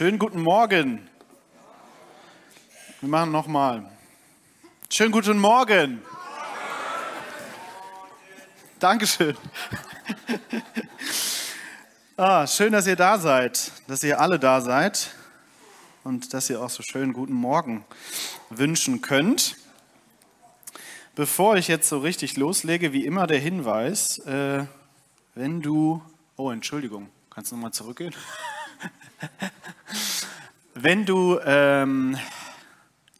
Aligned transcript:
Schönen 0.00 0.18
guten 0.18 0.40
Morgen. 0.40 1.06
Wir 3.02 3.08
machen 3.10 3.32
nochmal. 3.32 3.84
Schönen 4.88 5.12
guten 5.12 5.38
Morgen. 5.38 6.00
Dankeschön. 8.78 9.36
Ah, 12.16 12.46
schön, 12.46 12.72
dass 12.72 12.86
ihr 12.86 12.96
da 12.96 13.18
seid, 13.18 13.72
dass 13.88 14.02
ihr 14.02 14.18
alle 14.18 14.38
da 14.38 14.62
seid 14.62 15.14
und 16.02 16.32
dass 16.32 16.48
ihr 16.48 16.62
auch 16.62 16.70
so 16.70 16.82
schön 16.82 17.12
guten 17.12 17.34
Morgen 17.34 17.84
wünschen 18.48 19.02
könnt. 19.02 19.56
Bevor 21.14 21.56
ich 21.56 21.68
jetzt 21.68 21.90
so 21.90 21.98
richtig 21.98 22.38
loslege, 22.38 22.94
wie 22.94 23.04
immer 23.04 23.26
der 23.26 23.38
Hinweis, 23.38 24.18
äh, 24.20 24.64
wenn 25.34 25.60
du, 25.60 26.02
oh 26.36 26.50
Entschuldigung, 26.50 27.10
kannst 27.28 27.52
du 27.52 27.56
nochmal 27.56 27.72
zurückgehen? 27.72 28.14
wenn 30.74 31.06
du 31.06 31.38
ähm, 31.44 32.18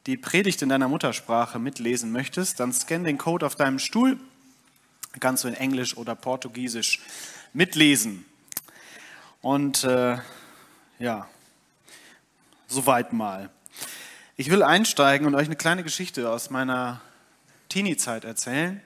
die 0.07 0.17
Predigt 0.17 0.63
in 0.63 0.69
deiner 0.69 0.89
Muttersprache 0.89 1.59
mitlesen 1.59 2.13
möchtest, 2.13 2.61
dann 2.61 2.73
scan 2.73 3.05
den 3.05 3.19
Code 3.19 3.47
auf 3.47 3.55
deinem 3.55 3.79
Stuhl, 3.79 4.19
kannst 5.21 5.45
du 5.45 5.49
in 5.49 5.55
Englisch 5.55 5.97
oder 5.97 6.15
Portugiesisch 6.15 7.01
mitlesen. 7.53 8.25
Und 9.43 9.85
äh, 9.85 10.19
ja, 10.99 11.29
soweit 12.67 13.13
mal. 13.13 13.51
Ich 14.37 14.51
will 14.51 14.63
einsteigen 14.63 15.27
und 15.27 15.35
euch 15.35 15.47
eine 15.47 15.57
kleine 15.57 15.83
Geschichte 15.83 16.31
aus 16.31 16.51
meiner 16.51 17.01
Teenie-Zeit 17.69 18.25
erzählen. 18.25 18.81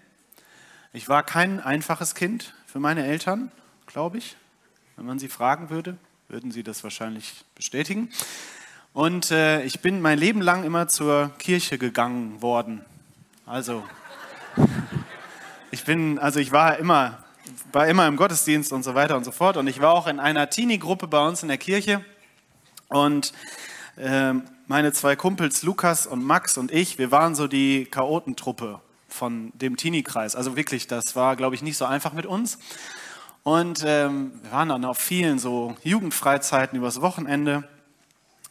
Ich 0.92 1.08
war 1.08 1.22
kein 1.22 1.60
einfaches 1.60 2.14
Kind 2.14 2.54
für 2.66 2.80
meine 2.80 3.04
Eltern, 3.04 3.52
glaube 3.86 4.18
ich. 4.18 4.36
Wenn 4.96 5.06
man 5.06 5.18
sie 5.18 5.28
fragen 5.28 5.70
würde, 5.70 5.96
würden 6.28 6.50
sie 6.50 6.62
das 6.62 6.84
wahrscheinlich 6.84 7.44
bestätigen. 7.55 8.11
Und 8.92 9.30
äh, 9.30 9.62
ich 9.64 9.80
bin 9.80 10.00
mein 10.00 10.19
Leben 10.19 10.41
lang 10.41 10.64
immer 10.64 10.89
zur 10.89 11.33
Kirche 11.39 11.78
gegangen 11.78 12.42
worden. 12.42 12.84
Also, 13.47 13.83
ich 15.70 15.84
bin, 15.84 16.19
also 16.19 16.41
ich 16.41 16.53
war 16.53 16.78
immer 16.78 17.25
war 17.72 17.89
immer 17.89 18.06
im 18.06 18.16
Gottesdienst 18.16 18.72
und 18.72 18.83
so 18.83 18.94
weiter 18.94 19.16
und 19.16 19.25
so 19.25 19.33
fort. 19.33 19.56
Und 19.56 19.66
ich 19.66 19.81
war 19.81 19.92
auch 19.92 20.06
in 20.06 20.20
einer 20.20 20.48
Teenie-Gruppe 20.48 21.08
bei 21.08 21.27
uns 21.27 21.42
in 21.42 21.48
der 21.48 21.58
Kirche. 21.58 22.05
Und 22.88 23.33
äh, 23.97 24.34
meine 24.66 24.92
zwei 24.92 25.16
Kumpels, 25.16 25.62
Lukas 25.62 26.06
und 26.06 26.25
Max 26.25 26.56
und 26.56 26.72
ich, 26.72 26.98
wir 26.98 27.11
waren 27.11 27.34
so 27.34 27.47
die 27.47 27.86
Chaotentruppe 27.86 28.81
von 29.09 29.53
dem 29.55 29.77
Teenie-Kreis. 29.77 30.36
Also 30.36 30.56
wirklich, 30.56 30.86
das 30.86 31.16
war, 31.16 31.36
glaube 31.36 31.55
ich, 31.55 31.62
nicht 31.62 31.77
so 31.77 31.84
einfach 31.84 32.12
mit 32.12 32.27
uns. 32.27 32.59
Und 33.45 33.84
ähm, 33.87 34.32
wir 34.43 34.53
waren 34.53 34.71
dann 34.71 34.87
auf 34.87 34.97
vielen 34.97 35.38
so 35.38 35.77
Jugendfreizeiten 35.82 36.78
übers 36.78 37.03
Wochenende. 37.03 37.69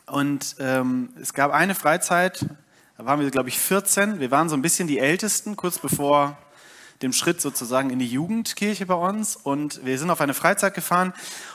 Und 0.05 0.55
ähm, 0.59 1.09
es 1.19 1.33
gab 1.33 1.51
eine 1.51 1.73
Freizeit, 1.73 2.45
da 2.99 3.05
waren 3.05 3.19
wir, 3.19 3.31
glaube 3.31 3.49
ich, 3.49 3.57
14. 3.57 4.19
Wir 4.19 4.29
waren 4.29 4.49
so 4.49 4.55
ein 4.55 4.61
bisschen 4.61 4.87
die 4.87 4.99
Ältesten, 4.99 5.55
kurz 5.55 5.79
bevor 5.79 6.37
dem 7.01 7.11
Schritt 7.11 7.41
sozusagen 7.41 7.89
in 7.89 7.97
die 7.97 8.05
Jugendkirche 8.05 8.85
bei 8.85 8.93
uns. 8.93 9.35
Und 9.35 9.83
wir 9.83 9.97
sind 9.97 10.11
auf 10.11 10.21
eine 10.21 10.35
Freizeit 10.35 10.75
gefahren 10.75 11.11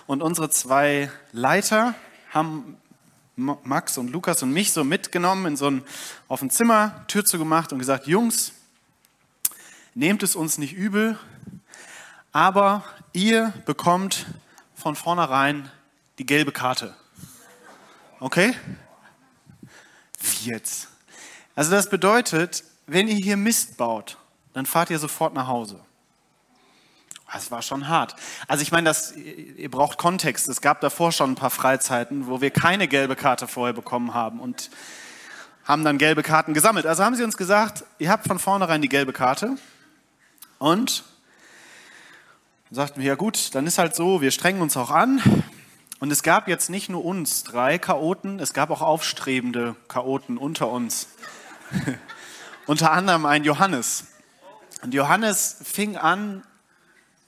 und 0.08 0.20
unsere 0.20 0.50
zwei 0.50 1.08
Leiter 1.30 1.94
haben 2.30 2.76
Max 3.36 3.98
und 3.98 4.10
Lukas 4.10 4.42
und 4.42 4.52
mich 4.52 4.72
so 4.72 4.82
mitgenommen 4.82 5.46
in 5.46 5.56
so 5.56 5.70
ein, 5.70 5.84
auf 6.26 6.42
ein 6.42 6.50
Zimmer, 6.50 7.04
Tür 7.06 7.24
zugemacht 7.24 7.72
und 7.72 7.78
gesagt, 7.78 8.08
Jungs, 8.08 8.52
nehmt 9.94 10.24
es 10.24 10.34
uns 10.34 10.58
nicht 10.58 10.72
übel, 10.72 11.16
aber 12.32 12.84
ihr 13.12 13.52
bekommt 13.66 14.26
von 14.74 14.96
vornherein 14.96 15.70
die 16.18 16.26
gelbe 16.26 16.52
Karte. 16.52 16.94
Okay? 18.20 18.54
Wie 20.20 20.50
jetzt? 20.50 20.88
Also 21.54 21.70
das 21.70 21.90
bedeutet, 21.90 22.64
wenn 22.86 23.08
ihr 23.08 23.16
hier 23.16 23.36
Mist 23.36 23.76
baut, 23.76 24.16
dann 24.52 24.66
fahrt 24.66 24.90
ihr 24.90 24.98
sofort 24.98 25.34
nach 25.34 25.46
Hause. 25.46 25.80
Das 27.32 27.50
war 27.50 27.60
schon 27.60 27.88
hart. 27.88 28.16
Also 28.46 28.62
ich 28.62 28.72
meine, 28.72 28.88
das, 28.88 29.14
ihr 29.14 29.70
braucht 29.70 29.98
Kontext. 29.98 30.48
Es 30.48 30.60
gab 30.60 30.80
davor 30.80 31.12
schon 31.12 31.32
ein 31.32 31.34
paar 31.34 31.50
Freizeiten, 31.50 32.26
wo 32.26 32.40
wir 32.40 32.50
keine 32.50 32.88
gelbe 32.88 33.16
Karte 33.16 33.46
vorher 33.46 33.74
bekommen 33.74 34.14
haben 34.14 34.40
und 34.40 34.70
haben 35.64 35.84
dann 35.84 35.98
gelbe 35.98 36.22
Karten 36.22 36.54
gesammelt. 36.54 36.86
Also 36.86 37.04
haben 37.04 37.14
sie 37.14 37.24
uns 37.24 37.36
gesagt, 37.36 37.84
ihr 37.98 38.10
habt 38.10 38.26
von 38.26 38.38
vornherein 38.38 38.80
die 38.80 38.88
gelbe 38.88 39.12
Karte 39.12 39.56
und 40.58 41.04
sagten 42.70 43.00
wir, 43.00 43.08
ja 43.08 43.14
gut, 43.14 43.54
dann 43.54 43.66
ist 43.66 43.78
halt 43.78 43.94
so, 43.94 44.20
wir 44.20 44.30
strengen 44.30 44.60
uns 44.60 44.76
auch 44.76 44.90
an. 44.90 45.22
Und 46.00 46.10
es 46.12 46.22
gab 46.22 46.48
jetzt 46.48 46.70
nicht 46.70 46.88
nur 46.88 47.04
uns 47.04 47.42
drei 47.42 47.78
Chaoten, 47.78 48.38
es 48.38 48.52
gab 48.52 48.70
auch 48.70 48.82
aufstrebende 48.82 49.74
Chaoten 49.88 50.38
unter 50.38 50.68
uns. 50.68 51.08
unter 52.66 52.92
anderem 52.92 53.26
ein 53.26 53.42
Johannes. 53.42 54.06
Und 54.82 54.94
Johannes 54.94 55.56
fing 55.64 55.96
an, 55.96 56.44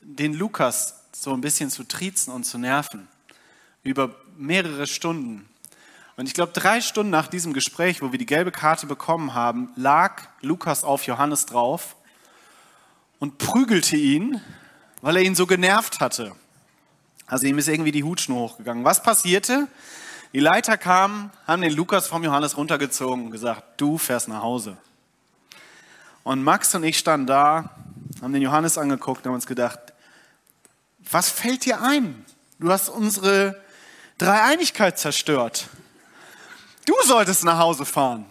den 0.02 0.34
Lukas 0.34 1.04
so 1.12 1.32
ein 1.32 1.40
bisschen 1.40 1.70
zu 1.70 1.84
triezen 1.84 2.32
und 2.32 2.44
zu 2.44 2.58
nerven. 2.58 3.08
Über 3.82 4.14
mehrere 4.36 4.86
Stunden. 4.86 5.48
Und 6.16 6.26
ich 6.26 6.34
glaube, 6.34 6.52
drei 6.52 6.80
Stunden 6.80 7.10
nach 7.10 7.28
diesem 7.28 7.54
Gespräch, 7.54 8.02
wo 8.02 8.12
wir 8.12 8.18
die 8.18 8.26
gelbe 8.26 8.52
Karte 8.52 8.86
bekommen 8.86 9.34
haben, 9.34 9.72
lag 9.74 10.28
Lukas 10.42 10.84
auf 10.84 11.06
Johannes 11.06 11.46
drauf 11.46 11.96
und 13.18 13.38
prügelte 13.38 13.96
ihn, 13.96 14.40
weil 15.00 15.16
er 15.16 15.22
ihn 15.22 15.34
so 15.34 15.46
genervt 15.46 16.00
hatte. 16.00 16.32
Also 17.26 17.46
ihm 17.46 17.58
ist 17.58 17.68
irgendwie 17.68 17.92
die 17.92 18.04
Hutschnur 18.04 18.40
hochgegangen. 18.40 18.84
Was 18.84 19.02
passierte? 19.02 19.68
Die 20.32 20.40
Leiter 20.40 20.76
kamen, 20.76 21.30
haben 21.46 21.62
den 21.62 21.72
Lukas 21.72 22.06
vom 22.06 22.22
Johannes 22.24 22.56
runtergezogen 22.56 23.26
und 23.26 23.30
gesagt, 23.30 23.80
du 23.80 23.98
fährst 23.98 24.28
nach 24.28 24.42
Hause. 24.42 24.76
Und 26.22 26.44
Max 26.44 26.74
und 26.74 26.84
ich 26.84 26.98
standen 26.98 27.26
da, 27.26 27.70
haben 28.22 28.32
den 28.32 28.42
Johannes 28.42 28.78
angeguckt 28.78 29.20
und 29.20 29.30
haben 29.30 29.34
uns 29.34 29.46
gedacht, 29.46 29.78
was 31.10 31.30
fällt 31.30 31.64
dir 31.64 31.82
ein? 31.82 32.24
Du 32.58 32.70
hast 32.70 32.88
unsere 32.88 33.60
Dreieinigkeit 34.18 34.98
zerstört. 34.98 35.68
Du 36.86 36.94
solltest 37.04 37.44
nach 37.44 37.58
Hause 37.58 37.84
fahren. 37.84 38.26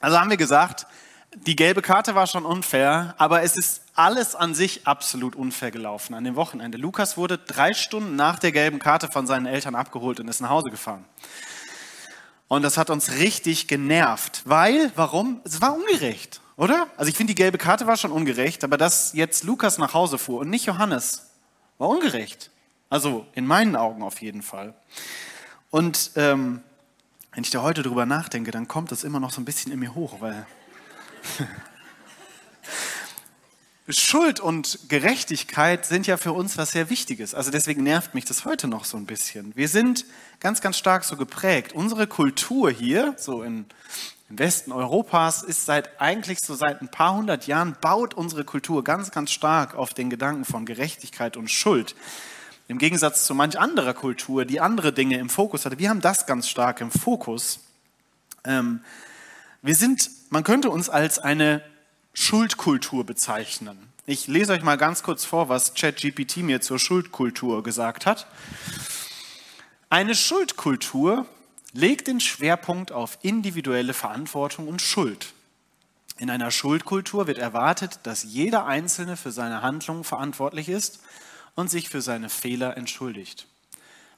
Also 0.00 0.20
haben 0.20 0.30
wir 0.30 0.36
gesagt, 0.36 0.86
die 1.34 1.56
gelbe 1.56 1.82
Karte 1.82 2.14
war 2.14 2.26
schon 2.26 2.44
unfair, 2.44 3.14
aber 3.18 3.42
es 3.42 3.56
ist 3.56 3.82
alles 3.94 4.34
an 4.34 4.54
sich 4.54 4.86
absolut 4.86 5.34
unfair 5.34 5.70
gelaufen 5.70 6.14
an 6.14 6.24
dem 6.24 6.36
Wochenende. 6.36 6.78
Lukas 6.78 7.16
wurde 7.16 7.38
drei 7.38 7.74
Stunden 7.74 8.16
nach 8.16 8.38
der 8.38 8.52
gelben 8.52 8.78
Karte 8.78 9.08
von 9.08 9.26
seinen 9.26 9.46
Eltern 9.46 9.74
abgeholt 9.74 10.20
und 10.20 10.28
ist 10.28 10.40
nach 10.40 10.50
Hause 10.50 10.70
gefahren. 10.70 11.04
Und 12.48 12.62
das 12.62 12.76
hat 12.76 12.90
uns 12.90 13.12
richtig 13.12 13.66
genervt, 13.66 14.42
weil, 14.44 14.92
warum? 14.94 15.40
Es 15.44 15.62
war 15.62 15.74
ungerecht. 15.74 16.42
Oder? 16.56 16.86
Also 16.98 17.08
ich 17.08 17.16
finde, 17.16 17.32
die 17.32 17.42
gelbe 17.42 17.56
Karte 17.56 17.86
war 17.86 17.96
schon 17.96 18.12
ungerecht, 18.12 18.62
aber 18.62 18.76
dass 18.76 19.14
jetzt 19.14 19.44
Lukas 19.44 19.78
nach 19.78 19.94
Hause 19.94 20.18
fuhr 20.18 20.40
und 20.40 20.50
nicht 20.50 20.66
Johannes, 20.66 21.30
war 21.78 21.88
ungerecht. 21.88 22.50
Also 22.90 23.26
in 23.32 23.46
meinen 23.46 23.74
Augen 23.74 24.02
auf 24.02 24.20
jeden 24.20 24.42
Fall. 24.42 24.74
Und 25.70 26.10
ähm, 26.16 26.62
wenn 27.32 27.42
ich 27.42 27.50
da 27.50 27.62
heute 27.62 27.82
drüber 27.82 28.04
nachdenke, 28.04 28.50
dann 28.50 28.68
kommt 28.68 28.92
das 28.92 29.02
immer 29.02 29.18
noch 29.18 29.30
so 29.30 29.40
ein 29.40 29.46
bisschen 29.46 29.72
in 29.72 29.78
mir 29.78 29.94
hoch, 29.94 30.20
weil 30.20 30.46
Schuld 33.88 34.40
und 34.40 34.78
Gerechtigkeit 34.88 35.84
sind 35.84 36.06
ja 36.06 36.16
für 36.16 36.32
uns 36.32 36.56
was 36.56 36.72
sehr 36.72 36.88
Wichtiges. 36.88 37.34
Also 37.34 37.50
deswegen 37.50 37.82
nervt 37.82 38.14
mich 38.14 38.24
das 38.24 38.44
heute 38.44 38.68
noch 38.68 38.84
so 38.84 38.96
ein 38.96 39.06
bisschen. 39.06 39.54
Wir 39.56 39.68
sind 39.68 40.06
ganz, 40.40 40.60
ganz 40.60 40.78
stark 40.78 41.04
so 41.04 41.16
geprägt. 41.16 41.72
Unsere 41.72 42.06
Kultur 42.06 42.70
hier, 42.70 43.14
so 43.18 43.42
in 43.42 43.66
im 44.32 44.38
Westen 44.38 44.72
Europas 44.72 45.42
ist 45.42 45.66
seit 45.66 46.00
eigentlich 46.00 46.38
so 46.40 46.54
seit 46.54 46.80
ein 46.80 46.88
paar 46.88 47.14
hundert 47.14 47.46
Jahren 47.46 47.76
baut 47.82 48.14
unsere 48.14 48.44
Kultur 48.44 48.82
ganz, 48.82 49.10
ganz 49.10 49.30
stark 49.30 49.74
auf 49.74 49.92
den 49.92 50.08
Gedanken 50.08 50.46
von 50.46 50.64
Gerechtigkeit 50.64 51.36
und 51.36 51.50
Schuld. 51.50 51.94
Im 52.66 52.78
Gegensatz 52.78 53.26
zu 53.26 53.34
manch 53.34 53.58
anderer 53.58 53.92
Kultur, 53.92 54.46
die 54.46 54.58
andere 54.58 54.94
Dinge 54.94 55.18
im 55.18 55.28
Fokus 55.28 55.66
hatte. 55.66 55.78
Wir 55.78 55.90
haben 55.90 56.00
das 56.00 56.24
ganz 56.24 56.48
stark 56.48 56.80
im 56.80 56.90
Fokus. 56.90 57.60
Ähm, 58.44 58.80
wir 59.60 59.74
sind, 59.74 60.08
man 60.32 60.44
könnte 60.44 60.70
uns 60.70 60.88
als 60.88 61.18
eine 61.18 61.62
Schuldkultur 62.14 63.04
bezeichnen. 63.04 63.92
Ich 64.06 64.28
lese 64.28 64.54
euch 64.54 64.62
mal 64.62 64.78
ganz 64.78 65.02
kurz 65.02 65.26
vor, 65.26 65.50
was 65.50 65.74
ChatGPT 65.74 66.38
mir 66.38 66.62
zur 66.62 66.78
Schuldkultur 66.78 67.62
gesagt 67.62 68.06
hat. 68.06 68.26
Eine 69.90 70.14
Schuldkultur 70.14 71.26
legt 71.74 72.06
den 72.06 72.18
Schwerpunkt 72.18 72.92
auf 72.92 73.18
individuelle 73.20 73.92
Verantwortung 73.92 74.68
und 74.68 74.80
Schuld. 74.80 75.34
In 76.16 76.30
einer 76.30 76.50
Schuldkultur 76.50 77.26
wird 77.26 77.36
erwartet, 77.36 78.00
dass 78.04 78.22
jeder 78.22 78.64
Einzelne 78.64 79.18
für 79.18 79.32
seine 79.32 79.60
Handlungen 79.60 80.02
verantwortlich 80.02 80.70
ist 80.70 81.00
und 81.56 81.70
sich 81.70 81.90
für 81.90 82.00
seine 82.00 82.30
Fehler 82.30 82.78
entschuldigt. 82.78 83.46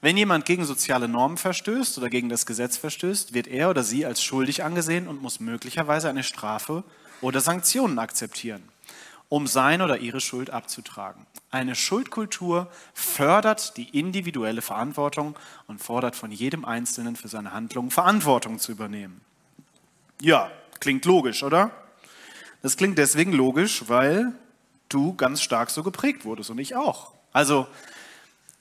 Wenn 0.05 0.19
jemand 0.19 0.45
gegen 0.45 0.67
soziale 0.67 1.09
Normen 1.09 1.39
verstößt 1.39 1.97
oder 1.97 2.11
gegen 2.11 2.29
das 2.29 2.45
Gesetz 2.45 2.77
verstößt, 2.77 3.33
wird 3.33 3.47
er 3.47 3.71
oder 3.71 3.83
sie 3.83 4.05
als 4.05 4.23
schuldig 4.23 4.63
angesehen 4.63 5.09
und 5.09 5.23
muss 5.23 5.41
möglicherweise 5.41 6.11
eine 6.11 6.23
Strafe 6.23 6.85
oder 7.23 7.41
Sanktionen 7.41 7.99
akzeptieren. 7.99 8.63
um 9.31 9.47
seine 9.47 9.85
oder 9.85 9.97
ihre 9.99 10.21
Schuld 10.21 10.51
abzutragen. 10.51 11.25
Eine 11.51 11.75
Schuldkultur 11.75 12.71
fördert 12.93 13.79
die 13.79 13.99
individuelle 13.99 14.61
Verantwortung 14.61 15.37
und 15.67 15.81
fordert 15.83 16.17
von 16.17 16.31
jedem 16.31 16.67
Einzelnen 16.67 17.17
für 17.17 17.29
seine 17.29 17.55
Handlungen 17.55 17.91
Verantwortung 17.91 18.59
zu 18.59 18.73
übernehmen. 18.73 19.23
Ja, 20.21 20.51
klingt 20.81 21.07
logisch, 21.07 21.43
oder? 21.43 21.71
Das 22.61 22.77
klingt 22.77 22.99
deswegen 22.99 23.33
logisch, 23.33 23.85
weil 23.89 24.33
du 24.91 25.15
ganz 25.15 25.41
stark 25.41 25.71
so 25.71 25.83
geprägt 25.83 26.27
wurdest 26.27 26.51
und 26.51 26.59
ich 26.59 26.77
auch. 26.77 27.15
Also 27.33 27.67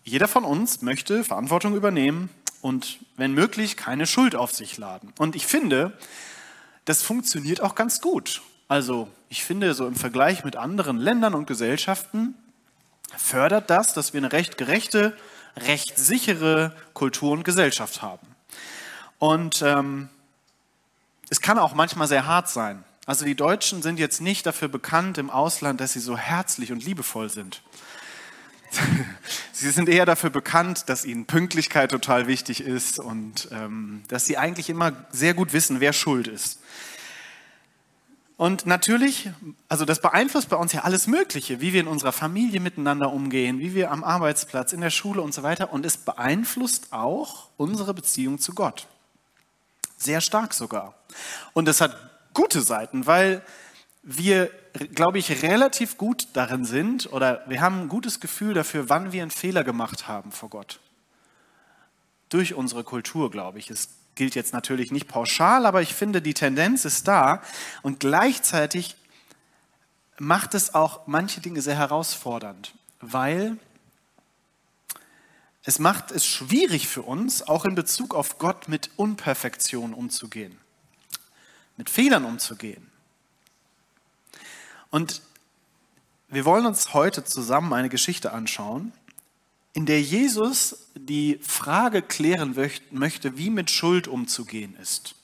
jeder 0.04 0.28
von 0.28 0.44
uns 0.44 0.82
möchte 0.82 1.24
Verantwortung 1.24 1.76
übernehmen 1.76 2.30
und 2.62 3.00
wenn 3.18 3.34
möglich 3.34 3.78
keine 3.78 4.06
Schuld 4.06 4.36
auf 4.36 4.52
sich 4.52 4.78
laden. 4.78 5.14
Und 5.18 5.36
ich 5.36 5.46
finde, 5.46 5.98
das 6.86 7.02
funktioniert 7.02 7.62
auch 7.62 7.76
ganz 7.76 8.02
gut. 8.02 8.42
Also 8.68 9.08
ich 9.30 9.44
finde, 9.44 9.74
so 9.74 9.88
im 9.88 9.96
Vergleich 9.96 10.44
mit 10.44 10.56
anderen 10.56 10.98
Ländern 10.98 11.34
und 11.34 11.48
Gesellschaften 11.48 12.36
fördert 13.18 13.70
das, 13.70 13.94
dass 13.94 14.14
wir 14.14 14.20
eine 14.20 14.32
recht 14.32 14.58
gerechte, 14.58 15.16
recht 15.58 15.98
sichere 15.98 16.76
Kultur 16.94 17.32
und 17.32 17.44
Gesellschaft 17.44 18.02
haben. 18.02 18.28
Und 19.20 19.62
ähm, 19.62 20.10
es 21.30 21.42
kann 21.42 21.60
auch 21.60 21.74
manchmal 21.74 22.08
sehr 22.08 22.26
hart 22.26 22.50
sein. 22.50 22.84
Also 23.06 23.26
die 23.26 23.36
Deutschen 23.36 23.82
sind 23.82 24.00
jetzt 24.00 24.22
nicht 24.22 24.46
dafür 24.46 24.68
bekannt 24.68 25.18
im 25.18 25.30
Ausland, 25.30 25.82
dass 25.82 25.94
sie 25.94 26.00
so 26.00 26.18
herzlich 26.18 26.72
und 26.72 26.84
liebevoll 26.84 27.30
sind. 27.30 27.62
sie 29.54 29.70
sind 29.72 29.90
eher 29.90 30.06
dafür 30.06 30.30
bekannt, 30.30 30.90
dass 30.90 31.06
ihnen 31.06 31.26
Pünktlichkeit 31.26 31.92
total 31.92 32.28
wichtig 32.28 32.62
ist 32.62 33.00
und 33.00 33.48
ähm, 33.52 34.04
dass 34.08 34.26
sie 34.26 34.38
eigentlich 34.38 34.70
immer 34.70 34.94
sehr 35.12 35.34
gut 35.34 35.54
wissen, 35.54 35.80
wer 35.80 35.94
schuld 35.94 36.28
ist. 36.28 36.60
Und 38.36 38.66
natürlich, 38.66 39.30
also 39.70 39.86
das 39.86 40.02
beeinflusst 40.02 40.50
bei 40.50 40.56
uns 40.56 40.74
ja 40.74 40.82
alles 40.82 41.08
Mögliche, 41.08 41.62
wie 41.62 41.72
wir 41.72 41.82
in 41.82 41.88
unserer 41.88 42.12
Familie 42.12 42.60
miteinander 42.60 43.12
umgehen, 43.14 43.60
wie 43.60 43.76
wir 43.76 43.92
am 43.92 44.04
Arbeitsplatz, 44.04 44.74
in 44.74 44.82
der 44.82 44.90
Schule 44.90 45.22
und 45.22 45.34
so 45.34 45.44
weiter. 45.44 45.72
Und 45.72 45.86
es 45.86 45.98
beeinflusst 45.98 46.92
auch 46.92 47.50
unsere 47.58 47.94
Beziehung 47.94 48.40
zu 48.40 48.54
Gott. 48.54 48.88
Sehr 49.98 50.20
stark 50.20 50.54
sogar. 50.54 50.96
Und 51.54 51.68
es 51.68 51.80
hat 51.80 51.96
gute 52.34 52.62
Seiten, 52.62 53.06
weil 53.06 53.44
wir, 54.02 54.50
glaube 54.74 55.20
ich, 55.20 55.44
relativ 55.44 55.98
gut 55.98 56.28
darin 56.34 56.66
sind 56.66 57.12
oder 57.12 57.44
wir 57.48 57.62
haben 57.62 57.82
ein 57.82 57.90
gutes 57.90 58.20
Gefühl 58.20 58.54
dafür, 58.54 58.90
wann 58.90 59.12
wir 59.12 59.22
einen 59.22 59.32
Fehler 59.32 59.64
gemacht 59.64 60.08
haben 60.08 60.32
vor 60.32 60.50
Gott. 60.50 60.80
Durch 62.30 62.56
unsere 62.56 62.84
Kultur, 62.84 63.30
glaube 63.30 63.60
ich. 63.60 63.70
Es 63.70 63.90
gilt 64.16 64.36
jetzt 64.36 64.54
natürlich 64.54 64.92
nicht 64.92 65.08
pauschal, 65.08 65.66
aber 65.66 65.82
ich 65.82 65.94
finde, 65.94 66.22
die 66.22 66.34
Tendenz 66.34 66.86
ist 66.86 67.08
da 67.08 67.42
und 67.84 68.00
gleichzeitig 68.00 68.96
macht 70.18 70.54
es 70.56 70.74
auch 70.74 71.08
manche 71.08 71.42
Dinge 71.42 71.62
sehr 71.62 71.78
herausfordernd, 71.78 72.74
weil 73.00 73.58
es 75.64 75.80
macht 75.80 76.12
es 76.12 76.26
schwierig 76.26 76.88
für 76.88 77.04
uns, 77.04 77.48
auch 77.48 77.66
in 77.66 77.76
Bezug 77.76 78.16
auf 78.16 78.38
Gott 78.38 78.68
mit 78.68 78.92
Unperfektion 78.98 79.94
umzugehen, 79.94 80.58
mit 81.78 81.90
Fehlern 81.90 82.26
umzugehen. 82.26 82.93
Und 84.94 85.24
wir 86.30 86.46
wollen 86.46 86.68
uns 86.68 86.94
heute 86.94 87.24
zusammen 87.24 87.74
eine 87.74 87.90
Geschichte 87.90 88.32
anschauen, 88.32 88.94
in 89.74 89.88
der 89.88 90.00
Jesus 90.00 90.86
die 90.94 91.40
Frage 91.42 92.04
klären 92.04 92.56
möchte, 92.92 93.36
wie 93.36 93.50
mit 93.50 93.72
Schuld 93.72 94.08
umzugehen 94.08 94.76
ist. 94.80 95.16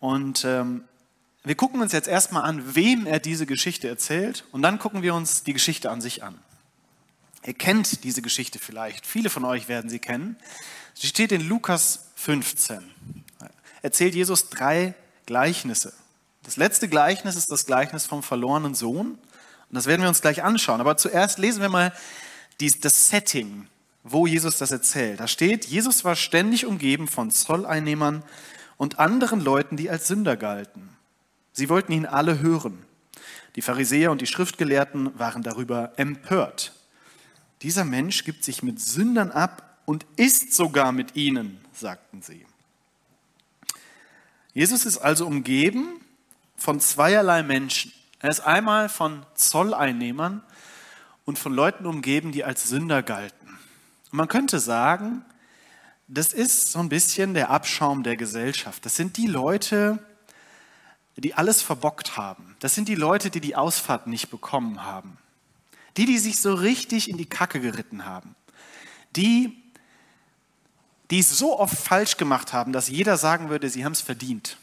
Und 0.00 0.46
ähm, 0.46 0.84
wir 1.44 1.56
gucken 1.56 1.82
uns 1.82 1.92
jetzt 1.92 2.08
erstmal 2.08 2.44
an, 2.44 2.74
wem 2.74 3.04
er 3.04 3.18
diese 3.18 3.44
Geschichte 3.44 3.86
erzählt 3.86 4.46
und 4.50 4.62
dann 4.62 4.78
gucken 4.78 5.02
wir 5.02 5.14
uns 5.14 5.42
die 5.42 5.52
Geschichte 5.52 5.90
an 5.90 6.00
sich 6.00 6.22
an. 6.22 6.38
Ihr 7.44 7.52
kennt 7.52 8.02
diese 8.02 8.22
Geschichte 8.22 8.58
vielleicht, 8.58 9.04
viele 9.04 9.28
von 9.28 9.44
euch 9.44 9.68
werden 9.68 9.90
sie 9.90 9.98
kennen. 9.98 10.36
Sie 10.94 11.06
steht 11.06 11.32
in 11.32 11.46
Lukas 11.46 12.06
15. 12.14 12.80
Erzählt 13.82 14.14
Jesus 14.14 14.48
drei 14.48 14.94
Gleichnisse. 15.26 15.92
Das 16.42 16.56
letzte 16.56 16.88
Gleichnis 16.88 17.36
ist 17.36 17.50
das 17.50 17.66
Gleichnis 17.66 18.06
vom 18.06 18.22
verlorenen 18.22 18.74
Sohn. 18.74 19.12
Und 19.12 19.76
das 19.76 19.86
werden 19.86 20.02
wir 20.02 20.08
uns 20.08 20.20
gleich 20.20 20.42
anschauen. 20.42 20.80
Aber 20.80 20.96
zuerst 20.96 21.38
lesen 21.38 21.62
wir 21.62 21.68
mal 21.68 21.92
das 22.60 23.08
Setting, 23.08 23.66
wo 24.02 24.26
Jesus 24.26 24.58
das 24.58 24.70
erzählt. 24.70 25.20
Da 25.20 25.28
steht, 25.28 25.64
Jesus 25.64 26.04
war 26.04 26.16
ständig 26.16 26.66
umgeben 26.66 27.08
von 27.08 27.30
Zolleinnehmern 27.30 28.22
und 28.76 28.98
anderen 28.98 29.40
Leuten, 29.40 29.76
die 29.76 29.90
als 29.90 30.08
Sünder 30.08 30.36
galten. 30.36 30.90
Sie 31.52 31.68
wollten 31.68 31.92
ihn 31.92 32.06
alle 32.06 32.40
hören. 32.40 32.84
Die 33.56 33.62
Pharisäer 33.62 34.10
und 34.10 34.20
die 34.20 34.26
Schriftgelehrten 34.26 35.18
waren 35.18 35.42
darüber 35.42 35.92
empört. 35.96 36.72
Dieser 37.62 37.84
Mensch 37.84 38.24
gibt 38.24 38.44
sich 38.44 38.62
mit 38.62 38.80
Sündern 38.80 39.30
ab 39.30 39.78
und 39.84 40.06
isst 40.16 40.54
sogar 40.54 40.92
mit 40.92 41.16
ihnen, 41.16 41.60
sagten 41.72 42.22
sie. 42.22 42.44
Jesus 44.54 44.84
ist 44.84 44.98
also 44.98 45.26
umgeben 45.26 46.01
von 46.62 46.78
zweierlei 46.78 47.42
Menschen. 47.42 47.92
Er 48.20 48.30
ist 48.30 48.40
einmal 48.40 48.88
von 48.88 49.26
Zolleinnehmern 49.34 50.42
und 51.24 51.38
von 51.38 51.52
Leuten 51.52 51.86
umgeben, 51.86 52.30
die 52.30 52.44
als 52.44 52.68
Sünder 52.68 53.02
galten. 53.02 53.48
Und 54.12 54.16
man 54.16 54.28
könnte 54.28 54.60
sagen, 54.60 55.24
das 56.06 56.32
ist 56.32 56.70
so 56.70 56.78
ein 56.78 56.88
bisschen 56.88 57.34
der 57.34 57.50
Abschaum 57.50 58.04
der 58.04 58.16
Gesellschaft. 58.16 58.86
Das 58.86 58.94
sind 58.94 59.16
die 59.16 59.26
Leute, 59.26 59.98
die 61.16 61.34
alles 61.34 61.62
verbockt 61.62 62.16
haben. 62.16 62.54
Das 62.60 62.76
sind 62.76 62.86
die 62.86 62.94
Leute, 62.94 63.30
die 63.30 63.40
die 63.40 63.56
Ausfahrt 63.56 64.06
nicht 64.06 64.30
bekommen 64.30 64.84
haben. 64.84 65.18
Die, 65.96 66.06
die 66.06 66.18
sich 66.18 66.40
so 66.40 66.54
richtig 66.54 67.10
in 67.10 67.18
die 67.18 67.26
Kacke 67.26 67.60
geritten 67.60 68.04
haben. 68.04 68.36
Die, 69.16 69.60
die 71.10 71.18
es 71.18 71.36
so 71.36 71.58
oft 71.58 71.76
falsch 71.76 72.16
gemacht 72.18 72.52
haben, 72.52 72.72
dass 72.72 72.88
jeder 72.88 73.16
sagen 73.16 73.48
würde, 73.48 73.68
sie 73.68 73.84
haben 73.84 73.92
es 73.92 74.00
verdient. 74.00 74.58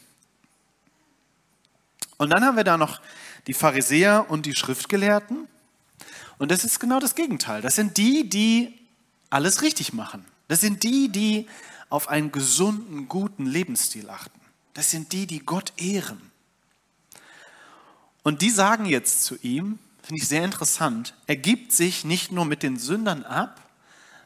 Und 2.20 2.28
dann 2.28 2.44
haben 2.44 2.58
wir 2.58 2.64
da 2.64 2.76
noch 2.76 3.00
die 3.46 3.54
Pharisäer 3.54 4.26
und 4.28 4.44
die 4.44 4.54
Schriftgelehrten. 4.54 5.48
Und 6.36 6.50
das 6.50 6.64
ist 6.64 6.78
genau 6.78 7.00
das 7.00 7.14
Gegenteil. 7.14 7.62
Das 7.62 7.76
sind 7.76 7.96
die, 7.96 8.28
die 8.28 8.78
alles 9.30 9.62
richtig 9.62 9.94
machen. 9.94 10.26
Das 10.46 10.60
sind 10.60 10.82
die, 10.82 11.08
die 11.08 11.48
auf 11.88 12.10
einen 12.10 12.30
gesunden, 12.30 13.08
guten 13.08 13.46
Lebensstil 13.46 14.10
achten. 14.10 14.38
Das 14.74 14.90
sind 14.90 15.14
die, 15.14 15.26
die 15.26 15.38
Gott 15.38 15.72
ehren. 15.78 16.20
Und 18.22 18.42
die 18.42 18.50
sagen 18.50 18.84
jetzt 18.84 19.24
zu 19.24 19.36
ihm, 19.40 19.78
finde 20.02 20.20
ich 20.20 20.28
sehr 20.28 20.44
interessant, 20.44 21.14
er 21.26 21.36
gibt 21.36 21.72
sich 21.72 22.04
nicht 22.04 22.32
nur 22.32 22.44
mit 22.44 22.62
den 22.62 22.76
Sündern 22.76 23.24
ab, 23.24 23.62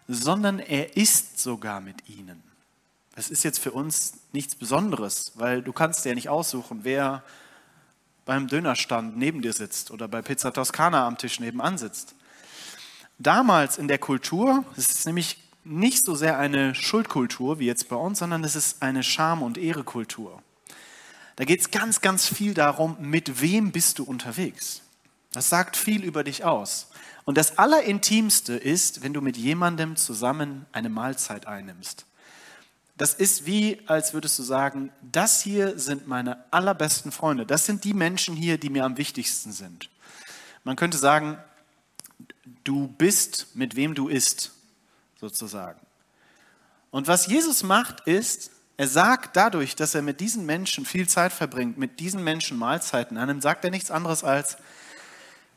sondern 0.08 0.58
er 0.58 0.96
isst 0.96 1.38
sogar 1.38 1.80
mit 1.80 2.08
ihnen. 2.08 2.42
Das 3.14 3.30
ist 3.30 3.44
jetzt 3.44 3.60
für 3.60 3.70
uns 3.70 4.14
nichts 4.32 4.56
Besonderes, 4.56 5.30
weil 5.36 5.62
du 5.62 5.72
kannst 5.72 6.04
ja 6.04 6.14
nicht 6.16 6.28
aussuchen, 6.28 6.80
wer 6.82 7.22
beim 8.24 8.48
Dönerstand 8.48 9.16
neben 9.16 9.42
dir 9.42 9.52
sitzt 9.52 9.90
oder 9.90 10.08
bei 10.08 10.22
Pizza 10.22 10.52
Toscana 10.52 11.06
am 11.06 11.18
Tisch 11.18 11.40
nebenan 11.40 11.78
sitzt. 11.78 12.14
Damals 13.18 13.78
in 13.78 13.88
der 13.88 13.98
Kultur, 13.98 14.64
es 14.76 14.88
ist 14.90 15.06
nämlich 15.06 15.38
nicht 15.64 16.04
so 16.04 16.14
sehr 16.14 16.38
eine 16.38 16.74
Schuldkultur 16.74 17.58
wie 17.58 17.66
jetzt 17.66 17.88
bei 17.88 17.96
uns, 17.96 18.18
sondern 18.18 18.44
es 18.44 18.56
ist 18.56 18.82
eine 18.82 19.02
Scham- 19.02 19.42
und 19.42 19.56
Ehrekultur. 19.56 20.42
Da 21.36 21.44
geht 21.44 21.60
es 21.60 21.70
ganz, 21.70 22.00
ganz 22.00 22.28
viel 22.28 22.54
darum, 22.54 22.96
mit 23.00 23.40
wem 23.40 23.72
bist 23.72 23.98
du 23.98 24.04
unterwegs. 24.04 24.82
Das 25.32 25.48
sagt 25.48 25.76
viel 25.76 26.04
über 26.04 26.22
dich 26.22 26.44
aus. 26.44 26.88
Und 27.24 27.38
das 27.38 27.58
Allerintimste 27.58 28.54
ist, 28.54 29.02
wenn 29.02 29.14
du 29.14 29.20
mit 29.20 29.36
jemandem 29.36 29.96
zusammen 29.96 30.66
eine 30.72 30.90
Mahlzeit 30.90 31.46
einnimmst. 31.46 32.06
Das 32.96 33.14
ist 33.14 33.44
wie, 33.44 33.80
als 33.86 34.14
würdest 34.14 34.38
du 34.38 34.44
sagen, 34.44 34.92
das 35.02 35.42
hier 35.42 35.78
sind 35.78 36.06
meine 36.06 36.44
allerbesten 36.52 37.10
Freunde. 37.10 37.44
Das 37.44 37.66
sind 37.66 37.82
die 37.82 37.94
Menschen 37.94 38.36
hier, 38.36 38.56
die 38.56 38.70
mir 38.70 38.84
am 38.84 38.96
wichtigsten 38.96 39.52
sind. 39.52 39.90
Man 40.62 40.76
könnte 40.76 40.96
sagen, 40.96 41.38
du 42.62 42.86
bist, 42.86 43.48
mit 43.54 43.74
wem 43.74 43.94
du 43.94 44.08
isst, 44.08 44.52
sozusagen. 45.20 45.80
Und 46.90 47.08
was 47.08 47.26
Jesus 47.26 47.64
macht, 47.64 48.06
ist, 48.06 48.52
er 48.76 48.88
sagt 48.88 49.36
dadurch, 49.36 49.74
dass 49.74 49.94
er 49.94 50.02
mit 50.02 50.20
diesen 50.20 50.46
Menschen 50.46 50.86
viel 50.86 51.08
Zeit 51.08 51.32
verbringt, 51.32 51.78
mit 51.78 51.98
diesen 51.98 52.22
Menschen 52.22 52.58
Mahlzeiten 52.58 53.16
annimmt, 53.16 53.42
sagt 53.42 53.64
er 53.64 53.70
nichts 53.70 53.90
anderes 53.90 54.22
als, 54.22 54.56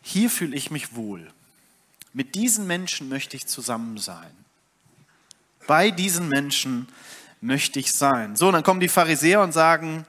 hier 0.01 0.29
fühle 0.29 0.55
ich 0.55 0.71
mich 0.71 0.95
wohl. 0.95 1.31
Mit 2.13 2.35
diesen 2.35 2.65
Menschen 2.65 3.09
möchte 3.09 3.35
ich 3.35 3.45
zusammen 3.45 3.97
sein. 3.97 4.31
Bei 5.67 5.91
diesen 5.91 6.29
Menschen 6.29 6.87
möchte 7.41 7.79
ich 7.79 7.91
sein. 7.93 8.35
So, 8.35 8.51
dann 8.51 8.63
kommen 8.63 8.79
die 8.79 8.87
Pharisäer 8.87 9.41
und 9.41 9.51
sagen, 9.51 10.05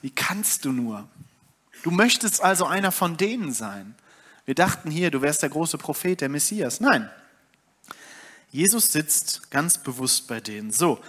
wie 0.00 0.10
kannst 0.10 0.64
du 0.64 0.72
nur? 0.72 1.08
Du 1.82 1.90
möchtest 1.90 2.42
also 2.42 2.66
einer 2.66 2.92
von 2.92 3.16
denen 3.16 3.52
sein. 3.52 3.94
Wir 4.44 4.54
dachten 4.54 4.90
hier, 4.90 5.10
du 5.10 5.22
wärst 5.22 5.42
der 5.42 5.50
große 5.50 5.78
Prophet, 5.78 6.20
der 6.20 6.28
Messias. 6.28 6.80
Nein. 6.80 7.10
Jesus 8.50 8.92
sitzt 8.92 9.50
ganz 9.50 9.78
bewusst 9.78 10.28
bei 10.28 10.40
denen. 10.40 10.72
So, 10.72 11.00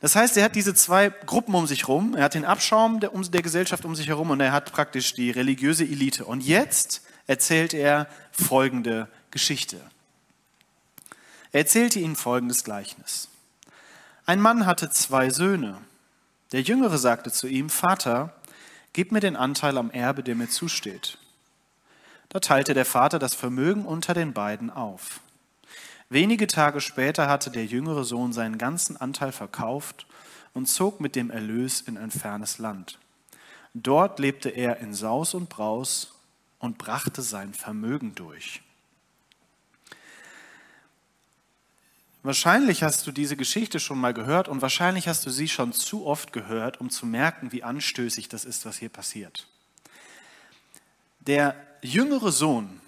das 0.00 0.16
heißt, 0.16 0.36
er 0.36 0.44
hat 0.44 0.56
diese 0.56 0.74
zwei 0.74 1.10
Gruppen 1.10 1.54
um 1.54 1.66
sich 1.66 1.82
herum. 1.82 2.14
Er 2.14 2.24
hat 2.24 2.34
den 2.34 2.44
Abschaum 2.44 3.00
der, 3.00 3.10
der 3.10 3.42
Gesellschaft 3.42 3.84
um 3.84 3.94
sich 3.96 4.08
herum 4.08 4.30
und 4.30 4.40
er 4.40 4.52
hat 4.52 4.72
praktisch 4.72 5.14
die 5.14 5.30
religiöse 5.30 5.84
Elite. 5.84 6.24
Und 6.24 6.42
jetzt 6.42 7.02
erzählt 7.26 7.74
er 7.74 8.06
folgende 8.32 9.08
Geschichte. 9.30 9.80
Er 11.52 11.60
erzählte 11.60 11.98
ihnen 12.00 12.16
folgendes 12.16 12.64
Gleichnis. 12.64 13.29
Ein 14.26 14.40
Mann 14.40 14.66
hatte 14.66 14.90
zwei 14.90 15.30
Söhne. 15.30 15.78
Der 16.52 16.62
Jüngere 16.62 16.98
sagte 16.98 17.30
zu 17.30 17.46
ihm, 17.46 17.70
Vater, 17.70 18.34
gib 18.92 19.12
mir 19.12 19.20
den 19.20 19.36
Anteil 19.36 19.78
am 19.78 19.90
Erbe, 19.90 20.22
der 20.22 20.34
mir 20.34 20.48
zusteht. 20.48 21.18
Da 22.28 22.40
teilte 22.40 22.74
der 22.74 22.84
Vater 22.84 23.18
das 23.18 23.34
Vermögen 23.34 23.84
unter 23.84 24.14
den 24.14 24.32
beiden 24.32 24.70
auf. 24.70 25.20
Wenige 26.08 26.46
Tage 26.46 26.80
später 26.80 27.28
hatte 27.28 27.50
der 27.50 27.66
jüngere 27.66 28.04
Sohn 28.04 28.32
seinen 28.32 28.58
ganzen 28.58 28.96
Anteil 28.96 29.32
verkauft 29.32 30.06
und 30.54 30.66
zog 30.66 31.00
mit 31.00 31.16
dem 31.16 31.30
Erlös 31.30 31.80
in 31.80 31.96
ein 31.96 32.10
fernes 32.10 32.58
Land. 32.58 32.98
Dort 33.74 34.18
lebte 34.18 34.48
er 34.48 34.78
in 34.78 34.94
Saus 34.94 35.34
und 35.34 35.48
Braus 35.48 36.14
und 36.58 36.78
brachte 36.78 37.22
sein 37.22 37.54
Vermögen 37.54 38.14
durch. 38.14 38.62
Wahrscheinlich 42.22 42.82
hast 42.82 43.06
du 43.06 43.12
diese 43.12 43.36
Geschichte 43.36 43.80
schon 43.80 43.98
mal 43.98 44.12
gehört 44.12 44.48
und 44.48 44.60
wahrscheinlich 44.60 45.08
hast 45.08 45.24
du 45.24 45.30
sie 45.30 45.48
schon 45.48 45.72
zu 45.72 46.06
oft 46.06 46.34
gehört, 46.34 46.78
um 46.78 46.90
zu 46.90 47.06
merken, 47.06 47.50
wie 47.50 47.62
anstößig 47.62 48.28
das 48.28 48.44
ist, 48.44 48.66
was 48.66 48.76
hier 48.76 48.90
passiert. 48.90 49.46
Der 51.20 51.54
jüngere 51.80 52.30
Sohn 52.30 52.80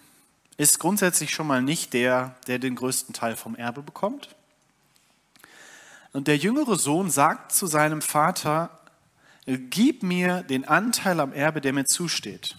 ist 0.58 0.78
grundsätzlich 0.78 1.32
schon 1.32 1.46
mal 1.46 1.62
nicht 1.62 1.94
der, 1.94 2.34
der 2.46 2.58
den 2.58 2.74
größten 2.74 3.14
Teil 3.14 3.36
vom 3.36 3.56
Erbe 3.56 3.82
bekommt. 3.82 4.34
Und 6.12 6.28
der 6.28 6.36
jüngere 6.36 6.76
Sohn 6.76 7.10
sagt 7.10 7.52
zu 7.52 7.66
seinem 7.66 8.02
Vater, 8.02 8.78
gib 9.46 10.02
mir 10.02 10.42
den 10.42 10.68
Anteil 10.68 11.20
am 11.20 11.32
Erbe, 11.32 11.62
der 11.62 11.72
mir 11.72 11.86
zusteht. 11.86 12.58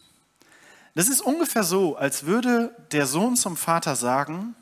Das 0.95 1.07
ist 1.07 1.21
ungefähr 1.21 1.63
so, 1.63 1.95
als 1.95 2.25
würde 2.25 2.75
der 2.91 3.05
Sohn 3.05 3.35
zum 3.35 3.57
Vater 3.57 3.95
sagen, 3.95 4.55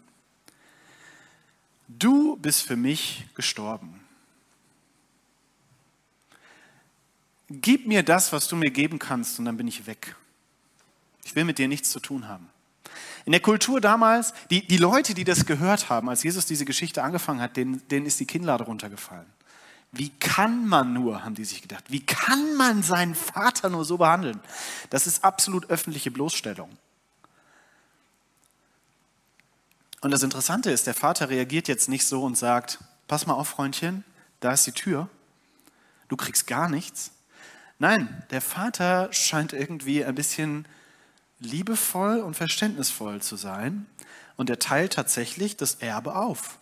du 1.99 2.37
bist 2.37 2.63
für 2.63 2.75
mich 2.75 3.25
gestorben. 3.35 3.99
Gib 7.49 7.87
mir 7.87 8.03
das, 8.03 8.31
was 8.31 8.47
du 8.47 8.55
mir 8.55 8.71
geben 8.71 8.99
kannst, 8.99 9.39
und 9.39 9.45
dann 9.45 9.57
bin 9.57 9.67
ich 9.67 9.85
weg. 9.85 10.15
Ich 11.25 11.35
will 11.35 11.43
mit 11.43 11.57
dir 11.57 11.67
nichts 11.67 11.89
zu 11.89 11.99
tun 11.99 12.27
haben. 12.27 12.49
In 13.25 13.31
der 13.33 13.41
Kultur 13.41 13.81
damals, 13.81 14.33
die, 14.49 14.65
die 14.65 14.77
Leute, 14.77 15.13
die 15.13 15.23
das 15.23 15.45
gehört 15.45 15.89
haben, 15.89 16.09
als 16.09 16.23
Jesus 16.23 16.45
diese 16.45 16.65
Geschichte 16.65 17.03
angefangen 17.03 17.41
hat, 17.41 17.57
denen, 17.57 17.87
denen 17.89 18.05
ist 18.05 18.19
die 18.19 18.25
Kinnlade 18.25 18.63
runtergefallen. 18.63 19.27
Wie 19.91 20.09
kann 20.09 20.67
man 20.67 20.93
nur, 20.93 21.23
haben 21.23 21.35
die 21.35 21.43
sich 21.45 21.61
gedacht, 21.61 21.83
wie 21.89 21.99
kann 21.99 22.55
man 22.55 22.81
seinen 22.81 23.13
Vater 23.13 23.69
nur 23.69 23.83
so 23.83 23.97
behandeln? 23.97 24.39
Das 24.89 25.05
ist 25.05 25.23
absolut 25.23 25.69
öffentliche 25.69 26.11
Bloßstellung. 26.11 26.69
Und 30.01 30.11
das 30.11 30.23
Interessante 30.23 30.71
ist, 30.71 30.87
der 30.87 30.95
Vater 30.95 31.29
reagiert 31.29 31.67
jetzt 31.67 31.87
nicht 31.87 32.05
so 32.05 32.23
und 32.23 32.37
sagt, 32.37 32.79
pass 33.07 33.27
mal 33.27 33.35
auf, 33.35 33.49
Freundchen, 33.49 34.03
da 34.39 34.51
ist 34.51 34.65
die 34.65 34.71
Tür, 34.71 35.07
du 36.07 36.17
kriegst 36.17 36.47
gar 36.47 36.69
nichts. 36.69 37.11
Nein, 37.77 38.23
der 38.31 38.41
Vater 38.41 39.13
scheint 39.13 39.53
irgendwie 39.53 40.03
ein 40.03 40.15
bisschen 40.15 40.67
liebevoll 41.39 42.19
und 42.19 42.35
verständnisvoll 42.35 43.21
zu 43.21 43.35
sein 43.35 43.85
und 44.37 44.49
er 44.49 44.59
teilt 44.59 44.93
tatsächlich 44.93 45.55
das 45.55 45.75
Erbe 45.75 46.15
auf. 46.15 46.57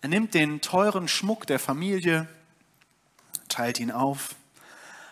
Er 0.00 0.08
nimmt 0.08 0.34
den 0.34 0.60
teuren 0.60 1.08
Schmuck 1.08 1.46
der 1.46 1.58
Familie, 1.58 2.28
teilt 3.48 3.80
ihn 3.80 3.90
auf. 3.90 4.34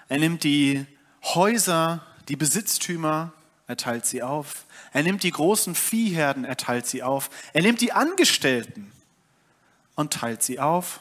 Er 0.09 0.19
nimmt 0.19 0.45
die 0.45 0.87
Häuser, 1.23 2.05
die 2.29 2.37
Besitztümer, 2.37 3.33
er 3.67 3.77
teilt 3.77 4.05
sie 4.05 4.23
auf. 4.23 4.65
Er 4.93 5.03
nimmt 5.03 5.23
die 5.23 5.31
großen 5.31 5.75
Viehherden, 5.75 6.45
er 6.45 6.57
teilt 6.57 6.87
sie 6.87 7.03
auf. 7.03 7.31
Er 7.53 7.63
nimmt 7.63 7.81
die 7.81 7.93
Angestellten 7.93 8.93
und 9.95 10.13
teilt 10.13 10.43
sie 10.43 10.61
auf. 10.61 11.01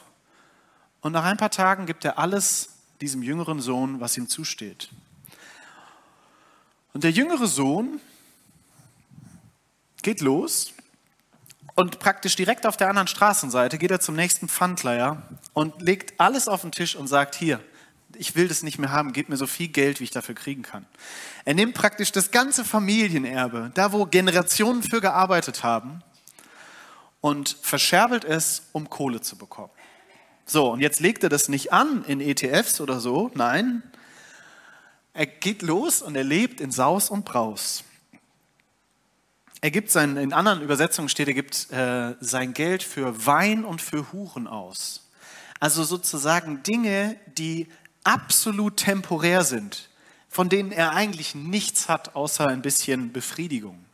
Und 1.00 1.12
nach 1.12 1.24
ein 1.24 1.36
paar 1.36 1.50
Tagen 1.50 1.84
gibt 1.84 2.04
er 2.04 2.18
alles 2.18 2.70
diesem 3.00 3.22
jüngeren 3.22 3.60
Sohn, 3.60 4.00
was 4.00 4.16
ihm 4.16 4.28
zusteht. 4.28 4.88
Und 6.94 7.04
der 7.04 7.10
jüngere 7.10 7.46
Sohn 7.46 8.00
geht 10.02 10.20
los 10.20 10.72
und 11.74 11.98
praktisch 11.98 12.36
direkt 12.36 12.66
auf 12.66 12.76
der 12.76 12.88
anderen 12.88 13.08
Straßenseite 13.08 13.78
geht 13.78 13.90
er 13.90 14.00
zum 14.00 14.14
nächsten 14.14 14.48
Pfandleier 14.48 15.22
und 15.52 15.82
legt 15.82 16.18
alles 16.20 16.46
auf 16.46 16.62
den 16.62 16.72
Tisch 16.72 16.94
und 16.94 17.08
sagt, 17.08 17.34
hier, 17.34 17.60
ich 18.16 18.36
will 18.36 18.48
das 18.48 18.62
nicht 18.62 18.78
mehr 18.78 18.90
haben, 18.90 19.12
gib 19.12 19.28
mir 19.28 19.36
so 19.36 19.46
viel 19.46 19.68
Geld, 19.68 20.00
wie 20.00 20.04
ich 20.04 20.10
dafür 20.10 20.34
kriegen 20.34 20.62
kann. 20.62 20.86
Er 21.44 21.54
nimmt 21.54 21.74
praktisch 21.74 22.12
das 22.12 22.30
ganze 22.30 22.64
Familienerbe, 22.64 23.70
da 23.74 23.92
wo 23.92 24.06
Generationen 24.06 24.82
für 24.82 25.00
gearbeitet 25.00 25.62
haben, 25.62 26.02
und 27.24 27.56
verscherbelt 27.62 28.24
es, 28.24 28.64
um 28.72 28.90
Kohle 28.90 29.22
zu 29.22 29.38
bekommen. 29.38 29.70
So, 30.44 30.70
und 30.70 30.80
jetzt 30.80 31.00
legt 31.00 31.22
er 31.22 31.30
das 31.30 31.48
nicht 31.48 31.72
an 31.72 32.04
in 32.04 32.20
ETFs 32.20 32.82
oder 32.82 33.00
so, 33.00 33.30
nein, 33.34 33.82
er 35.14 35.24
geht 35.24 35.62
los 35.62 36.02
und 36.02 36.16
er 36.16 36.24
lebt 36.24 36.60
in 36.60 36.70
Saus 36.70 37.08
und 37.08 37.24
Braus. 37.24 37.82
Er 39.62 39.70
gibt 39.70 39.90
sein, 39.90 40.18
in 40.18 40.34
anderen 40.34 40.60
Übersetzungen 40.60 41.08
steht, 41.08 41.28
er 41.28 41.32
gibt 41.32 41.70
äh, 41.72 42.14
sein 42.20 42.52
Geld 42.52 42.82
für 42.82 43.24
Wein 43.24 43.64
und 43.64 43.80
für 43.80 44.12
Huren 44.12 44.46
aus. 44.46 45.08
Also 45.60 45.82
sozusagen 45.82 46.62
Dinge, 46.62 47.16
die 47.38 47.68
absolut 48.04 48.76
temporär 48.76 49.44
sind, 49.44 49.88
von 50.28 50.48
denen 50.48 50.72
er 50.72 50.92
eigentlich 50.92 51.34
nichts 51.34 51.88
hat, 51.88 52.14
außer 52.14 52.46
ein 52.46 52.62
bisschen 52.62 53.12
Befriedigung. 53.12 53.84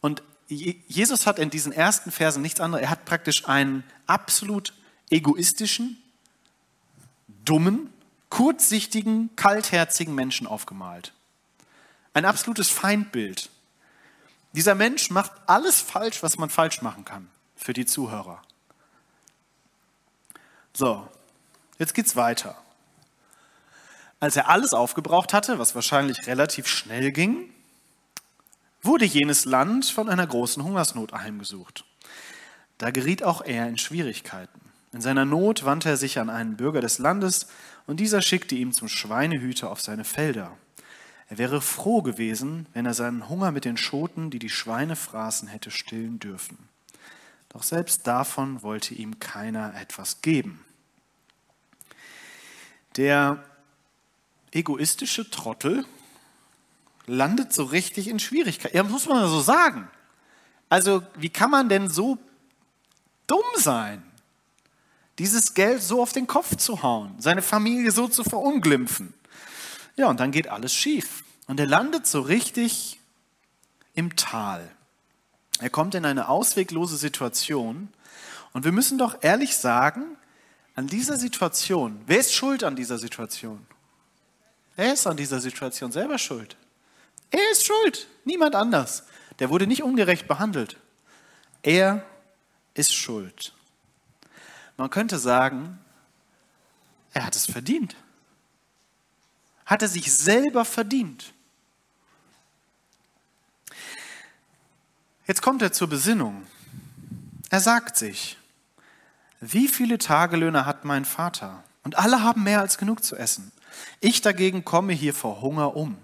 Und 0.00 0.22
Jesus 0.48 1.26
hat 1.26 1.38
in 1.38 1.50
diesen 1.50 1.72
ersten 1.72 2.10
Versen 2.10 2.42
nichts 2.42 2.60
anderes. 2.60 2.84
Er 2.84 2.90
hat 2.90 3.06
praktisch 3.06 3.48
einen 3.48 3.82
absolut 4.06 4.74
egoistischen, 5.10 6.02
dummen 7.44 7.90
kurzsichtigen, 8.28 9.34
kaltherzigen 9.36 10.14
Menschen 10.14 10.46
aufgemalt. 10.46 11.12
Ein 12.12 12.24
absolutes 12.24 12.68
Feindbild. 12.68 13.48
Dieser 14.52 14.74
Mensch 14.74 15.10
macht 15.10 15.32
alles 15.46 15.80
falsch, 15.80 16.22
was 16.22 16.36
man 16.36 16.50
falsch 16.50 16.82
machen 16.82 17.04
kann 17.04 17.28
für 17.56 17.72
die 17.72 17.86
Zuhörer. 17.86 18.42
So, 20.72 21.08
jetzt 21.84 21.94
geht's 21.94 22.16
weiter. 22.16 22.56
Als 24.18 24.36
er 24.36 24.48
alles 24.48 24.72
aufgebraucht 24.72 25.34
hatte, 25.34 25.58
was 25.58 25.74
wahrscheinlich 25.74 26.26
relativ 26.26 26.66
schnell 26.66 27.12
ging, 27.12 27.50
wurde 28.82 29.04
jenes 29.04 29.44
Land 29.44 29.84
von 29.84 30.08
einer 30.08 30.26
großen 30.26 30.64
Hungersnot 30.64 31.12
heimgesucht. 31.12 31.84
Da 32.78 32.90
geriet 32.90 33.22
auch 33.22 33.42
er 33.42 33.68
in 33.68 33.76
Schwierigkeiten. 33.76 34.60
In 34.92 35.02
seiner 35.02 35.26
Not 35.26 35.64
wandte 35.64 35.90
er 35.90 35.96
sich 35.98 36.18
an 36.18 36.30
einen 36.30 36.56
Bürger 36.56 36.80
des 36.80 36.98
Landes 36.98 37.48
und 37.86 38.00
dieser 38.00 38.22
schickte 38.22 38.54
ihn 38.54 38.72
zum 38.72 38.88
Schweinehüter 38.88 39.70
auf 39.70 39.82
seine 39.82 40.04
Felder. 40.04 40.56
Er 41.28 41.36
wäre 41.36 41.60
froh 41.60 42.00
gewesen, 42.00 42.66
wenn 42.72 42.86
er 42.86 42.94
seinen 42.94 43.28
Hunger 43.28 43.50
mit 43.50 43.64
den 43.66 43.76
Schoten, 43.76 44.30
die 44.30 44.38
die 44.38 44.50
Schweine 44.50 44.96
fraßen, 44.96 45.48
hätte 45.48 45.70
stillen 45.70 46.18
dürfen. 46.18 46.56
Doch 47.50 47.62
selbst 47.62 48.06
davon 48.06 48.62
wollte 48.62 48.94
ihm 48.94 49.18
keiner 49.18 49.74
etwas 49.80 50.22
geben. 50.22 50.64
Der 52.96 53.42
egoistische 54.52 55.30
Trottel 55.30 55.84
landet 57.06 57.52
so 57.52 57.64
richtig 57.64 58.08
in 58.08 58.18
Schwierigkeiten. 58.18 58.76
Ja, 58.76 58.82
muss 58.82 59.06
man 59.06 59.28
so 59.28 59.40
sagen. 59.40 59.88
Also, 60.68 61.02
wie 61.16 61.28
kann 61.28 61.50
man 61.50 61.68
denn 61.68 61.88
so 61.88 62.18
dumm 63.26 63.44
sein? 63.56 64.02
dieses 65.18 65.54
Geld 65.54 65.82
so 65.82 66.02
auf 66.02 66.12
den 66.12 66.26
Kopf 66.26 66.56
zu 66.56 66.82
hauen, 66.82 67.14
seine 67.18 67.42
Familie 67.42 67.90
so 67.92 68.08
zu 68.08 68.24
verunglimpfen. 68.24 69.14
Ja, 69.96 70.08
und 70.08 70.18
dann 70.18 70.32
geht 70.32 70.48
alles 70.48 70.74
schief. 70.74 71.22
Und 71.46 71.60
er 71.60 71.66
landet 71.66 72.06
so 72.06 72.20
richtig 72.20 72.98
im 73.94 74.16
Tal. 74.16 74.68
Er 75.60 75.70
kommt 75.70 75.94
in 75.94 76.04
eine 76.04 76.28
ausweglose 76.28 76.96
Situation. 76.96 77.88
Und 78.52 78.64
wir 78.64 78.72
müssen 78.72 78.98
doch 78.98 79.18
ehrlich 79.22 79.56
sagen, 79.56 80.16
an 80.74 80.86
dieser 80.86 81.16
Situation, 81.16 82.02
wer 82.06 82.18
ist 82.18 82.34
schuld 82.34 82.64
an 82.64 82.76
dieser 82.76 82.98
Situation? 82.98 83.64
Er 84.76 84.92
ist 84.92 85.06
an 85.06 85.16
dieser 85.16 85.40
Situation 85.40 85.92
selber 85.92 86.18
schuld. 86.18 86.56
Er 87.30 87.52
ist 87.52 87.64
schuld, 87.64 88.08
niemand 88.24 88.54
anders. 88.54 89.04
Der 89.38 89.50
wurde 89.50 89.66
nicht 89.66 89.82
ungerecht 89.82 90.26
behandelt. 90.26 90.78
Er 91.62 92.04
ist 92.74 92.92
schuld. 92.92 93.52
Man 94.76 94.90
könnte 94.90 95.18
sagen, 95.18 95.78
er 97.12 97.24
hat 97.24 97.36
es 97.36 97.46
verdient. 97.46 97.94
Hat 99.64 99.82
er 99.82 99.88
sich 99.88 100.12
selber 100.12 100.64
verdient. 100.64 101.32
Jetzt 105.26 105.40
kommt 105.40 105.62
er 105.62 105.72
zur 105.72 105.88
Besinnung. 105.88 106.46
Er 107.50 107.60
sagt 107.60 107.96
sich, 107.96 108.36
wie 109.52 109.68
viele 109.68 109.98
Tagelöhner 109.98 110.66
hat 110.66 110.84
mein 110.84 111.04
Vater? 111.04 111.64
Und 111.82 111.98
alle 111.98 112.22
haben 112.22 112.44
mehr 112.44 112.60
als 112.60 112.78
genug 112.78 113.04
zu 113.04 113.16
essen. 113.16 113.52
Ich 114.00 114.20
dagegen 114.20 114.64
komme 114.64 114.92
hier 114.92 115.14
vor 115.14 115.40
Hunger 115.40 115.76
um. 115.76 115.98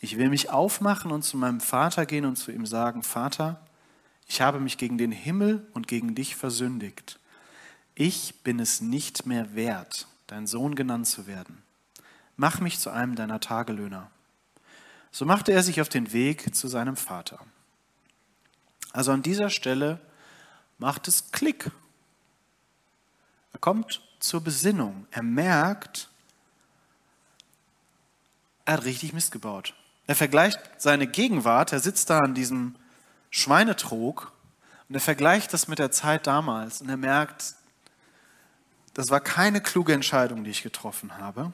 Ich 0.00 0.16
will 0.16 0.28
mich 0.28 0.50
aufmachen 0.50 1.10
und 1.10 1.22
zu 1.22 1.36
meinem 1.36 1.60
Vater 1.60 2.06
gehen 2.06 2.24
und 2.24 2.36
zu 2.36 2.52
ihm 2.52 2.66
sagen, 2.66 3.02
Vater, 3.02 3.60
ich 4.26 4.40
habe 4.40 4.60
mich 4.60 4.78
gegen 4.78 4.98
den 4.98 5.12
Himmel 5.12 5.66
und 5.74 5.88
gegen 5.88 6.14
dich 6.14 6.36
versündigt. 6.36 7.18
Ich 7.94 8.42
bin 8.44 8.60
es 8.60 8.80
nicht 8.80 9.26
mehr 9.26 9.54
wert, 9.54 10.06
dein 10.28 10.46
Sohn 10.46 10.74
genannt 10.74 11.08
zu 11.08 11.26
werden. 11.26 11.62
Mach 12.36 12.60
mich 12.60 12.78
zu 12.78 12.90
einem 12.90 13.16
deiner 13.16 13.40
Tagelöhner. 13.40 14.10
So 15.10 15.24
machte 15.24 15.52
er 15.52 15.62
sich 15.62 15.80
auf 15.80 15.88
den 15.88 16.12
Weg 16.12 16.54
zu 16.54 16.68
seinem 16.68 16.96
Vater. 16.96 17.40
Also 18.92 19.10
an 19.10 19.22
dieser 19.22 19.50
Stelle 19.50 20.00
macht 20.78 21.08
es 21.08 21.32
Klick. 21.32 21.70
Er 23.52 23.58
kommt 23.58 24.02
zur 24.20 24.42
Besinnung. 24.42 25.06
Er 25.10 25.22
merkt, 25.22 26.08
er 28.64 28.74
hat 28.74 28.84
richtig 28.84 29.12
Mist 29.12 29.32
gebaut. 29.32 29.74
Er 30.06 30.14
vergleicht 30.14 30.58
seine 30.78 31.06
Gegenwart, 31.06 31.72
er 31.72 31.80
sitzt 31.80 32.10
da 32.10 32.20
an 32.20 32.34
diesem 32.34 32.76
Schweinetrog 33.30 34.32
und 34.88 34.94
er 34.94 35.00
vergleicht 35.00 35.52
das 35.52 35.68
mit 35.68 35.78
der 35.78 35.90
Zeit 35.90 36.26
damals 36.26 36.80
und 36.80 36.88
er 36.88 36.96
merkt, 36.96 37.54
das 38.94 39.10
war 39.10 39.20
keine 39.20 39.60
kluge 39.60 39.92
Entscheidung, 39.92 40.42
die 40.42 40.50
ich 40.50 40.62
getroffen 40.62 41.18
habe. 41.18 41.52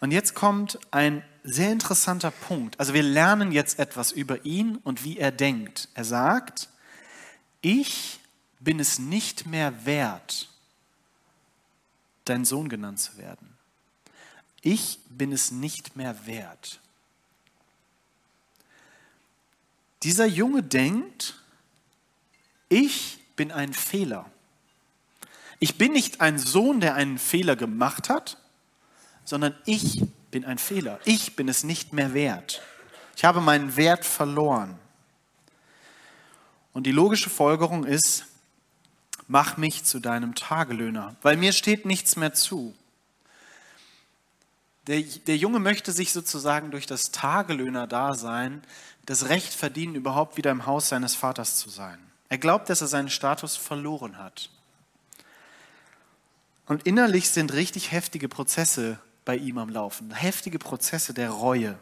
Und 0.00 0.10
jetzt 0.10 0.34
kommt 0.34 0.78
ein 0.90 1.24
sehr 1.42 1.72
interessanter 1.72 2.30
Punkt. 2.30 2.78
Also 2.78 2.92
wir 2.92 3.02
lernen 3.02 3.50
jetzt 3.50 3.78
etwas 3.78 4.12
über 4.12 4.44
ihn 4.44 4.76
und 4.76 5.02
wie 5.02 5.16
er 5.16 5.32
denkt. 5.32 5.88
Er 5.94 6.04
sagt, 6.04 6.68
ich 7.62 8.20
bin 8.60 8.78
es 8.78 8.98
nicht 8.98 9.46
mehr 9.46 9.86
wert, 9.86 10.50
dein 12.24 12.44
Sohn 12.44 12.68
genannt 12.68 13.00
zu 13.00 13.16
werden. 13.16 13.56
Ich 14.60 15.00
bin 15.08 15.32
es 15.32 15.50
nicht 15.50 15.96
mehr 15.96 16.26
wert. 16.26 16.80
Dieser 20.02 20.26
Junge 20.26 20.62
denkt, 20.62 21.34
ich 22.68 23.18
bin 23.36 23.52
ein 23.52 23.72
Fehler. 23.72 24.30
Ich 25.58 25.78
bin 25.78 25.92
nicht 25.92 26.20
ein 26.20 26.38
Sohn, 26.38 26.80
der 26.80 26.94
einen 26.94 27.18
Fehler 27.18 27.54
gemacht 27.54 28.08
hat, 28.08 28.38
sondern 29.24 29.56
ich 29.64 30.02
bin 30.30 30.44
ein 30.44 30.58
Fehler. 30.58 30.98
Ich 31.04 31.36
bin 31.36 31.48
es 31.48 31.62
nicht 31.62 31.92
mehr 31.92 32.14
wert. 32.14 32.62
Ich 33.16 33.24
habe 33.24 33.40
meinen 33.40 33.76
Wert 33.76 34.04
verloren. 34.04 34.78
Und 36.72 36.86
die 36.86 36.92
logische 36.92 37.30
Folgerung 37.30 37.84
ist, 37.84 38.24
mach 39.32 39.56
mich 39.56 39.82
zu 39.82 39.98
deinem 39.98 40.34
Tagelöhner, 40.34 41.16
weil 41.22 41.38
mir 41.38 41.52
steht 41.52 41.86
nichts 41.86 42.16
mehr 42.16 42.34
zu. 42.34 42.74
Der, 44.86 45.00
der 45.00 45.38
Junge 45.38 45.58
möchte 45.58 45.90
sich 45.90 46.12
sozusagen 46.12 46.70
durch 46.70 46.86
das 46.86 47.12
Tagelöhner-Dasein 47.12 48.62
das 49.06 49.30
Recht 49.30 49.54
verdienen, 49.54 49.94
überhaupt 49.94 50.36
wieder 50.36 50.50
im 50.50 50.66
Haus 50.66 50.90
seines 50.90 51.14
Vaters 51.14 51.56
zu 51.56 51.70
sein. 51.70 51.98
Er 52.28 52.36
glaubt, 52.36 52.68
dass 52.68 52.82
er 52.82 52.88
seinen 52.88 53.08
Status 53.08 53.56
verloren 53.56 54.18
hat. 54.18 54.50
Und 56.66 56.82
innerlich 56.86 57.30
sind 57.30 57.54
richtig 57.54 57.90
heftige 57.90 58.28
Prozesse 58.28 58.98
bei 59.24 59.36
ihm 59.36 59.56
am 59.56 59.70
Laufen, 59.70 60.12
heftige 60.12 60.58
Prozesse 60.58 61.14
der 61.14 61.30
Reue, 61.30 61.78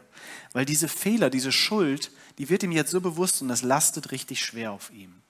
weil 0.53 0.65
diese 0.65 0.87
Fehler, 0.87 1.29
diese 1.29 1.51
Schuld, 1.51 2.11
die 2.37 2.49
wird 2.49 2.63
ihm 2.63 2.71
jetzt 2.71 2.91
so 2.91 3.01
bewusst 3.01 3.41
und 3.41 3.49
das 3.49 3.61
lastet 3.61 4.11
richtig 4.11 4.43
schwer 4.45 4.71
auf 4.71 4.89
ihm. 4.91 5.20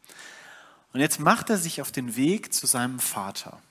Und 0.94 1.00
jetzt 1.00 1.20
macht 1.20 1.50
er 1.50 1.58
sich 1.58 1.82
auf 1.82 1.92
den 1.92 2.16
Weg 2.16 2.54
zu 2.54 2.68
seinem 2.68 3.00
Vater. 3.00 3.62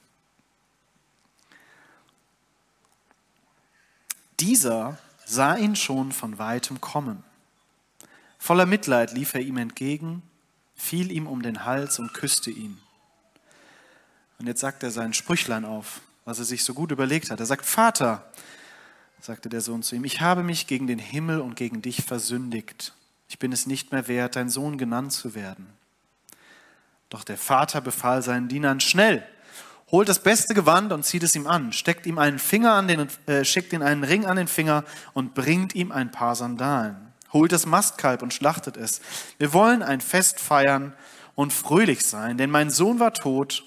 Dieser 4.41 4.99
sah 5.27 5.57
ihn 5.57 5.77
schon 5.77 6.13
von 6.13 6.39
weitem 6.39 6.81
kommen 6.81 7.23
Voller 8.41 8.65
Mitleid 8.65 9.13
lief 9.13 9.35
er 9.35 9.43
ihm 9.43 9.59
entgegen, 9.59 10.23
fiel 10.75 11.13
ihm 11.13 11.27
um 11.27 11.43
den 11.43 11.67
Hals 11.67 11.99
und 11.99 12.15
küsste 12.15 12.51
ihn. 12.51 12.79
Und 14.39 14.47
jetzt 14.47 14.61
sagt 14.61 14.83
er 14.83 14.91
sein 14.91 15.13
Sprüchlein 15.13 15.67
auf, 15.67 16.01
was 16.25 16.39
er 16.39 16.47
sich 16.47 16.65
so 16.65 16.73
gut 16.73 16.91
überlegt 16.91 17.31
hat. 17.31 17.39
Er 17.39 17.45
sagt, 17.45 17.67
Vater, 17.67 18.33
sagte 19.21 19.51
der 19.51 19.61
Sohn 19.61 19.83
zu 19.83 19.95
ihm, 19.95 20.05
ich 20.05 20.23
habe 20.23 20.43
mich 20.43 20.67
gegen 20.67 20.87
den 20.87 20.99
Himmel 20.99 21.43
und 21.43 21.55
gegen 21.55 21.83
dich 21.83 22.03
versündigt. 22.03 22.95
Ich 23.29 23.39
bin 23.39 23.53
es 23.53 23.67
nicht 23.67 23.93
mehr 23.93 24.09
wert, 24.09 24.37
dein 24.37 24.49
Sohn 24.49 24.79
genannt 24.79 25.13
zu 25.13 25.35
werden. 25.35 25.67
Doch 27.11 27.25
der 27.25 27.37
Vater 27.37 27.83
befahl 27.83 28.23
seinen 28.23 28.49
Dienern, 28.49 28.81
schnell, 28.81 29.23
holt 29.91 30.09
das 30.09 30.23
beste 30.23 30.55
Gewand 30.55 30.93
und 30.93 31.05
zieht 31.05 31.23
es 31.23 31.37
ihm 31.37 31.47
an, 31.47 31.73
steckt 31.73 32.07
ihm 32.07 32.19
einen 32.19 32.39
Finger 32.39 32.73
an 32.73 32.89
den, 32.89 33.09
äh, 33.27 33.45
schickt 33.45 33.73
ihm 33.73 33.83
einen 33.83 34.05
Ring 34.05 34.25
an 34.25 34.37
den 34.37 34.49
Finger 34.49 34.85
und 35.13 35.35
bringt 35.35 35.75
ihm 35.75 35.93
ein 35.93 36.11
paar 36.11 36.35
Sandalen 36.35 37.11
holt 37.33 37.53
das 37.53 37.67
Mastkalb 37.67 38.23
und 38.23 38.35
schlachtet 38.35 38.77
es. 38.77 39.01
Wir 39.39 39.53
wollen 39.53 39.83
ein 39.83 40.01
Fest 40.01 40.41
feiern 40.41 40.95
und 41.35 41.53
fröhlich 41.53 42.05
sein, 42.05 42.39
denn 42.39 42.51
mein 42.51 42.71
Sohn 42.71 43.01
war 43.01 43.15
tot 43.15 43.65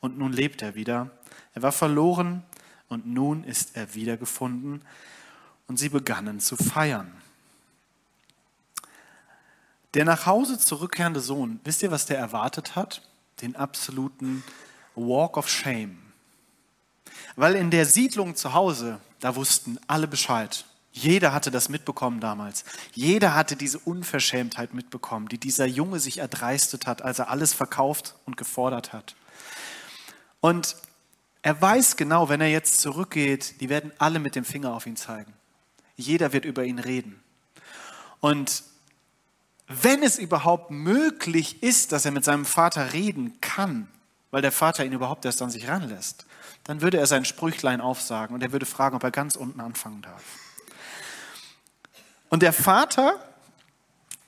und 0.00 0.18
nun 0.18 0.32
lebt 0.32 0.62
er 0.62 0.74
wieder. 0.74 1.10
Er 1.54 1.62
war 1.62 1.72
verloren 1.72 2.42
und 2.88 3.06
nun 3.06 3.44
ist 3.44 3.76
er 3.76 3.94
wiedergefunden. 3.94 4.82
Und 5.68 5.78
sie 5.78 5.88
begannen 5.88 6.40
zu 6.40 6.56
feiern. 6.56 7.12
Der 9.94 10.04
nach 10.04 10.26
Hause 10.26 10.58
zurückkehrende 10.58 11.20
Sohn, 11.20 11.60
wisst 11.64 11.82
ihr, 11.82 11.90
was 11.90 12.06
der 12.06 12.18
erwartet 12.18 12.76
hat? 12.76 13.02
Den 13.40 13.56
absoluten 13.56 14.42
Walk 14.94 15.36
of 15.36 15.48
Shame. 15.48 15.98
Weil 17.36 17.56
in 17.56 17.70
der 17.70 17.86
Siedlung 17.86 18.36
zu 18.36 18.54
Hause, 18.54 19.00
da 19.20 19.36
wussten 19.36 19.78
alle 19.86 20.06
Bescheid. 20.06 20.64
Jeder 20.92 21.32
hatte 21.32 21.50
das 21.50 21.68
mitbekommen 21.68 22.20
damals. 22.20 22.64
Jeder 22.92 23.34
hatte 23.34 23.56
diese 23.56 23.78
Unverschämtheit 23.78 24.74
mitbekommen, 24.74 25.28
die 25.28 25.38
dieser 25.38 25.66
Junge 25.66 26.00
sich 26.00 26.18
erdreistet 26.18 26.86
hat, 26.86 27.00
als 27.02 27.18
er 27.18 27.30
alles 27.30 27.54
verkauft 27.54 28.14
und 28.26 28.36
gefordert 28.36 28.92
hat. 28.92 29.14
Und 30.40 30.76
er 31.40 31.60
weiß 31.60 31.96
genau, 31.96 32.28
wenn 32.28 32.40
er 32.40 32.50
jetzt 32.50 32.80
zurückgeht, 32.80 33.60
die 33.60 33.68
werden 33.68 33.92
alle 33.98 34.18
mit 34.18 34.36
dem 34.36 34.44
Finger 34.44 34.74
auf 34.74 34.86
ihn 34.86 34.96
zeigen. 34.96 35.32
Jeder 35.96 36.32
wird 36.32 36.44
über 36.44 36.64
ihn 36.64 36.78
reden. 36.78 37.22
Und 38.20 38.62
wenn 39.80 40.02
es 40.02 40.18
überhaupt 40.18 40.70
möglich 40.70 41.62
ist, 41.62 41.92
dass 41.92 42.04
er 42.04 42.10
mit 42.10 42.24
seinem 42.24 42.44
Vater 42.44 42.92
reden 42.92 43.40
kann, 43.40 43.88
weil 44.30 44.42
der 44.42 44.52
Vater 44.52 44.84
ihn 44.84 44.92
überhaupt 44.92 45.24
erst 45.24 45.40
an 45.42 45.50
sich 45.50 45.68
ranlässt, 45.68 46.26
dann 46.64 46.80
würde 46.80 46.98
er 46.98 47.06
sein 47.06 47.24
Sprüchlein 47.24 47.80
aufsagen 47.80 48.34
und 48.34 48.42
er 48.42 48.52
würde 48.52 48.66
fragen, 48.66 48.96
ob 48.96 49.04
er 49.04 49.10
ganz 49.10 49.36
unten 49.36 49.60
anfangen 49.60 50.02
darf. 50.02 50.22
Und 52.28 52.42
der 52.42 52.52
Vater, 52.52 53.22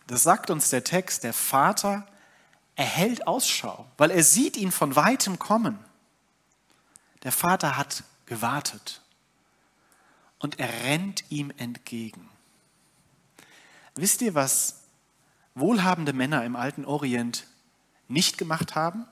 das 0.06 0.22
sagt 0.22 0.50
uns 0.50 0.70
der 0.70 0.84
Text, 0.84 1.24
der 1.24 1.32
Vater 1.32 2.06
erhält 2.76 3.26
Ausschau, 3.26 3.86
weil 3.96 4.10
er 4.10 4.22
sieht 4.22 4.56
ihn 4.56 4.72
von 4.72 4.96
weitem 4.96 5.38
kommen. 5.38 5.78
Der 7.22 7.32
Vater 7.32 7.76
hat 7.76 8.04
gewartet 8.26 9.00
und 10.38 10.58
er 10.58 10.68
rennt 10.84 11.24
ihm 11.30 11.52
entgegen. 11.56 12.28
Wisst 13.94 14.22
ihr, 14.22 14.34
was 14.34 14.83
wohlhabende 15.54 16.12
Männer 16.12 16.44
im 16.44 16.56
alten 16.56 16.84
Orient 16.84 17.46
nicht 18.08 18.38
gemacht 18.38 18.74
haben? 18.74 19.06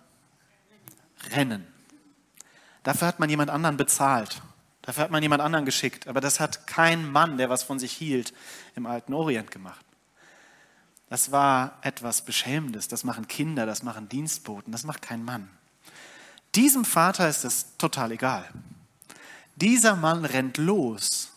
Rennen. 1.31 1.67
Dafür 2.83 3.09
hat 3.09 3.21
man 3.21 3.31
jemand 3.31 3.51
anderen 3.51 3.77
bezahlt. 3.77 4.43
Dafür 4.83 5.05
hat 5.05 5.11
man 5.11 5.23
jemand 5.23 5.41
anderen 5.41 5.65
geschickt. 5.65 6.09
Aber 6.09 6.21
das 6.21 6.41
hat 6.41 6.67
kein 6.67 7.11
Mann, 7.11 7.39
der 7.39 7.49
was 7.49 7.63
von 7.63 7.79
sich 7.79 7.93
hielt, 7.93 8.35
im 8.75 8.87
alten 8.87 9.15
Orient 9.15 9.51
gemacht. 9.51 9.85
Das 11.09 11.31
war 11.31 11.79
etwas 11.83 12.23
Beschämendes. 12.23 12.89
Das 12.89 13.05
machen 13.05 13.29
Kinder, 13.29 13.67
das 13.67 13.83
machen 13.83 14.09
Dienstboten, 14.09 14.73
das 14.73 14.85
macht 14.85 15.03
kein 15.03 15.25
Mann. 15.25 15.49
Diesem 16.55 16.85
Vater 16.85 17.29
ist 17.29 17.45
es 17.45 17.77
total 17.79 18.13
egal. 18.13 18.49
Dieser 19.57 19.95
Mann 19.95 20.25
rennt 20.25 20.57
los. 20.57 21.32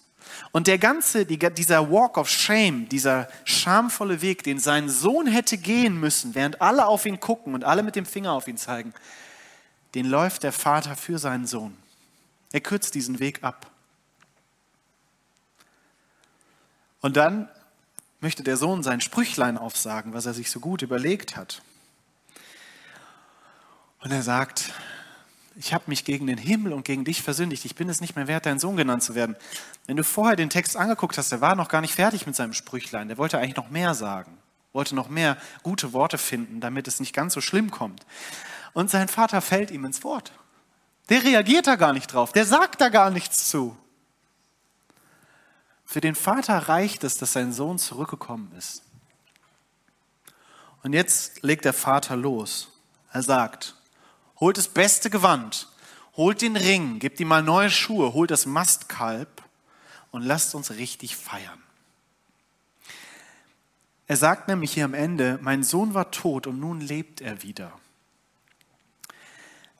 Und 0.56 0.68
der 0.68 0.78
ganze, 0.78 1.26
dieser 1.26 1.92
Walk 1.92 2.18
of 2.18 2.30
Shame, 2.30 2.88
dieser 2.88 3.28
schamvolle 3.44 4.22
Weg, 4.22 4.44
den 4.44 4.58
sein 4.58 4.88
Sohn 4.88 5.28
hätte 5.28 5.58
gehen 5.58 6.00
müssen, 6.00 6.34
während 6.34 6.62
alle 6.62 6.86
auf 6.86 7.06
ihn 7.06 7.20
gucken 7.20 7.56
und 7.56 7.66
alle 7.66 7.84
mit 7.84 7.98
dem 7.98 8.06
Finger 8.06 8.32
auf 8.32 8.48
ihn 8.48 8.56
zeigen, 8.56 8.94
den 9.96 10.06
läuft 10.06 10.44
der 10.44 10.54
Vater 10.54 10.96
für 10.96 11.20
seinen 11.20 11.46
Sohn. 11.46 11.76
Er 12.54 12.62
kürzt 12.62 12.96
diesen 12.96 13.20
Weg 13.20 13.44
ab. 13.44 13.70
Und 17.02 17.18
dann 17.18 17.50
möchte 18.22 18.42
der 18.42 18.56
Sohn 18.56 18.82
sein 18.82 19.02
Sprüchlein 19.02 19.58
aufsagen, 19.58 20.14
was 20.14 20.26
er 20.26 20.34
sich 20.34 20.50
so 20.50 20.62
gut 20.62 20.82
überlegt 20.82 21.36
hat. 21.36 21.64
Und 24.00 24.14
er 24.14 24.24
sagt, 24.24 24.72
ich 25.58 25.74
habe 25.74 25.84
mich 25.88 26.06
gegen 26.06 26.28
den 26.28 26.38
Himmel 26.38 26.72
und 26.72 26.86
gegen 26.86 27.04
dich 27.04 27.22
versündigt. 27.22 27.66
Ich 27.66 27.76
bin 27.76 27.90
es 27.90 28.00
nicht 28.00 28.16
mehr 28.16 28.28
wert, 28.28 28.46
dein 28.46 28.60
Sohn 28.60 28.78
genannt 28.78 29.04
zu 29.04 29.16
werden. 29.16 29.36
Wenn 29.88 29.98
du 29.98 30.04
vorher 30.04 30.36
den 30.36 30.50
Text 30.50 30.76
angeguckt 30.76 31.18
hast, 31.18 31.32
der 31.32 31.42
war 31.42 31.56
noch 31.56 31.68
gar 31.68 31.82
nicht 31.82 31.94
fertig 31.94 32.26
mit 32.26 32.36
seinem 32.36 32.54
Sprüchlein. 32.54 33.08
Der 33.08 33.18
wollte 33.18 33.38
eigentlich 33.38 33.56
noch 33.56 33.70
mehr 33.70 33.94
sagen, 33.94 34.38
wollte 34.74 34.96
noch 34.96 35.10
mehr 35.10 35.38
gute 35.62 35.94
Worte 35.94 36.18
finden, 36.18 36.60
damit 36.60 36.88
es 36.88 37.00
nicht 37.00 37.14
ganz 37.14 37.34
so 37.34 37.42
schlimm 37.42 37.70
kommt. 37.70 38.06
Und 38.74 38.90
sein 38.90 39.08
Vater 39.08 39.42
fällt 39.42 39.72
ihm 39.72 39.86
ins 39.86 40.04
Wort. 40.04 40.32
Der 41.10 41.24
reagiert 41.24 41.68
da 41.68 41.76
gar 41.76 41.94
nicht 41.94 42.08
drauf, 42.08 42.32
der 42.32 42.46
sagt 42.46 42.82
da 42.82 42.90
gar 42.90 43.12
nichts 43.12 43.48
zu. 43.48 43.78
Für 45.86 46.02
den 46.02 46.16
Vater 46.16 46.58
reicht 46.68 47.04
es, 47.04 47.18
dass 47.20 47.34
sein 47.34 47.54
Sohn 47.54 47.78
zurückgekommen 47.78 48.52
ist. 48.58 48.82
Und 50.82 50.94
jetzt 50.94 51.44
legt 51.44 51.64
der 51.64 51.74
Vater 51.74 52.16
los. 52.16 52.70
Er 53.12 53.22
sagt, 53.22 53.76
holt 54.40 54.58
das 54.58 54.68
beste 54.68 55.12
Gewand, 55.12 55.70
holt 56.18 56.42
den 56.42 56.58
Ring, 56.58 56.98
gebt 56.98 57.20
ihm 57.20 57.28
mal 57.28 57.44
neue 57.44 57.70
Schuhe, 57.70 58.14
holt 58.14 58.32
das 58.32 58.48
Mastkalb 58.48 59.45
und 60.16 60.22
lasst 60.22 60.56
uns 60.56 60.72
richtig 60.72 61.18
feiern. 61.18 61.62
Er 64.08 64.16
sagt 64.16 64.48
nämlich 64.48 64.72
hier 64.72 64.86
am 64.86 64.94
Ende, 64.94 65.40
mein 65.42 65.62
Sohn 65.62 65.94
war 65.94 66.10
tot 66.10 66.48
und 66.48 66.58
nun 66.58 66.80
lebt 66.80 67.20
er 67.20 67.44
wieder. 67.44 67.78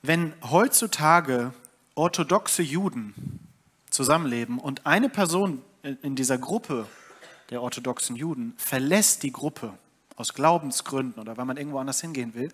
Wenn 0.02 0.34
heutzutage 0.42 1.54
orthodoxe 1.94 2.62
Juden 2.62 3.40
zusammenleben 3.88 4.58
und 4.58 4.84
eine 4.84 5.08
Person 5.08 5.62
in 6.02 6.16
dieser 6.16 6.36
Gruppe 6.36 6.86
der 7.48 7.62
orthodoxen 7.62 8.14
Juden 8.14 8.52
verlässt 8.58 9.22
die 9.22 9.32
Gruppe 9.32 9.78
aus 10.16 10.34
Glaubensgründen 10.34 11.18
oder 11.18 11.38
weil 11.38 11.46
man 11.46 11.56
irgendwo 11.56 11.78
anders 11.78 12.02
hingehen 12.02 12.34
will, 12.34 12.52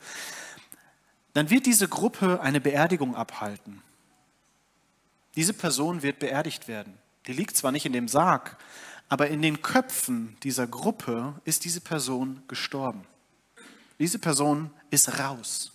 dann 1.35 1.51
wird 1.51 1.67
diese 1.67 1.89
Gruppe 1.89 2.41
eine 2.43 2.61
Beerdigung 2.61 3.17
abhalten. 3.17 3.83
Diese 5.35 5.53
Person 5.53 6.03
wird 6.03 6.21
beerdigt 6.21 6.69
werden. 6.69 7.02
Die 7.27 7.33
liegt 7.33 7.57
zwar 7.57 7.73
nicht 7.73 7.87
in 7.87 7.93
dem 7.93 8.09
Sarg, 8.09 8.57
aber 9.09 9.29
in 9.29 9.43
den 9.43 9.63
Köpfen 9.63 10.37
dieser 10.43 10.67
Gruppe 10.67 11.35
ist 11.45 11.65
diese 11.65 11.81
Person 11.81 12.43
gestorben. 12.49 13.05
Diese 13.99 14.19
Person 14.19 14.71
ist 14.91 15.19
raus. 15.19 15.73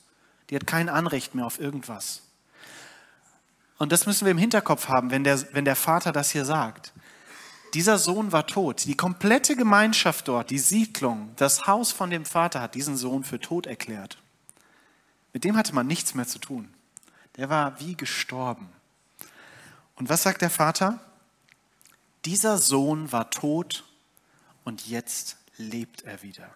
Die 0.49 0.55
hat 0.55 0.67
kein 0.67 0.89
Anrecht 0.89 1.35
mehr 1.35 1.45
auf 1.45 1.59
irgendwas. 1.59 2.23
Und 3.77 3.91
das 3.91 4.05
müssen 4.05 4.25
wir 4.25 4.31
im 4.31 4.37
Hinterkopf 4.37 4.87
haben, 4.87 5.11
wenn 5.11 5.23
der, 5.23 5.53
wenn 5.53 5.65
der 5.65 5.75
Vater 5.75 6.11
das 6.11 6.31
hier 6.31 6.45
sagt. 6.45 6.93
Dieser 7.73 7.97
Sohn 7.97 8.31
war 8.31 8.47
tot. 8.47 8.85
Die 8.85 8.97
komplette 8.97 9.55
Gemeinschaft 9.55 10.27
dort, 10.27 10.49
die 10.49 10.59
Siedlung, 10.59 11.31
das 11.35 11.67
Haus 11.67 11.91
von 11.91 12.09
dem 12.09 12.25
Vater 12.25 12.61
hat 12.61 12.75
diesen 12.75 12.97
Sohn 12.97 13.23
für 13.23 13.39
tot 13.39 13.67
erklärt. 13.67 14.17
Mit 15.33 15.43
dem 15.43 15.55
hatte 15.55 15.75
man 15.75 15.85
nichts 15.85 16.15
mehr 16.15 16.27
zu 16.27 16.39
tun. 16.39 16.73
Der 17.35 17.49
war 17.49 17.79
wie 17.79 17.95
gestorben. 17.95 18.69
Und 19.95 20.09
was 20.09 20.23
sagt 20.23 20.41
der 20.41 20.49
Vater? 20.49 20.99
Dieser 22.25 22.57
Sohn 22.57 23.11
war 23.11 23.29
tot 23.29 23.85
und 24.63 24.87
jetzt 24.87 25.37
lebt 25.57 26.03
er 26.03 26.21
wieder. 26.23 26.49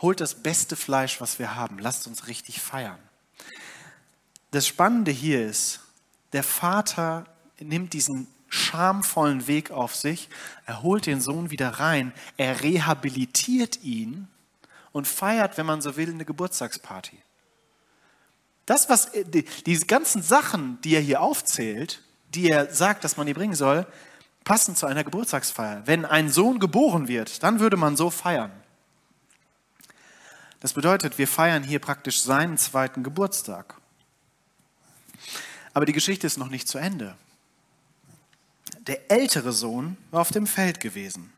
Holt 0.00 0.20
das 0.20 0.36
beste 0.36 0.76
Fleisch, 0.76 1.20
was 1.20 1.38
wir 1.38 1.54
haben. 1.56 1.78
Lasst 1.78 2.06
uns 2.06 2.28
richtig 2.28 2.60
feiern. 2.60 2.98
Das 4.50 4.66
Spannende 4.66 5.10
hier 5.10 5.46
ist, 5.46 5.80
der 6.32 6.44
Vater 6.44 7.26
nimmt 7.58 7.92
diesen 7.92 8.28
schamvollen 8.48 9.46
Weg 9.46 9.70
auf 9.70 9.94
sich, 9.94 10.28
er 10.64 10.82
holt 10.82 11.06
den 11.06 11.20
Sohn 11.20 11.50
wieder 11.50 11.68
rein, 11.68 12.14
er 12.38 12.62
rehabilitiert 12.62 13.82
ihn 13.82 14.28
und 14.92 15.06
feiert, 15.06 15.58
wenn 15.58 15.66
man 15.66 15.82
so 15.82 15.96
will, 15.96 16.08
eine 16.08 16.24
Geburtstagsparty. 16.24 17.18
Das, 18.64 18.88
was 18.88 19.10
die, 19.12 19.44
diese 19.66 19.86
ganzen 19.86 20.22
Sachen, 20.22 20.80
die 20.82 20.94
er 20.94 21.00
hier 21.00 21.20
aufzählt, 21.20 22.02
die 22.34 22.50
er 22.50 22.72
sagt, 22.72 23.04
dass 23.04 23.16
man 23.16 23.26
die 23.26 23.34
bringen 23.34 23.54
soll, 23.54 23.86
passen 24.44 24.76
zu 24.76 24.86
einer 24.86 25.04
Geburtstagsfeier. 25.04 25.82
Wenn 25.86 26.04
ein 26.04 26.30
Sohn 26.30 26.58
geboren 26.58 27.08
wird, 27.08 27.42
dann 27.42 27.60
würde 27.60 27.76
man 27.76 27.96
so 27.96 28.10
feiern. 28.10 28.52
Das 30.60 30.72
bedeutet, 30.72 31.18
wir 31.18 31.28
feiern 31.28 31.62
hier 31.62 31.78
praktisch 31.78 32.22
seinen 32.22 32.58
zweiten 32.58 33.02
Geburtstag. 33.02 33.74
Aber 35.72 35.86
die 35.86 35.92
Geschichte 35.92 36.26
ist 36.26 36.38
noch 36.38 36.48
nicht 36.48 36.66
zu 36.66 36.78
Ende. 36.78 37.16
Der 38.86 39.10
ältere 39.10 39.52
Sohn 39.52 39.96
war 40.10 40.22
auf 40.22 40.30
dem 40.30 40.46
Feld 40.46 40.80
gewesen. 40.80 41.32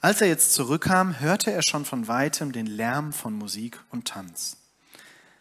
Als 0.00 0.20
er 0.20 0.28
jetzt 0.28 0.52
zurückkam, 0.52 1.18
hörte 1.18 1.50
er 1.50 1.62
schon 1.62 1.84
von 1.84 2.06
weitem 2.06 2.52
den 2.52 2.66
Lärm 2.66 3.12
von 3.12 3.34
Musik 3.34 3.80
und 3.90 4.06
Tanz. 4.06 4.58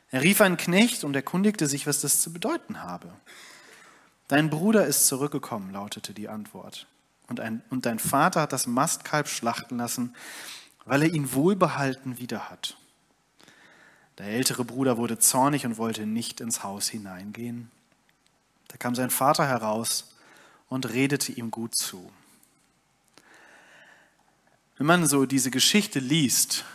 Er 0.10 0.22
rief 0.22 0.42
einen 0.42 0.58
Knecht 0.58 1.04
und 1.04 1.16
erkundigte 1.16 1.68
sich, 1.68 1.86
was 1.86 2.02
das 2.02 2.22
zu 2.22 2.32
bedeuten 2.34 2.82
habe. 2.82 3.12
Dein 4.28 4.50
Bruder 4.50 4.86
ist 4.86 5.08
zurückgekommen, 5.08 5.72
lautete 5.72 6.14
die 6.14 6.28
Antwort. 6.28 6.88
Und, 7.28 7.40
ein, 7.40 7.62
und 7.70 7.86
dein 7.86 8.00
Vater 8.00 8.42
hat 8.42 8.54
das 8.54 8.68
Mastkalb 8.68 9.28
schlachten 9.28 9.78
lassen, 9.78 10.16
weil 10.86 11.04
er 11.04 11.14
ihn 11.14 11.34
wohlbehalten 11.34 12.18
wieder 12.18 12.50
hat. 12.50 12.78
Der 14.18 14.28
ältere 14.28 14.66
Bruder 14.66 14.98
wurde 14.98 15.20
zornig 15.20 15.66
und 15.66 15.78
wollte 15.78 16.06
nicht 16.06 16.42
ins 16.42 16.64
Haus 16.64 16.88
hineingehen. 16.90 17.70
Da 18.68 18.78
kam 18.78 18.96
sein 18.96 19.10
Vater 19.10 19.48
heraus 19.48 20.16
und 20.70 20.90
redete 20.90 21.32
ihm 21.32 21.52
gut 21.52 21.76
zu. 21.76 22.12
Wenn 24.78 24.88
man 24.88 25.08
so 25.08 25.26
diese 25.26 25.52
Geschichte 25.52 26.00
liest 26.00 26.66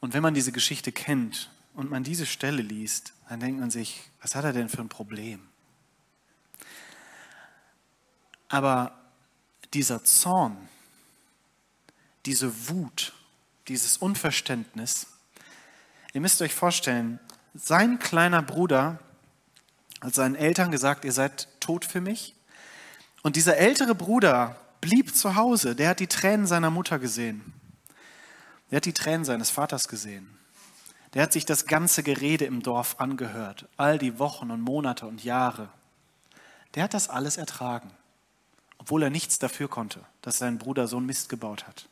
und 0.00 0.14
wenn 0.14 0.22
man 0.22 0.34
diese 0.34 0.52
Geschichte 0.52 0.92
kennt 0.92 1.50
und 1.74 1.90
man 1.90 2.04
diese 2.04 2.26
Stelle 2.26 2.62
liest, 2.62 3.14
dann 3.28 3.40
denkt 3.40 3.60
man 3.60 3.70
sich, 3.70 4.10
was 4.20 4.34
hat 4.34 4.44
er 4.44 4.52
denn 4.52 4.68
für 4.68 4.80
ein 4.82 4.88
Problem? 4.88 5.40
Aber 8.52 8.92
dieser 9.72 10.04
Zorn, 10.04 10.68
diese 12.26 12.68
Wut, 12.68 13.14
dieses 13.66 13.96
Unverständnis, 13.96 15.06
ihr 16.12 16.20
müsst 16.20 16.42
euch 16.42 16.54
vorstellen, 16.54 17.18
sein 17.54 17.98
kleiner 17.98 18.42
Bruder 18.42 18.98
hat 20.02 20.14
seinen 20.14 20.34
Eltern 20.34 20.70
gesagt, 20.70 21.06
ihr 21.06 21.12
seid 21.12 21.48
tot 21.60 21.86
für 21.86 22.02
mich. 22.02 22.34
Und 23.22 23.36
dieser 23.36 23.56
ältere 23.56 23.94
Bruder 23.94 24.60
blieb 24.82 25.16
zu 25.16 25.34
Hause, 25.34 25.74
der 25.74 25.88
hat 25.88 26.00
die 26.00 26.06
Tränen 26.06 26.46
seiner 26.46 26.68
Mutter 26.68 26.98
gesehen. 26.98 27.54
Der 28.70 28.76
hat 28.76 28.84
die 28.84 28.92
Tränen 28.92 29.24
seines 29.24 29.48
Vaters 29.48 29.88
gesehen. 29.88 30.28
Der 31.14 31.22
hat 31.22 31.32
sich 31.32 31.46
das 31.46 31.64
ganze 31.64 32.02
Gerede 32.02 32.44
im 32.44 32.62
Dorf 32.62 32.96
angehört, 32.98 33.66
all 33.78 33.98
die 33.98 34.18
Wochen 34.18 34.50
und 34.50 34.60
Monate 34.60 35.06
und 35.06 35.24
Jahre. 35.24 35.70
Der 36.74 36.82
hat 36.82 36.92
das 36.92 37.08
alles 37.08 37.38
ertragen, 37.38 37.90
obwohl 38.82 39.04
er 39.04 39.10
nichts 39.10 39.38
dafür 39.38 39.68
konnte, 39.68 40.00
dass 40.22 40.38
sein 40.38 40.58
Bruder 40.58 40.88
so 40.88 40.96
einen 40.96 41.06
Mist 41.06 41.28
gebaut 41.28 41.68
hat. 41.68 41.88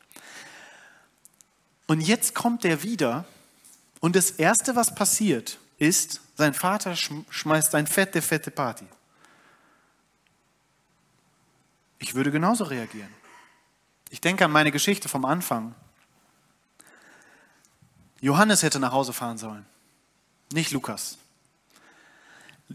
Und 1.87 2.01
jetzt 2.01 2.35
kommt 2.35 2.65
er 2.65 2.83
wieder 2.83 3.23
und 4.01 4.13
das 4.17 4.31
Erste, 4.31 4.75
was 4.75 4.93
passiert, 4.93 5.57
ist, 5.77 6.19
sein 6.35 6.53
Vater 6.53 6.97
schmeißt 6.97 7.75
eine 7.75 7.87
fette, 7.87 8.21
fette 8.21 8.51
Party. 8.51 8.85
Ich 11.99 12.13
würde 12.13 12.29
genauso 12.29 12.65
reagieren. 12.65 13.13
Ich 14.09 14.19
denke 14.19 14.43
an 14.43 14.51
meine 14.51 14.73
Geschichte 14.73 15.07
vom 15.07 15.23
Anfang. 15.23 15.73
Johannes 18.19 18.63
hätte 18.63 18.81
nach 18.81 18.91
Hause 18.91 19.13
fahren 19.13 19.37
sollen, 19.37 19.65
nicht 20.51 20.71
Lukas. 20.71 21.17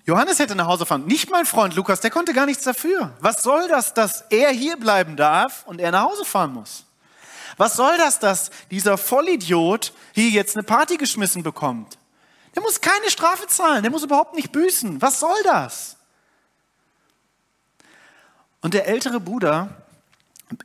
Johannes 0.05 0.39
hätte 0.39 0.55
nach 0.55 0.67
Hause 0.67 0.87
fahren, 0.87 1.07
nicht 1.07 1.31
mein 1.31 1.47
Freund 1.47 1.75
Lukas, 1.75 2.01
der 2.01 2.11
konnte 2.11 2.33
gar 2.33 2.47
nichts 2.47 2.65
dafür. 2.65 3.17
Was 3.21 3.43
soll 3.43 3.69
das, 3.69 3.95
dass 3.95 4.23
er 4.31 4.51
hier 4.51 4.77
bleiben 4.77 5.17
darf 5.17 5.65
und 5.67 5.81
er 5.81 5.91
nach 5.91 6.03
Hause 6.03 6.25
fahren 6.25 6.53
muss? 6.53 6.85
Was 7.57 7.77
soll 7.77 7.97
das, 7.97 8.19
dass 8.19 8.51
dieser 8.71 8.99
Vollidiot 8.99 9.93
hier 10.13 10.29
jetzt 10.29 10.57
eine 10.57 10.63
Party 10.63 10.97
geschmissen 10.97 11.43
bekommt? 11.43 11.99
Der 12.55 12.63
muss 12.63 12.81
keine 12.81 13.11
Strafe 13.11 13.47
zahlen, 13.47 13.83
der 13.83 13.91
muss 13.91 14.03
überhaupt 14.03 14.35
nicht 14.35 14.53
büßen. 14.53 15.01
Was 15.01 15.21
soll 15.21 15.37
das? 15.45 15.97
Und 18.61 18.75
der 18.75 18.89
ältere 18.89 19.21
Bruder 19.21 19.69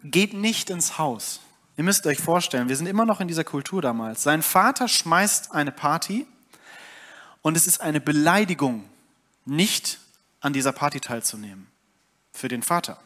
geht 0.03 0.33
nicht 0.33 0.69
ins 0.69 0.97
Haus. 0.97 1.39
Ihr 1.77 1.83
müsst 1.83 2.05
euch 2.05 2.19
vorstellen, 2.19 2.69
wir 2.69 2.75
sind 2.75 2.87
immer 2.87 3.05
noch 3.05 3.21
in 3.21 3.27
dieser 3.27 3.43
Kultur 3.43 3.81
damals. 3.81 4.23
Sein 4.23 4.41
Vater 4.41 4.87
schmeißt 4.87 5.51
eine 5.51 5.71
Party 5.71 6.27
und 7.41 7.57
es 7.57 7.67
ist 7.67 7.81
eine 7.81 8.01
Beleidigung, 8.01 8.85
nicht 9.45 9.99
an 10.39 10.53
dieser 10.53 10.71
Party 10.71 10.99
teilzunehmen. 10.99 11.67
Für 12.33 12.47
den 12.47 12.63
Vater. 12.63 13.01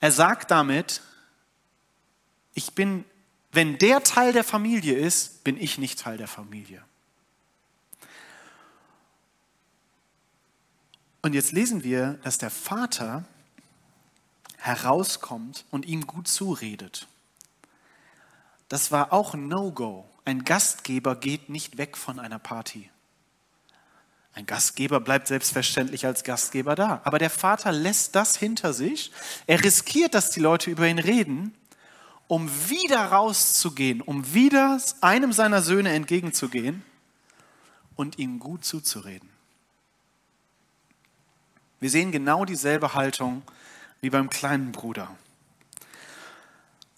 Er 0.00 0.10
sagt 0.10 0.50
damit, 0.50 1.00
ich 2.54 2.72
bin, 2.72 3.04
wenn 3.52 3.78
der 3.78 4.02
Teil 4.02 4.32
der 4.32 4.44
Familie 4.44 4.96
ist, 4.98 5.44
bin 5.44 5.56
ich 5.56 5.78
nicht 5.78 6.00
Teil 6.00 6.18
der 6.18 6.28
Familie. 6.28 6.82
Und 11.22 11.34
jetzt 11.34 11.52
lesen 11.52 11.84
wir, 11.84 12.14
dass 12.24 12.38
der 12.38 12.50
Vater 12.50 13.24
herauskommt 14.58 15.64
und 15.70 15.86
ihm 15.86 16.06
gut 16.06 16.26
zuredet. 16.28 17.06
Das 18.68 18.90
war 18.90 19.12
auch 19.12 19.34
ein 19.34 19.48
No-Go. 19.48 20.08
Ein 20.24 20.44
Gastgeber 20.44 21.14
geht 21.14 21.48
nicht 21.48 21.78
weg 21.78 21.96
von 21.96 22.18
einer 22.18 22.38
Party. 22.38 22.90
Ein 24.34 24.46
Gastgeber 24.46 25.00
bleibt 25.00 25.28
selbstverständlich 25.28 26.06
als 26.06 26.24
Gastgeber 26.24 26.74
da. 26.74 27.02
Aber 27.04 27.18
der 27.18 27.30
Vater 27.30 27.70
lässt 27.70 28.14
das 28.14 28.36
hinter 28.36 28.72
sich. 28.72 29.12
Er 29.46 29.62
riskiert, 29.62 30.14
dass 30.14 30.30
die 30.30 30.40
Leute 30.40 30.70
über 30.70 30.88
ihn 30.88 30.98
reden, 30.98 31.54
um 32.28 32.48
wieder 32.70 33.04
rauszugehen, 33.04 34.00
um 34.00 34.32
wieder 34.32 34.80
einem 35.02 35.32
seiner 35.32 35.60
Söhne 35.60 35.92
entgegenzugehen 35.92 36.82
und 37.94 38.18
ihm 38.18 38.38
gut 38.38 38.64
zuzureden. 38.64 39.28
Wir 41.80 41.90
sehen 41.90 42.10
genau 42.10 42.44
dieselbe 42.46 42.94
Haltung 42.94 43.42
wie 44.00 44.08
beim 44.08 44.30
kleinen 44.30 44.72
Bruder. 44.72 45.14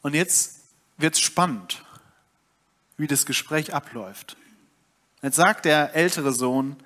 Und 0.03 0.14
jetzt 0.14 0.61
wird 0.99 1.14
es 1.14 1.20
spannend, 1.20 1.83
wie 2.97 3.07
das 3.07 3.27
Gespräch 3.27 3.75
abläuft. 3.75 4.37
Jetzt 5.23 5.37
sagt 5.37 5.64
der 5.64 5.94
ältere 5.94 6.33
Sohn, 6.33 6.77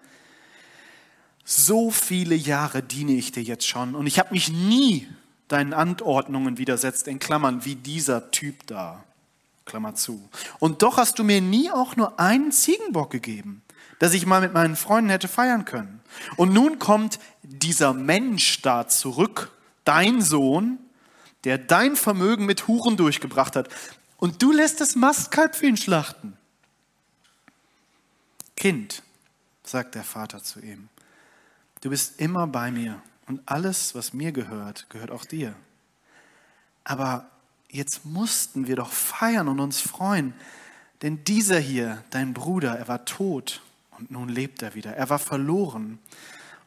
so 1.51 1.91
viele 1.91 2.35
Jahre 2.35 2.83
diene 2.83 3.13
ich 3.13 3.33
dir 3.33 3.43
jetzt 3.43 3.67
schon 3.67 3.95
und 3.95 4.07
ich 4.07 4.19
habe 4.19 4.33
mich 4.33 4.53
nie 4.53 5.09
deinen 5.49 5.73
Anordnungen 5.73 6.59
widersetzt, 6.59 7.09
in 7.09 7.19
Klammern, 7.19 7.65
wie 7.65 7.75
dieser 7.75 8.31
Typ 8.31 8.67
da, 8.67 9.03
Klammer 9.65 9.95
zu. 9.95 10.29
Und 10.59 10.83
doch 10.83 10.99
hast 10.99 11.19
du 11.19 11.25
mir 11.25 11.41
nie 11.41 11.71
auch 11.71 11.97
nur 11.97 12.21
einen 12.21 12.53
Ziegenbock 12.53 13.11
gegeben, 13.11 13.63
dass 13.99 14.13
ich 14.13 14.27
mal 14.27 14.43
mit 14.43 14.53
meinen 14.53 14.77
Freunden 14.77 15.09
hätte 15.09 15.27
feiern 15.27 15.65
können. 15.65 16.01
Und 16.37 16.53
nun 16.53 16.79
kommt 16.79 17.19
dieser 17.43 17.95
Mensch 17.95 18.61
da 18.61 18.87
zurück, 18.87 19.51
dein 19.85 20.21
Sohn, 20.21 20.79
der 21.45 21.57
dein 21.57 21.97
Vermögen 21.97 22.45
mit 22.45 22.69
Huren 22.69 22.99
durchgebracht 22.99 23.57
hat. 23.57 23.71
Und 24.19 24.43
du 24.43 24.53
lässt 24.53 24.83
das 24.83 24.97
Mastkalb 24.97 25.57
für 25.57 25.67
ihn 25.67 25.79
schlachten. 25.79 26.37
Kind, 28.55 29.03
sagt 29.65 29.95
der 29.95 30.05
Vater 30.05 30.43
zu 30.43 30.61
ihm, 30.61 30.91
Du 31.81 31.91
bist 31.91 32.21
immer 32.21 32.47
bei 32.47 32.71
mir 32.71 33.01
und 33.27 33.41
alles, 33.47 33.95
was 33.95 34.13
mir 34.13 34.33
gehört, 34.33 34.89
gehört 34.91 35.11
auch 35.11 35.25
dir. 35.25 35.55
Aber 36.83 37.31
jetzt 37.71 38.05
mussten 38.05 38.67
wir 38.67 38.77
doch 38.77 38.91
feiern 38.91 39.49
und 39.49 39.61
uns 39.61 39.81
freuen, 39.81 40.35
denn 41.03 41.23
dieser 41.25 41.61
hier, 41.61 42.03
dein 42.11 42.35
Bruder, 42.35 42.77
er 42.77 42.89
war 42.89 43.05
tot 43.05 43.63
und 43.99 44.11
nun 44.11 44.29
lebt 44.29 44.63
er 44.63 44.75
wieder. 44.75 44.97
Er 44.97 45.09
war 45.11 45.19
verloren 45.19 45.99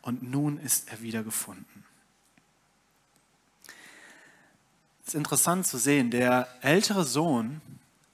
und 0.02 0.24
nun 0.24 0.58
ist 0.60 0.90
er 0.92 1.02
wieder 1.02 1.24
gefunden. 1.24 1.84
Es 5.02 5.10
ist 5.10 5.16
interessant 5.16 5.68
zu 5.68 5.78
sehen, 5.78 6.12
der 6.12 6.48
ältere 6.62 7.04
Sohn 7.04 7.60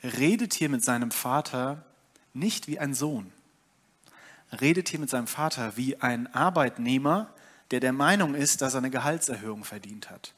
redet 0.02 0.54
hier 0.54 0.70
mit 0.70 0.84
seinem 0.84 1.12
Vater 1.12 1.86
nicht 2.34 2.68
wie 2.68 2.80
ein 2.80 2.94
Sohn 2.94 3.32
redet 4.62 4.90
hier 4.90 5.00
mit 5.00 5.10
seinem 5.10 5.28
Vater 5.28 5.74
wie 5.76 6.02
ein 6.02 6.34
Arbeitnehmer, 6.34 7.28
der 7.72 7.80
der 7.80 7.94
Meinung 7.94 8.36
ist, 8.36 8.62
dass 8.62 8.74
er 8.74 8.80
eine 8.80 8.90
Gehaltserhöhung 8.90 9.64
verdient 9.64 10.10
hat. 10.10 10.34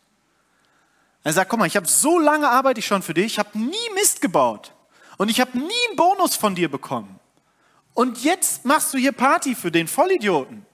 Er 1.24 1.34
sagt, 1.34 1.50
guck 1.50 1.60
mal, 1.60 1.66
ich 1.68 1.76
habe 1.76 1.88
so 1.88 2.18
lange 2.18 2.50
arbeite 2.50 2.80
ich 2.80 2.88
schon 2.88 3.02
für 3.02 3.14
dich, 3.14 3.26
ich 3.26 3.40
habe 3.40 3.58
nie 3.58 3.76
Mist 3.96 4.22
gebaut 4.22 4.74
und 5.18 5.30
ich 5.30 5.42
habe 5.42 5.58
nie 5.58 5.88
einen 5.88 5.96
Bonus 5.96 6.36
von 6.36 6.56
dir 6.56 6.72
bekommen. 6.72 7.20
Und 7.94 8.24
jetzt 8.24 8.66
machst 8.66 8.94
du 8.94 8.98
hier 8.98 9.12
Party 9.12 9.56
für 9.56 9.72
den 9.72 9.88
Vollidioten. 9.88 10.66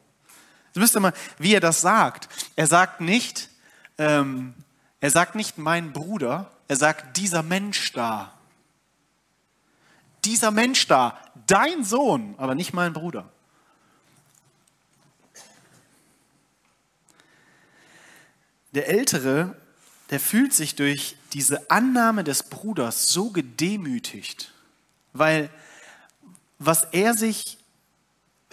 Du 0.74 0.80
müsst 0.80 1.00
mal, 1.00 1.14
wie 1.40 1.54
er 1.54 1.62
das 1.62 1.82
sagt. 1.82 2.30
Er 2.56 2.68
sagt 2.68 3.02
nicht, 3.02 3.50
ähm, 3.98 4.54
er 5.00 5.10
sagt 5.10 5.34
nicht 5.34 5.58
mein 5.58 5.94
Bruder, 5.94 6.52
er 6.68 6.76
sagt 6.76 7.18
dieser 7.18 7.42
Mensch 7.42 7.94
da. 7.94 8.35
Dieser 10.26 10.52
Mensch 10.52 10.88
da, 10.88 11.20
dein 11.48 11.84
Sohn, 11.84 12.36
aber 12.38 12.56
nicht 12.56 12.74
mein 12.74 12.94
Bruder. 12.94 13.32
Der 18.74 18.90
Ältere, 18.90 19.56
der 20.10 20.20
fühlt 20.20 20.54
sich 20.54 20.76
durch 20.76 21.16
diese 21.34 21.70
Annahme 21.72 22.24
des 22.24 22.44
Bruders 22.44 23.08
so 23.08 23.30
gedemütigt, 23.30 24.52
weil 25.14 25.50
was 26.60 26.84
er 26.92 27.14
sich, 27.14 27.58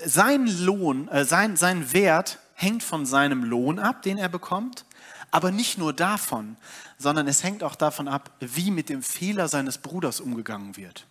sein 0.05 0.47
Lohn, 0.47 1.09
äh, 1.09 1.25
sein, 1.25 1.57
sein 1.57 1.93
Wert 1.93 2.39
hängt 2.55 2.83
von 2.83 3.07
seinem 3.07 3.45
Lohn 3.45 3.79
ab, 3.79 4.03
den 4.03 4.19
er 4.19 4.29
bekommt, 4.29 4.85
aber 5.31 5.51
nicht 5.51 5.79
nur 5.79 5.93
davon, 5.93 6.57
sondern 6.99 7.27
es 7.27 7.43
hängt 7.43 7.63
auch 7.63 7.75
davon 7.75 8.09
ab, 8.09 8.31
wie 8.41 8.71
mit 8.71 8.89
dem 8.89 9.03
Fehler 9.03 9.49
seines 9.49 9.79
Bruders 9.79 10.21
umgegangen 10.21 10.77
wird. 10.77 11.07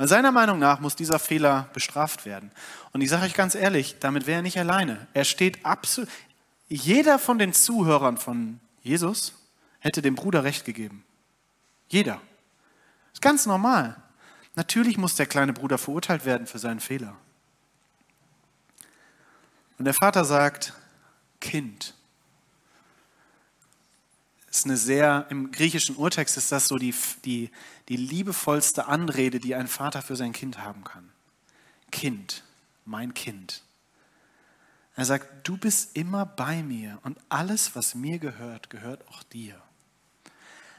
Weil 0.00 0.08
seiner 0.08 0.32
Meinung 0.32 0.58
nach 0.58 0.80
muss 0.80 0.96
dieser 0.96 1.18
Fehler 1.18 1.68
bestraft 1.74 2.24
werden. 2.24 2.50
Und 2.94 3.02
ich 3.02 3.10
sage 3.10 3.26
euch 3.26 3.34
ganz 3.34 3.54
ehrlich, 3.54 3.96
damit 4.00 4.26
wäre 4.26 4.38
er 4.38 4.42
nicht 4.42 4.58
alleine. 4.58 5.06
Er 5.12 5.26
steht 5.26 5.66
absolut, 5.66 6.08
jeder 6.68 7.18
von 7.18 7.38
den 7.38 7.52
Zuhörern 7.52 8.16
von 8.16 8.60
Jesus 8.82 9.34
hätte 9.78 10.00
dem 10.00 10.14
Bruder 10.14 10.42
recht 10.42 10.64
gegeben. 10.64 11.04
Jeder. 11.90 12.14
Das 12.14 13.12
ist 13.12 13.20
ganz 13.20 13.44
normal. 13.44 13.94
Natürlich 14.54 14.96
muss 14.96 15.16
der 15.16 15.26
kleine 15.26 15.52
Bruder 15.52 15.76
verurteilt 15.76 16.24
werden 16.24 16.46
für 16.46 16.58
seinen 16.58 16.80
Fehler. 16.80 17.14
Und 19.76 19.84
der 19.84 19.92
Vater 19.92 20.24
sagt, 20.24 20.72
Kind, 21.42 21.92
ist 24.50 24.64
eine 24.64 24.76
sehr, 24.76 25.26
im 25.28 25.52
griechischen 25.52 25.96
Urtext 25.96 26.36
ist 26.36 26.50
das 26.50 26.68
so 26.68 26.76
die, 26.76 26.94
die, 27.24 27.50
die 27.90 27.96
liebevollste 27.96 28.86
Anrede, 28.86 29.40
die 29.40 29.56
ein 29.56 29.66
Vater 29.66 30.00
für 30.00 30.14
sein 30.14 30.32
Kind 30.32 30.62
haben 30.62 30.84
kann. 30.84 31.10
Kind, 31.90 32.44
mein 32.84 33.14
Kind. 33.14 33.64
Er 34.94 35.04
sagt, 35.04 35.48
du 35.48 35.56
bist 35.56 35.96
immer 35.96 36.24
bei 36.24 36.62
mir 36.62 37.00
und 37.02 37.18
alles, 37.28 37.74
was 37.74 37.96
mir 37.96 38.20
gehört, 38.20 38.70
gehört 38.70 39.06
auch 39.08 39.24
dir. 39.24 39.60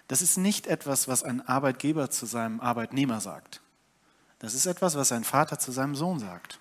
Das 0.07 0.21
ist 0.21 0.37
nicht 0.37 0.67
etwas, 0.67 1.09
was 1.09 1.23
ein 1.23 1.45
Arbeitgeber 1.45 2.09
zu 2.09 2.25
seinem 2.25 2.61
Arbeitnehmer 2.61 3.19
sagt. 3.19 3.61
Das 4.39 4.53
ist 4.53 4.65
etwas, 4.65 4.95
was 4.95 5.11
ein 5.11 5.25
Vater 5.25 5.59
zu 5.59 5.73
seinem 5.73 5.95
Sohn 5.95 6.17
sagt. 6.17 6.59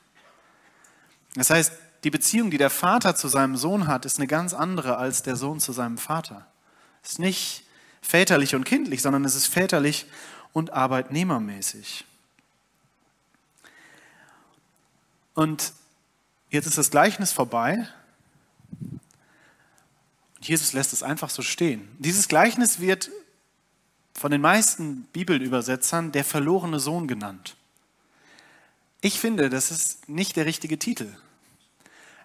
Das 1.34 1.50
heißt, 1.50 1.72
die 2.02 2.10
Beziehung, 2.10 2.50
die 2.50 2.58
der 2.58 2.70
Vater 2.70 3.14
zu 3.14 3.28
seinem 3.28 3.56
Sohn 3.56 3.86
hat, 3.86 4.04
ist 4.04 4.18
eine 4.18 4.26
ganz 4.26 4.52
andere 4.52 4.96
als 4.96 5.22
der 5.22 5.36
Sohn 5.36 5.60
zu 5.60 5.70
seinem 5.70 5.96
Vater. 5.96 6.46
Es 7.04 7.12
ist 7.12 7.18
nicht 7.20 7.64
väterlich 8.02 8.54
und 8.54 8.64
kindlich, 8.64 9.02
sondern 9.02 9.24
es 9.24 9.34
ist 9.34 9.46
väterlich 9.46 10.06
und 10.52 10.72
arbeitnehmermäßig. 10.72 12.04
Und 15.34 15.72
jetzt 16.50 16.66
ist 16.66 16.78
das 16.78 16.90
Gleichnis 16.90 17.32
vorbei. 17.32 17.88
Und 18.80 20.48
Jesus 20.48 20.72
lässt 20.72 20.92
es 20.92 21.02
einfach 21.02 21.30
so 21.30 21.42
stehen. 21.42 21.88
Dieses 21.98 22.28
Gleichnis 22.28 22.80
wird 22.80 23.10
von 24.14 24.30
den 24.30 24.40
meisten 24.40 25.04
Bibelübersetzern 25.12 26.12
der 26.12 26.24
verlorene 26.24 26.80
Sohn 26.80 27.08
genannt. 27.08 27.56
Ich 29.00 29.18
finde, 29.18 29.48
das 29.48 29.70
ist 29.70 30.08
nicht 30.08 30.36
der 30.36 30.44
richtige 30.44 30.78
Titel. 30.78 31.16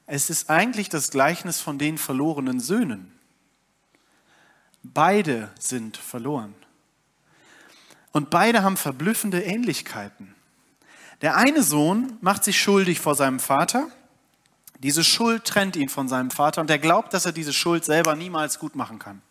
Es 0.08 0.30
ist 0.30 0.50
eigentlich 0.50 0.90
das 0.90 1.10
Gleichnis 1.10 1.62
von 1.62 1.78
den 1.78 1.98
verlorenen 1.98 2.60
Söhnen. 2.60 3.12
Beide 4.84 5.52
sind 5.58 5.98
verloren. 5.98 6.54
Und 8.16 8.30
beide 8.30 8.64
haben 8.64 8.78
verblüffende 8.78 9.44
Ähnlichkeiten. 9.44 10.34
Der 11.20 11.36
eine 11.36 11.62
Sohn 11.64 12.18
macht 12.22 12.46
sich 12.46 12.58
schuldig 12.58 13.02
vor 13.02 13.14
seinem 13.14 13.42
Vater. 13.42 13.90
Diese 14.80 15.04
Schuld 15.04 15.44
trennt 15.44 15.76
ihn 15.76 15.90
von 15.90 16.08
seinem 16.08 16.32
Vater 16.32 16.62
und 16.62 16.70
er 16.70 16.80
glaubt, 16.80 17.14
dass 17.14 17.26
er 17.26 17.34
diese 17.34 17.52
Schuld 17.52 17.84
selber 17.84 18.16
niemals 18.16 18.58
gut 18.58 18.74
machen 18.74 19.00
kann. 19.00 19.22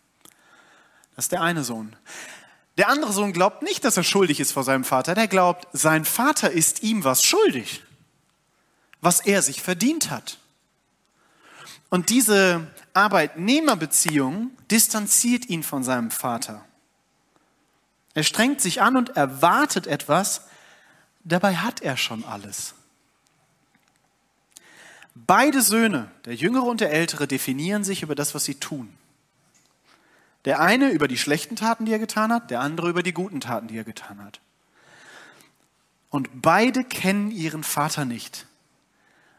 Das 1.15 1.25
ist 1.25 1.31
der 1.31 1.41
eine 1.41 1.63
Sohn. 1.63 1.95
Der 2.77 2.87
andere 2.87 3.11
Sohn 3.11 3.33
glaubt 3.33 3.63
nicht, 3.63 3.83
dass 3.83 3.97
er 3.97 4.03
schuldig 4.03 4.39
ist 4.39 4.51
vor 4.51 4.63
seinem 4.63 4.83
Vater. 4.83 5.15
Der 5.15 5.27
glaubt, 5.27 5.67
sein 5.73 6.05
Vater 6.05 6.51
ist 6.51 6.83
ihm 6.83 7.03
was 7.03 7.23
schuldig, 7.23 7.81
was 9.01 9.19
er 9.19 9.41
sich 9.41 9.63
verdient 9.63 10.11
hat. 10.11 10.37
Und 11.89 12.11
diese 12.11 12.67
Arbeitnehmerbeziehung 12.93 14.51
distanziert 14.69 15.49
ihn 15.49 15.63
von 15.63 15.83
seinem 15.83 16.11
Vater. 16.11 16.63
Er 18.15 18.23
strengt 18.23 18.61
sich 18.61 18.81
an 18.81 18.97
und 18.97 19.15
erwartet 19.15 19.85
etwas, 19.85 20.47
dabei 21.23 21.57
hat 21.57 21.81
er 21.81 21.97
schon 21.97 22.23
alles. 22.23 22.73
Beide 25.13 25.61
Söhne, 25.61 26.09
der 26.25 26.33
Jüngere 26.33 26.63
und 26.63 26.81
der 26.81 26.91
Ältere, 26.91 27.27
definieren 27.27 27.83
sich 27.83 28.01
über 28.01 28.15
das, 28.15 28.33
was 28.33 28.45
sie 28.45 28.55
tun. 28.55 28.91
Der 30.45 30.59
eine 30.61 30.89
über 30.89 31.07
die 31.07 31.17
schlechten 31.17 31.55
Taten, 31.55 31.85
die 31.85 31.91
er 31.91 31.99
getan 31.99 32.31
hat, 32.31 32.51
der 32.51 32.61
andere 32.61 32.89
über 32.89 33.03
die 33.03 33.13
guten 33.13 33.41
Taten, 33.41 33.67
die 33.67 33.77
er 33.77 33.83
getan 33.83 34.23
hat. 34.23 34.39
Und 36.09 36.41
beide 36.41 36.83
kennen 36.83 37.31
ihren 37.31 37.63
Vater 37.63 38.05
nicht. 38.05 38.45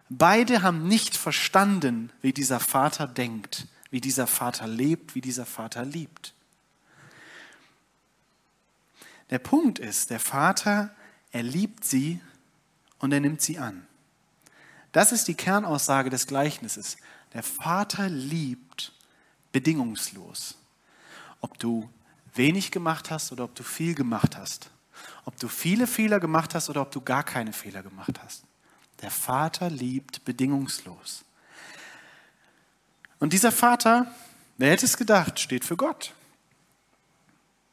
Beide 0.09 0.63
haben 0.63 0.87
nicht 0.87 1.17
verstanden, 1.17 2.13
wie 2.21 2.33
dieser 2.33 2.61
Vater 2.61 3.07
denkt, 3.07 3.67
wie 3.91 4.01
dieser 4.01 4.27
Vater 4.27 4.67
lebt, 4.67 5.15
wie 5.15 5.21
dieser 5.21 5.47
Vater 5.47 5.85
liebt. 5.85 6.35
Der 9.31 9.39
Punkt 9.39 9.79
ist, 9.79 10.11
der 10.11 10.21
Vater, 10.21 10.95
er 11.33 11.43
liebt 11.43 11.85
sie 11.85 12.21
und 12.99 13.13
er 13.13 13.21
nimmt 13.21 13.43
sie 13.43 13.59
an. 13.59 13.87
Das 14.93 15.13
ist 15.13 15.29
die 15.29 15.35
Kernaussage 15.35 16.11
des 16.11 16.27
Gleichnisses. 16.27 16.97
Der 17.35 17.43
Vater 17.43 18.09
liebt 18.09 18.93
bedingungslos. 19.53 20.57
Ob 21.41 21.59
du 21.59 21.89
wenig 22.35 22.71
gemacht 22.71 23.11
hast 23.11 23.33
oder 23.33 23.45
ob 23.45 23.55
du 23.55 23.63
viel 23.63 23.95
gemacht 23.95 24.37
hast. 24.37 24.71
Ob 25.25 25.37
du 25.39 25.49
viele 25.49 25.87
Fehler 25.87 26.21
gemacht 26.21 26.55
hast 26.55 26.71
oder 26.71 26.83
ob 26.83 26.91
du 26.91 27.01
gar 27.01 27.25
keine 27.25 27.53
Fehler 27.53 27.83
gemacht 27.83 28.21
hast. 28.23 28.45
Der 29.03 29.11
Vater 29.11 29.69
liebt 29.69 30.25
bedingungslos. 30.25 31.25
Und 33.19 33.33
dieser 33.33 33.53
Vater, 33.53 34.07
Wer 34.59 34.71
hätte 34.71 34.87
es 34.87 34.97
gedacht, 34.97 35.39
steht 35.39 35.65
für 35.65 35.77
Gott. 35.77 36.15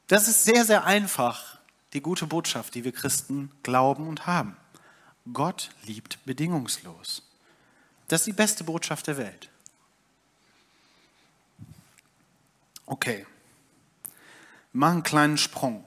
Das 0.07 0.27
ist 0.27 0.43
sehr, 0.43 0.65
sehr 0.65 0.85
einfach, 0.85 1.59
die 1.93 2.01
gute 2.01 2.27
Botschaft, 2.27 2.75
die 2.75 2.83
wir 2.83 2.91
Christen 2.91 3.51
glauben 3.63 4.07
und 4.07 4.27
haben. 4.27 4.57
Gott 5.31 5.69
liebt 5.85 6.23
bedingungslos. 6.25 7.23
Das 8.07 8.21
ist 8.21 8.27
die 8.27 8.33
beste 8.33 8.63
Botschaft 8.63 9.07
der 9.07 9.17
Welt. 9.17 9.49
Okay, 12.85 13.25
wir 14.73 14.79
machen 14.79 14.93
einen 14.93 15.03
kleinen 15.03 15.37
Sprung. 15.37 15.85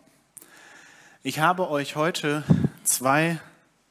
Ich 1.23 1.41
habe 1.41 1.69
euch 1.69 1.97
heute 1.97 2.45
zwei 2.85 3.39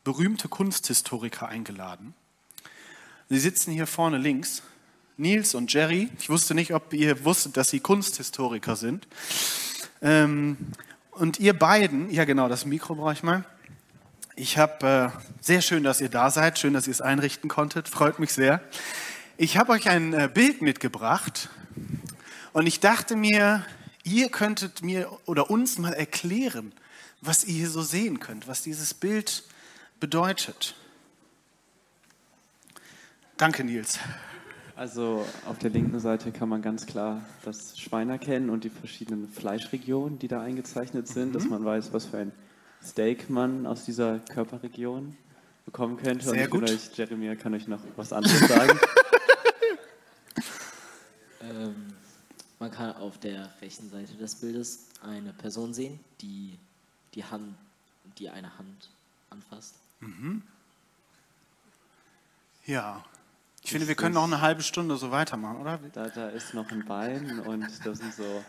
berühmte 0.04 0.48
Kunsthistoriker 0.48 1.48
eingeladen. 1.48 2.16
Sie 3.30 3.40
sitzen 3.40 3.72
hier 3.72 3.88
vorne 3.88 4.18
links, 4.18 4.64
Nils 5.18 5.54
und 5.54 5.72
Jerry. 5.72 6.10
Ich 6.20 6.30
wusste 6.30 6.56
nicht, 6.56 6.74
ob 6.74 6.94
ihr 6.94 7.26
wusstet, 7.26 7.58
dass 7.58 7.70
sie 7.70 7.80
Kunsthistoriker 7.80 8.76
sind. 8.76 9.08
Ähm, 10.06 10.58
und 11.10 11.40
ihr 11.40 11.58
beiden, 11.58 12.12
ja 12.12 12.26
genau, 12.26 12.48
das 12.48 12.64
Mikro 12.64 12.94
brauche 12.94 13.14
ich 13.14 13.24
mal. 13.24 13.44
Ich 14.36 14.60
habe, 14.60 15.12
äh, 15.16 15.20
sehr 15.42 15.62
schön, 15.62 15.84
dass 15.84 16.00
ihr 16.00 16.10
da 16.10 16.30
seid, 16.30 16.60
schön, 16.60 16.76
dass 16.76 16.86
ihr 16.86 16.92
es 16.92 17.02
einrichten 17.02 17.50
konntet, 17.50 17.90
freut 17.90 18.20
mich 18.20 18.32
sehr. 18.32 18.62
Ich 19.38 19.58
habe 19.58 19.72
euch 19.72 19.90
ein 19.90 20.14
äh, 20.14 20.30
Bild 20.32 20.62
mitgebracht 20.62 21.50
und 22.54 22.68
ich 22.68 22.80
dachte 22.80 23.16
mir, 23.16 23.66
ihr 24.04 24.30
könntet 24.30 24.84
mir 24.84 25.10
oder 25.26 25.50
uns 25.50 25.80
mal 25.80 25.94
erklären, 25.94 26.72
was 27.22 27.44
ihr 27.44 27.56
hier 27.56 27.70
so 27.72 27.82
sehen 27.82 28.20
könnt, 28.20 28.48
was 28.48 28.62
dieses 28.62 28.94
Bild 28.94 29.44
bedeutet. 30.00 30.76
Danke, 33.38 33.64
Nils. 33.64 33.98
Also 34.76 35.26
auf 35.46 35.58
der 35.58 35.70
linken 35.70 36.00
Seite 36.02 36.34
kann 36.34 36.50
man 36.50 36.62
ganz 36.62 36.86
klar 36.86 37.22
das 37.46 37.80
Schwein 37.80 38.10
erkennen 38.10 38.50
und 38.50 38.66
die 38.66 38.70
verschiedenen 38.70 39.30
Fleischregionen, 39.30 40.20
die 40.20 40.28
da 40.28 40.42
eingezeichnet 40.42 41.08
sind, 41.08 41.30
mhm. 41.30 41.34
dass 41.34 41.46
man 41.46 41.64
weiß, 41.64 41.94
was 41.94 42.06
für 42.06 42.18
ein 42.18 42.34
Steak 42.84 43.30
man 43.30 43.66
aus 43.66 43.86
dieser 43.86 44.20
Körperregion 44.20 45.16
bekommen 45.66 45.96
könnte. 45.96 46.26
Sehr 46.26 46.44
und 46.44 46.50
gut. 46.50 46.70
vielleicht, 46.70 46.98
Jeremy 46.98 47.36
kann 47.38 47.54
euch 47.54 47.68
noch 47.68 47.80
was 47.96 48.12
anderes 48.12 48.38
sagen. 48.48 48.78
ähm, 51.42 51.76
man 52.60 52.70
kann 52.70 52.98
auf 52.98 53.18
der 53.18 53.50
rechten 53.62 53.90
Seite 53.90 54.14
des 54.16 54.36
Bildes 54.36 54.88
eine 55.02 55.32
Person 55.32 55.74
sehen, 55.74 56.02
die 56.22 56.60
die 57.14 57.24
Hand, 57.24 57.56
die 58.20 58.30
eine 58.30 58.58
Hand 58.58 58.90
anfasst. 59.30 59.76
Mhm. 60.02 60.44
Ja. 62.66 63.06
Ich 63.66 63.72
finde, 63.72 63.88
wir 63.88 63.96
können 63.96 64.14
noch 64.14 64.26
eine 64.26 64.42
halbe 64.42 64.62
Stunde 64.62 64.96
so 64.96 65.10
weitermachen, 65.10 65.58
oder? 65.58 65.80
Da, 65.92 66.08
da 66.10 66.30
ist 66.30 66.54
noch 66.54 66.70
ein 66.70 66.86
Bein 66.86 67.40
und 67.40 67.68
das 67.84 67.98
sind 67.98 68.14
so 68.14 68.44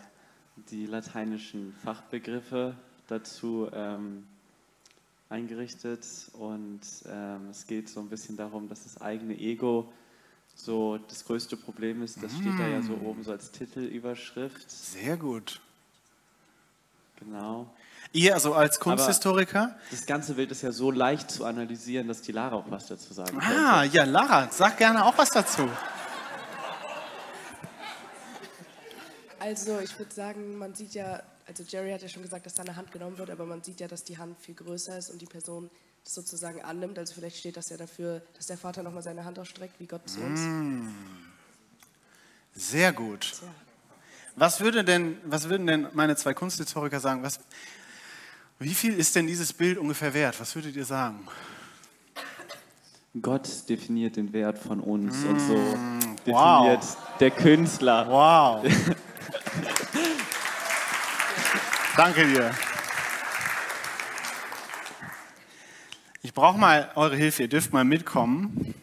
die 0.71 0.85
lateinischen 0.85 1.75
Fachbegriffe 1.83 2.77
dazu 3.09 3.67
ähm, 3.73 4.27
eingerichtet. 5.31 6.05
Und 6.35 6.83
ähm, 7.11 7.49
es 7.51 7.67
geht 7.67 7.89
so 7.89 8.01
ein 8.01 8.11
bisschen 8.11 8.37
darum, 8.37 8.69
dass 8.69 8.83
das 8.83 9.01
eigene 9.01 9.39
Ego 9.39 9.91
so 10.55 10.99
das 10.99 11.25
größte 11.25 11.57
Problem 11.57 12.03
ist. 12.03 12.23
Das 12.23 12.33
steht 12.33 12.59
da 12.59 12.69
ja 12.69 12.83
so 12.83 12.93
mm. 12.93 13.07
oben 13.07 13.23
so 13.25 13.33
als 13.33 13.51
Titelüberschrift. 13.51 14.71
Sehr 14.71 15.17
gut. 15.17 15.63
Genau. 17.21 17.71
Ihr, 18.13 18.35
also 18.35 18.55
als 18.55 18.81
Kunsthistoriker? 18.81 19.63
Aber 19.63 19.75
das 19.91 20.07
ganze 20.07 20.35
Bild 20.35 20.51
ist 20.51 20.63
ja 20.63 20.73
so 20.73 20.91
leicht 20.91 21.31
zu 21.31 21.45
analysieren, 21.45 22.09
dass 22.09 22.23
die 22.23 22.33
Lara 22.33 22.57
auch 22.57 22.71
was 22.71 22.87
dazu 22.87 23.13
sagen 23.13 23.39
kann. 23.39 23.57
Ah, 23.57 23.85
ja, 23.85 24.05
Lara, 24.05 24.49
sag 24.51 24.79
gerne 24.79 25.05
auch 25.05 25.17
was 25.19 25.31
dazu. 25.31 25.69
Also 29.39 29.79
ich 29.81 29.97
würde 29.99 30.13
sagen, 30.13 30.59
man 30.59 30.75
sieht 30.75 30.95
ja, 30.95 31.23
also 31.47 31.63
Jerry 31.63 31.93
hat 31.93 32.03
ja 32.03 32.09
schon 32.09 32.23
gesagt, 32.23 32.47
dass 32.47 32.55
da 32.55 32.63
eine 32.63 32.75
Hand 32.75 32.91
genommen 32.91 33.19
wird, 33.19 33.31
aber 33.31 33.47
man 33.47 33.63
sieht 33.63 33.81
ja, 33.81 33.87
dass 33.87 34.03
die 34.03 34.19
Hand 34.19 34.39
viel 34.41 34.55
größer 34.55 34.99
ist 34.99 35.11
und 35.11 35.23
die 35.23 35.27
Person 35.27 35.71
das 36.03 36.15
sozusagen 36.15 36.63
annimmt. 36.63 36.99
Also 36.99 37.15
vielleicht 37.15 37.37
steht 37.37 37.57
das 37.57 37.69
ja 37.69 37.77
dafür, 37.77 38.23
dass 38.37 38.47
der 38.47 38.59
Vater 38.59 38.83
nochmal 38.83 39.03
seine 39.03 39.25
Hand 39.25 39.39
ausstreckt, 39.39 39.79
wie 39.79 39.87
Gott 39.87 40.09
zu 40.09 40.21
uns. 40.21 40.41
Mm. 40.41 40.89
Sehr 42.55 42.93
gut. 42.93 43.35
Was, 44.35 44.61
würde 44.61 44.83
denn, 44.83 45.19
was 45.25 45.49
würden 45.49 45.67
denn 45.67 45.89
meine 45.93 46.17
zwei 46.17 46.35
Kunsthistoriker 46.35 47.01
sagen? 47.01 47.23
Was, 47.23 47.39
wie 48.59 48.75
viel 48.75 48.95
ist 48.95 49.15
denn 49.15 49.27
dieses 49.27 49.53
Bild 49.53 49.77
ungefähr 49.79 50.15
wert? 50.15 50.41
Was 50.41 50.55
würdet 50.55 50.75
ihr 50.77 50.85
sagen? 50.85 51.27
Gott 53.21 53.49
definiert 53.69 54.17
den 54.17 54.33
Wert 54.33 54.59
von 54.59 54.81
uns 54.81 55.25
mm, 55.25 55.29
und 55.29 55.41
so 55.41 55.55
mm, 55.55 56.01
definiert 56.27 56.85
wow. 56.85 56.97
der 57.21 57.31
Künstler. 57.31 58.07
Wow. 58.09 58.67
Danke 61.97 62.27
dir. 62.27 62.55
Ich 66.23 66.35
brauche 66.35 66.59
mal 66.59 66.91
eure 66.95 67.17
Hilfe, 67.17 67.45
ihr 67.45 67.49
dürft 67.49 67.73
mal 67.73 67.85
mitkommen. 67.85 68.75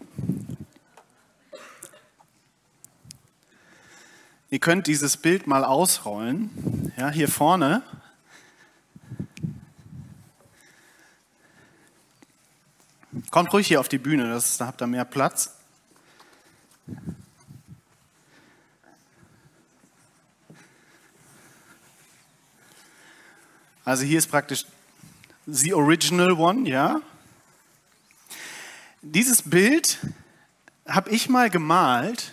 Ihr 4.49 4.59
könnt 4.59 4.87
dieses 4.87 5.17
Bild 5.17 5.45
mal 5.47 5.63
ausrollen. 5.63 6.91
Ja, 6.97 7.09
hier 7.09 7.27
vorne. 7.27 7.81
Kommt 13.29 13.53
ruhig 13.53 13.67
hier 13.67 13.79
auf 13.79 13.89
die 13.89 13.99
Bühne, 13.99 14.29
das, 14.29 14.57
da 14.57 14.67
habt 14.67 14.81
ihr 14.81 14.87
mehr 14.87 15.05
Platz. 15.05 15.55
Also 23.85 24.03
hier 24.03 24.17
ist 24.17 24.27
praktisch 24.27 24.65
the 25.45 25.73
original 25.73 26.31
one, 26.31 26.67
ja. 26.67 27.01
Dieses 29.01 29.41
Bild 29.41 29.99
habe 30.87 31.09
ich 31.09 31.29
mal 31.29 31.49
gemalt, 31.49 32.31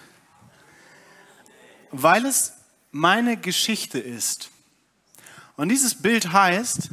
weil 1.91 2.25
es 2.25 2.53
meine 2.93 3.37
Geschichte 3.37 3.99
ist. 3.99 4.51
Und 5.57 5.69
dieses 5.69 6.01
Bild 6.01 6.33
heißt, 6.33 6.91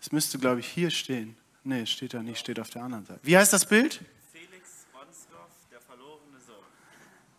es 0.00 0.12
müsste 0.12 0.38
glaube 0.38 0.60
ich 0.60 0.68
hier 0.68 0.90
stehen. 0.90 1.37
Nee, 1.68 1.84
steht 1.84 2.14
da 2.14 2.22
nicht, 2.22 2.38
steht 2.38 2.58
auf 2.58 2.70
der 2.70 2.82
anderen 2.82 3.04
Seite. 3.04 3.20
Wie 3.22 3.36
heißt 3.36 3.52
das 3.52 3.66
Bild? 3.66 4.00
Felix 4.32 4.86
Ronsdorf, 4.94 5.50
der 5.70 5.82
verlorene 5.82 6.40
Sohn. 6.40 6.64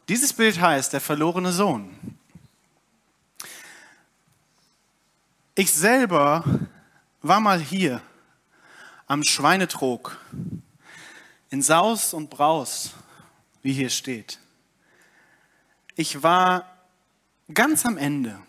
Dieses 0.08 0.34
Bild 0.34 0.62
heißt 0.62 0.94
der 0.94 1.02
verlorene 1.02 1.52
Sohn. 1.52 2.20
Ich 5.56 5.74
selber 5.74 6.44
war 7.24 7.40
mal 7.40 7.60
hier 7.60 8.04
am 9.08 9.24
Schweinetrog 9.24 10.16
in 11.50 11.64
Saus 11.64 12.14
und 12.14 12.30
Braus, 12.30 12.92
wie 13.64 13.74
hier 13.74 13.90
steht. 13.90 14.38
Ich 15.96 16.22
war 16.22 16.72
ganz 17.52 17.84
am 17.84 17.98
Ende. 17.98 18.40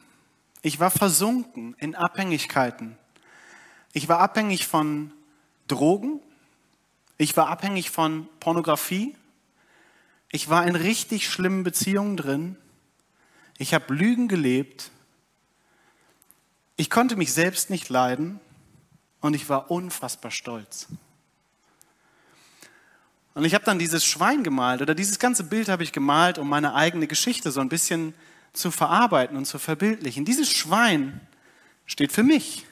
Ich 0.60 0.78
war 0.78 0.90
versunken 0.90 1.74
in 1.78 1.94
Abhängigkeiten. 1.94 2.98
Ich 3.94 4.10
war 4.10 4.18
abhängig 4.18 4.66
von 4.66 5.14
Drogen. 5.70 6.20
Ich 7.18 7.36
war 7.36 7.48
abhängig 7.48 7.90
von 7.90 8.28
Pornografie. 8.40 9.16
Ich 10.32 10.48
war 10.48 10.66
in 10.66 10.76
richtig 10.76 11.28
schlimmen 11.28 11.64
Beziehungen 11.64 12.16
drin. 12.16 12.56
Ich 13.58 13.74
habe 13.74 13.92
Lügen 13.92 14.28
gelebt. 14.28 14.90
Ich 16.76 16.88
konnte 16.88 17.16
mich 17.16 17.32
selbst 17.32 17.68
nicht 17.68 17.88
leiden 17.88 18.40
und 19.20 19.34
ich 19.34 19.48
war 19.48 19.70
unfassbar 19.70 20.30
stolz. 20.30 20.88
Und 23.34 23.44
ich 23.44 23.54
habe 23.54 23.64
dann 23.64 23.78
dieses 23.78 24.04
Schwein 24.04 24.42
gemalt 24.42 24.82
oder 24.82 24.94
dieses 24.94 25.18
ganze 25.18 25.44
Bild 25.44 25.68
habe 25.68 25.82
ich 25.82 25.92
gemalt, 25.92 26.38
um 26.38 26.48
meine 26.48 26.74
eigene 26.74 27.06
Geschichte 27.06 27.50
so 27.50 27.60
ein 27.60 27.68
bisschen 27.68 28.14
zu 28.52 28.70
verarbeiten 28.70 29.36
und 29.36 29.44
zu 29.44 29.58
verbildlichen. 29.58 30.24
Dieses 30.24 30.50
Schwein 30.50 31.20
steht 31.86 32.12
für 32.12 32.22
mich, 32.22 32.66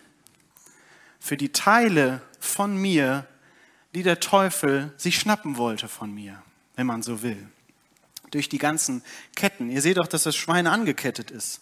für 1.20 1.36
die 1.36 1.50
Teile 1.50 2.22
von 2.48 2.76
mir, 2.76 3.26
die 3.94 4.02
der 4.02 4.20
Teufel 4.20 4.92
sich 4.96 5.18
schnappen 5.18 5.56
wollte 5.56 5.88
von 5.88 6.12
mir, 6.12 6.42
wenn 6.76 6.86
man 6.86 7.02
so 7.02 7.22
will. 7.22 7.48
Durch 8.30 8.48
die 8.48 8.58
ganzen 8.58 9.02
Ketten. 9.36 9.70
Ihr 9.70 9.80
seht 9.80 9.96
doch, 9.96 10.06
dass 10.06 10.24
das 10.24 10.36
Schwein 10.36 10.66
angekettet 10.66 11.30
ist. 11.30 11.60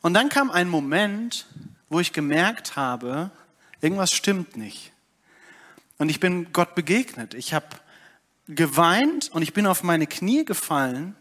Und 0.00 0.14
dann 0.14 0.28
kam 0.28 0.50
ein 0.50 0.68
Moment, 0.68 1.46
wo 1.88 2.00
ich 2.00 2.12
gemerkt 2.12 2.74
habe, 2.74 3.30
irgendwas 3.80 4.12
stimmt 4.12 4.56
nicht. 4.56 4.92
Und 5.98 6.08
ich 6.08 6.18
bin 6.18 6.52
Gott 6.52 6.74
begegnet. 6.74 7.34
Ich 7.34 7.54
habe 7.54 7.66
geweint 8.48 9.30
und 9.32 9.42
ich 9.42 9.52
bin 9.52 9.66
auf 9.66 9.84
meine 9.84 10.08
Knie 10.08 10.44
gefallen. 10.44 11.14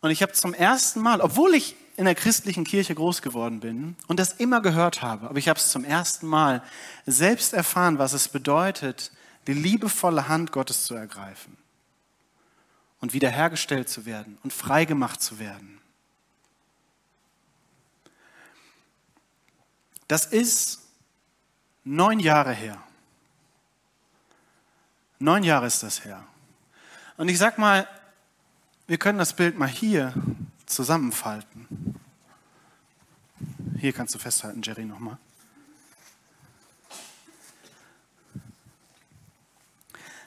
Und 0.00 0.10
ich 0.10 0.22
habe 0.22 0.32
zum 0.32 0.54
ersten 0.54 1.00
Mal, 1.00 1.20
obwohl 1.20 1.54
ich 1.54 1.76
in 1.96 2.04
der 2.04 2.14
christlichen 2.14 2.64
Kirche 2.64 2.94
groß 2.94 3.22
geworden 3.22 3.60
bin 3.60 3.96
und 4.06 4.18
das 4.18 4.32
immer 4.32 4.60
gehört 4.60 5.02
habe, 5.02 5.28
aber 5.28 5.38
ich 5.38 5.48
habe 5.48 5.58
es 5.58 5.70
zum 5.70 5.84
ersten 5.84 6.26
Mal 6.26 6.62
selbst 7.06 7.52
erfahren, 7.52 7.98
was 7.98 8.12
es 8.12 8.28
bedeutet, 8.28 9.12
die 9.46 9.52
liebevolle 9.52 10.28
Hand 10.28 10.52
Gottes 10.52 10.84
zu 10.84 10.94
ergreifen 10.94 11.56
und 13.00 13.12
wiederhergestellt 13.12 13.88
zu 13.88 14.06
werden 14.06 14.38
und 14.42 14.52
freigemacht 14.52 15.20
zu 15.20 15.38
werden. 15.38 15.80
Das 20.08 20.26
ist 20.26 20.80
neun 21.84 22.20
Jahre 22.20 22.52
her. 22.52 22.82
Neun 25.18 25.42
Jahre 25.42 25.66
ist 25.66 25.82
das 25.82 26.04
her. 26.04 26.22
Und 27.16 27.28
ich 27.28 27.38
sag 27.38 27.58
mal, 27.58 27.88
wir 28.86 28.98
können 28.98 29.18
das 29.18 29.34
Bild 29.34 29.58
mal 29.58 29.68
hier 29.68 30.12
zusammenfalten. 30.74 31.96
Hier 33.78 33.92
kannst 33.92 34.14
du 34.14 34.18
festhalten, 34.18 34.62
Jerry, 34.62 34.84
nochmal. 34.84 35.18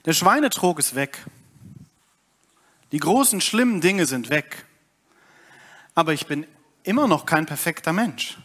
Der 0.05 0.13
Schweinetrog 0.13 0.77
ist 0.77 0.95
weg. 0.95 1.25
Die 2.91 2.99
großen, 2.99 3.41
schlimmen 3.41 3.81
Dinge 3.81 4.05
sind 4.05 4.29
weg. 4.29 4.65
Aber 5.95 6.13
ich 6.13 6.27
bin 6.27 6.45
immer 6.83 7.07
noch 7.07 7.25
kein 7.25 7.45
perfekter 7.45 7.91
Mensch. 7.91 8.37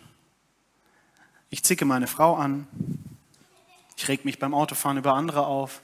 Ich 1.50 1.62
zicke 1.62 1.84
meine 1.84 2.06
Frau 2.06 2.36
an. 2.36 2.66
Ich 3.96 4.08
reg 4.08 4.24
mich 4.24 4.38
beim 4.38 4.54
Autofahren 4.54 4.96
über 4.96 5.14
andere 5.14 5.46
auf. 5.46 5.82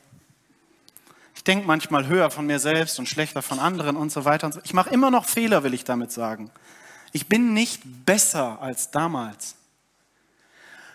Denke 1.46 1.66
manchmal 1.66 2.06
höher 2.06 2.30
von 2.30 2.46
mir 2.46 2.58
selbst 2.58 2.98
und 2.98 3.08
schlechter 3.08 3.42
von 3.42 3.58
anderen 3.58 3.96
und 3.96 4.10
so 4.10 4.24
weiter. 4.24 4.46
Und 4.46 4.52
so. 4.52 4.60
Ich 4.64 4.74
mache 4.74 4.90
immer 4.90 5.10
noch 5.10 5.24
Fehler, 5.24 5.62
will 5.62 5.74
ich 5.74 5.84
damit 5.84 6.10
sagen. 6.10 6.50
Ich 7.12 7.28
bin 7.28 7.52
nicht 7.52 7.82
besser 8.04 8.60
als 8.60 8.90
damals. 8.90 9.54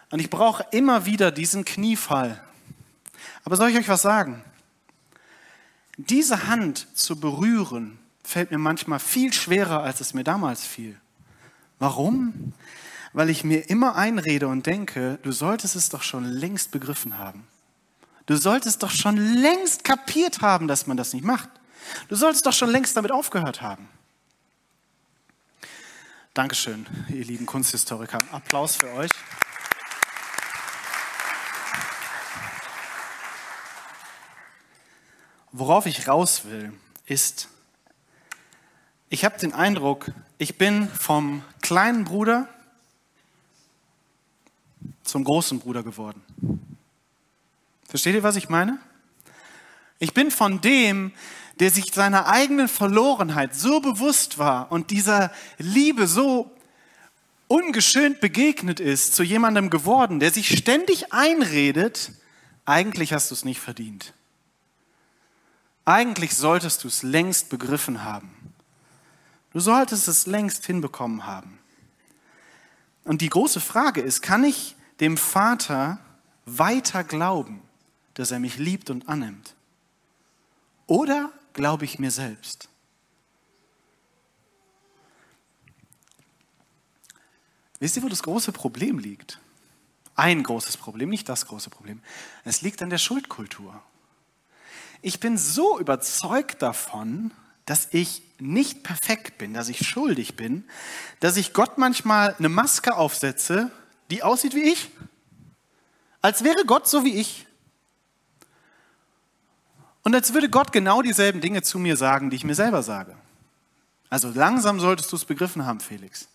Und 0.09 0.19
ich 0.19 0.29
brauche 0.29 0.65
immer 0.71 1.05
wieder 1.05 1.31
diesen 1.31 1.63
Kniefall. 1.63 2.41
Aber 3.45 3.55
soll 3.55 3.69
ich 3.69 3.77
euch 3.77 3.87
was 3.87 4.01
sagen? 4.01 4.43
Diese 5.97 6.47
Hand 6.47 6.87
zu 6.97 7.19
berühren, 7.19 7.97
fällt 8.23 8.51
mir 8.51 8.57
manchmal 8.57 8.99
viel 8.99 9.33
schwerer, 9.33 9.83
als 9.83 10.01
es 10.01 10.13
mir 10.13 10.23
damals 10.23 10.65
fiel. 10.65 10.99
Warum? 11.79 12.53
Weil 13.13 13.29
ich 13.29 13.43
mir 13.43 13.69
immer 13.69 13.95
einrede 13.95 14.47
und 14.47 14.65
denke, 14.65 15.19
du 15.23 15.31
solltest 15.31 15.75
es 15.75 15.89
doch 15.89 16.03
schon 16.03 16.25
längst 16.25 16.71
begriffen 16.71 17.17
haben. 17.17 17.47
Du 18.25 18.35
solltest 18.35 18.83
doch 18.83 18.91
schon 18.91 19.17
längst 19.17 19.83
kapiert 19.83 20.41
haben, 20.41 20.67
dass 20.67 20.87
man 20.87 20.97
das 20.97 21.13
nicht 21.13 21.25
macht. 21.25 21.49
Du 22.07 22.15
solltest 22.15 22.45
doch 22.45 22.53
schon 22.53 22.69
längst 22.69 22.95
damit 22.95 23.11
aufgehört 23.11 23.61
haben. 23.61 23.89
Dankeschön, 26.33 26.85
ihr 27.09 27.25
lieben 27.25 27.45
Kunsthistoriker. 27.45 28.19
Applaus 28.31 28.77
für 28.77 28.91
euch. 28.93 29.11
Worauf 35.51 35.85
ich 35.85 36.07
raus 36.07 36.45
will, 36.45 36.71
ist, 37.05 37.49
ich 39.09 39.25
habe 39.25 39.37
den 39.37 39.53
Eindruck, 39.53 40.11
ich 40.37 40.57
bin 40.57 40.87
vom 40.87 41.43
kleinen 41.61 42.05
Bruder 42.05 42.47
zum 45.03 45.25
großen 45.25 45.59
Bruder 45.59 45.83
geworden. 45.83 46.23
Versteht 47.91 48.15
ihr, 48.15 48.23
was 48.23 48.37
ich 48.37 48.47
meine? 48.47 48.79
Ich 49.99 50.13
bin 50.13 50.31
von 50.31 50.61
dem, 50.61 51.11
der 51.59 51.71
sich 51.71 51.93
seiner 51.93 52.25
eigenen 52.25 52.69
Verlorenheit 52.69 53.53
so 53.53 53.81
bewusst 53.81 54.37
war 54.37 54.71
und 54.71 54.91
dieser 54.91 55.29
Liebe 55.57 56.07
so 56.07 56.49
ungeschönt 57.49 58.21
begegnet 58.21 58.79
ist, 58.79 59.13
zu 59.13 59.23
jemandem 59.23 59.69
geworden, 59.69 60.21
der 60.21 60.31
sich 60.31 60.57
ständig 60.57 61.11
einredet, 61.11 62.13
eigentlich 62.63 63.11
hast 63.11 63.29
du 63.29 63.35
es 63.35 63.43
nicht 63.43 63.59
verdient. 63.59 64.13
Eigentlich 65.83 66.33
solltest 66.33 66.85
du 66.85 66.87
es 66.87 67.03
längst 67.03 67.49
begriffen 67.49 68.05
haben. 68.05 68.53
Du 69.51 69.59
solltest 69.59 70.07
es 70.07 70.27
längst 70.27 70.65
hinbekommen 70.65 71.25
haben. 71.25 71.59
Und 73.03 73.19
die 73.19 73.27
große 73.27 73.59
Frage 73.59 73.99
ist, 73.99 74.21
kann 74.21 74.45
ich 74.45 74.77
dem 75.01 75.17
Vater 75.17 75.99
weiter 76.45 77.03
glauben, 77.03 77.61
dass 78.21 78.29
er 78.29 78.39
mich 78.39 78.57
liebt 78.57 78.91
und 78.91 79.09
annimmt? 79.09 79.55
Oder 80.85 81.31
glaube 81.53 81.85
ich 81.85 81.97
mir 81.97 82.11
selbst? 82.11 82.69
Wisst 87.79 87.97
ihr, 87.97 88.03
wo 88.03 88.09
das 88.09 88.21
große 88.21 88.51
Problem 88.51 88.99
liegt? 88.99 89.39
Ein 90.13 90.43
großes 90.43 90.77
Problem, 90.77 91.09
nicht 91.09 91.29
das 91.29 91.47
große 91.47 91.71
Problem. 91.71 91.99
Es 92.43 92.61
liegt 92.61 92.83
an 92.83 92.91
der 92.91 92.99
Schuldkultur. 92.99 93.81
Ich 95.01 95.19
bin 95.19 95.35
so 95.35 95.79
überzeugt 95.79 96.61
davon, 96.61 97.31
dass 97.65 97.87
ich 97.89 98.21
nicht 98.37 98.83
perfekt 98.83 99.39
bin, 99.39 99.55
dass 99.55 99.67
ich 99.67 99.87
schuldig 99.87 100.35
bin, 100.35 100.63
dass 101.21 101.37
ich 101.37 101.53
Gott 101.53 101.79
manchmal 101.79 102.35
eine 102.37 102.49
Maske 102.49 102.95
aufsetze, 102.95 103.71
die 104.11 104.21
aussieht 104.21 104.53
wie 104.53 104.71
ich. 104.71 104.91
Als 106.21 106.43
wäre 106.43 106.65
Gott 106.65 106.87
so 106.87 107.03
wie 107.03 107.15
ich. 107.15 107.47
Und 110.03 110.15
als 110.15 110.33
würde 110.33 110.49
Gott 110.49 110.71
genau 110.71 111.01
dieselben 111.01 111.41
Dinge 111.41 111.61
zu 111.61 111.79
mir 111.79 111.95
sagen, 111.95 112.29
die 112.29 112.35
ich 112.35 112.43
mir 112.43 112.55
selber 112.55 112.83
sage. 112.83 113.15
Also 114.09 114.29
langsam 114.29 114.79
solltest 114.79 115.11
du 115.11 115.15
es 115.15 115.25
begriffen 115.25 115.65
haben, 115.65 115.79
Felix. 115.79 116.27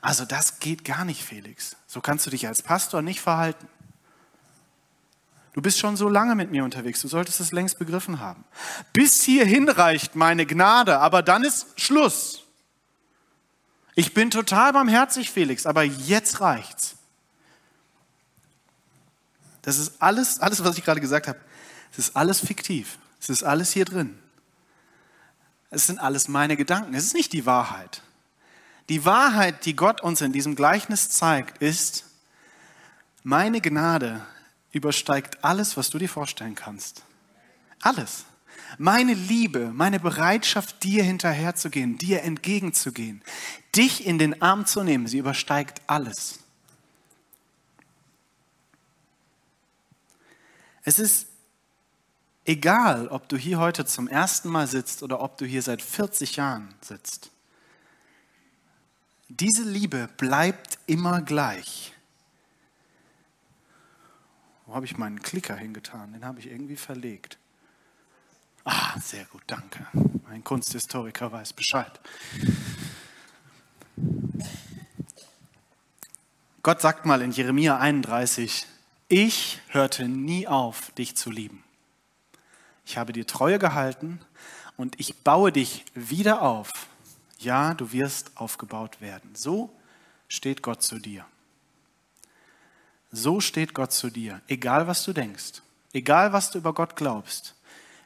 Also 0.00 0.24
das 0.24 0.60
geht 0.60 0.84
gar 0.84 1.04
nicht, 1.04 1.22
Felix. 1.22 1.76
So 1.86 2.00
kannst 2.00 2.26
du 2.26 2.30
dich 2.30 2.46
als 2.46 2.62
Pastor 2.62 3.02
nicht 3.02 3.20
verhalten. 3.20 3.68
Du 5.52 5.62
bist 5.62 5.78
schon 5.78 5.96
so 5.96 6.08
lange 6.08 6.34
mit 6.34 6.50
mir 6.50 6.62
unterwegs, 6.62 7.00
du 7.00 7.08
solltest 7.08 7.40
es 7.40 7.50
längst 7.50 7.78
begriffen 7.78 8.20
haben. 8.20 8.44
Bis 8.92 9.22
hierhin 9.22 9.68
reicht 9.68 10.14
meine 10.14 10.46
Gnade, 10.46 11.00
aber 11.00 11.22
dann 11.22 11.42
ist 11.42 11.80
Schluss. 11.80 12.44
Ich 13.96 14.14
bin 14.14 14.30
total 14.30 14.72
barmherzig, 14.72 15.32
Felix, 15.32 15.66
aber 15.66 15.82
jetzt 15.82 16.40
reicht's. 16.40 16.94
Das 19.62 19.78
ist 19.78 20.00
alles, 20.00 20.38
alles, 20.38 20.62
was 20.62 20.78
ich 20.78 20.84
gerade 20.84 21.00
gesagt 21.00 21.26
habe, 21.26 21.40
es 21.98 22.10
ist 22.10 22.16
alles 22.16 22.38
fiktiv. 22.38 22.96
Es 23.20 23.28
ist 23.28 23.42
alles 23.42 23.72
hier 23.72 23.84
drin. 23.84 24.16
Es 25.70 25.88
sind 25.88 25.98
alles 25.98 26.28
meine 26.28 26.56
Gedanken. 26.56 26.94
Es 26.94 27.04
ist 27.04 27.14
nicht 27.14 27.32
die 27.32 27.44
Wahrheit. 27.44 28.02
Die 28.88 29.04
Wahrheit, 29.04 29.66
die 29.66 29.74
Gott 29.74 30.00
uns 30.00 30.20
in 30.20 30.32
diesem 30.32 30.54
Gleichnis 30.54 31.10
zeigt, 31.10 31.58
ist, 31.58 32.04
meine 33.24 33.60
Gnade 33.60 34.24
übersteigt 34.70 35.42
alles, 35.42 35.76
was 35.76 35.90
du 35.90 35.98
dir 35.98 36.08
vorstellen 36.08 36.54
kannst. 36.54 37.02
Alles. 37.82 38.24
Meine 38.78 39.14
Liebe, 39.14 39.72
meine 39.72 39.98
Bereitschaft, 39.98 40.84
dir 40.84 41.02
hinterherzugehen, 41.02 41.98
dir 41.98 42.22
entgegenzugehen, 42.22 43.22
dich 43.74 44.06
in 44.06 44.18
den 44.18 44.40
Arm 44.40 44.66
zu 44.66 44.84
nehmen, 44.84 45.08
sie 45.08 45.18
übersteigt 45.18 45.82
alles. 45.88 46.38
Es 50.84 51.00
ist 51.00 51.26
egal, 52.48 53.08
ob 53.08 53.28
du 53.28 53.36
hier 53.36 53.58
heute 53.58 53.84
zum 53.84 54.08
ersten 54.08 54.48
Mal 54.48 54.66
sitzt 54.66 55.02
oder 55.02 55.20
ob 55.20 55.36
du 55.36 55.44
hier 55.44 55.62
seit 55.62 55.82
40 55.82 56.36
Jahren 56.36 56.74
sitzt. 56.80 57.30
Diese 59.28 59.62
Liebe 59.62 60.08
bleibt 60.16 60.78
immer 60.86 61.20
gleich. 61.20 61.92
Wo 64.64 64.74
habe 64.74 64.86
ich 64.86 64.96
meinen 64.96 65.20
Klicker 65.20 65.56
hingetan? 65.56 66.14
Den 66.14 66.24
habe 66.24 66.40
ich 66.40 66.46
irgendwie 66.46 66.76
verlegt. 66.76 67.38
Ah, 68.64 68.98
sehr 68.98 69.26
gut, 69.26 69.42
danke. 69.46 69.86
Ein 70.30 70.42
Kunsthistoriker 70.42 71.30
weiß 71.30 71.52
Bescheid. 71.52 72.00
Gott 76.62 76.80
sagt 76.80 77.04
mal 77.04 77.20
in 77.22 77.30
Jeremia 77.30 77.78
31, 77.78 78.66
ich 79.08 79.60
hörte 79.68 80.08
nie 80.08 80.48
auf, 80.48 80.90
dich 80.92 81.16
zu 81.16 81.30
lieben. 81.30 81.62
Ich 82.88 82.96
habe 82.96 83.12
dir 83.12 83.26
Treue 83.26 83.58
gehalten 83.58 84.18
und 84.78 84.98
ich 84.98 85.14
baue 85.16 85.52
dich 85.52 85.84
wieder 85.92 86.40
auf. 86.40 86.72
Ja, 87.38 87.74
du 87.74 87.92
wirst 87.92 88.30
aufgebaut 88.34 89.02
werden. 89.02 89.34
So 89.34 89.68
steht 90.26 90.62
Gott 90.62 90.82
zu 90.82 90.98
dir. 90.98 91.26
So 93.12 93.42
steht 93.42 93.74
Gott 93.74 93.92
zu 93.92 94.08
dir, 94.08 94.40
egal 94.48 94.86
was 94.86 95.04
du 95.04 95.12
denkst, 95.12 95.60
egal 95.92 96.32
was 96.32 96.50
du 96.50 96.56
über 96.56 96.72
Gott 96.72 96.96
glaubst, 96.96 97.54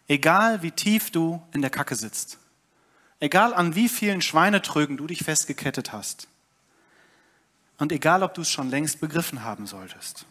egal 0.09 0.63
wie 0.63 0.73
tief 0.73 1.13
du 1.13 1.41
in 1.53 1.61
der 1.61 1.71
Kacke 1.71 1.95
sitzt, 1.95 2.39
egal 3.21 3.55
an 3.55 3.77
wie 3.77 3.89
vielen 3.89 4.21
Schweinetrögen 4.21 4.97
du 4.97 5.07
dich 5.07 5.23
festgekettet 5.23 5.93
hast 5.93 6.27
und 7.79 7.93
egal 7.93 8.25
ob 8.25 8.35
du 8.35 8.41
es 8.41 8.51
schon 8.51 8.69
längst 8.69 8.99
begriffen 8.99 9.45
haben 9.45 9.69
solltest. 9.69 10.27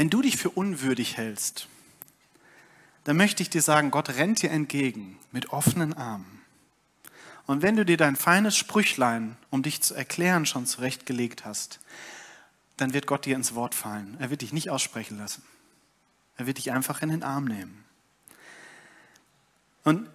Wenn 0.00 0.08
du 0.08 0.22
dich 0.22 0.38
für 0.38 0.48
unwürdig 0.48 1.18
hältst, 1.18 1.68
dann 3.04 3.18
möchte 3.18 3.42
ich 3.42 3.50
dir 3.50 3.60
sagen, 3.60 3.90
Gott 3.90 4.08
rennt 4.08 4.40
dir 4.40 4.50
entgegen 4.50 5.18
mit 5.30 5.50
offenen 5.50 5.92
Armen. 5.92 6.40
Und 7.44 7.60
wenn 7.60 7.76
du 7.76 7.84
dir 7.84 7.98
dein 7.98 8.16
feines 8.16 8.56
Sprüchlein, 8.56 9.36
um 9.50 9.62
dich 9.62 9.82
zu 9.82 9.92
erklären, 9.92 10.46
schon 10.46 10.64
zurechtgelegt 10.64 11.44
hast, 11.44 11.80
dann 12.78 12.94
wird 12.94 13.06
Gott 13.06 13.26
dir 13.26 13.36
ins 13.36 13.54
Wort 13.54 13.74
fallen. 13.74 14.16
Er 14.20 14.30
wird 14.30 14.40
dich 14.40 14.54
nicht 14.54 14.70
aussprechen 14.70 15.18
lassen. 15.18 15.42
Er 16.38 16.46
wird 16.46 16.56
dich 16.56 16.72
einfach 16.72 17.02
in 17.02 17.10
den 17.10 17.22
Arm 17.22 17.44
nehmen. 17.44 17.84
Und 19.84 20.08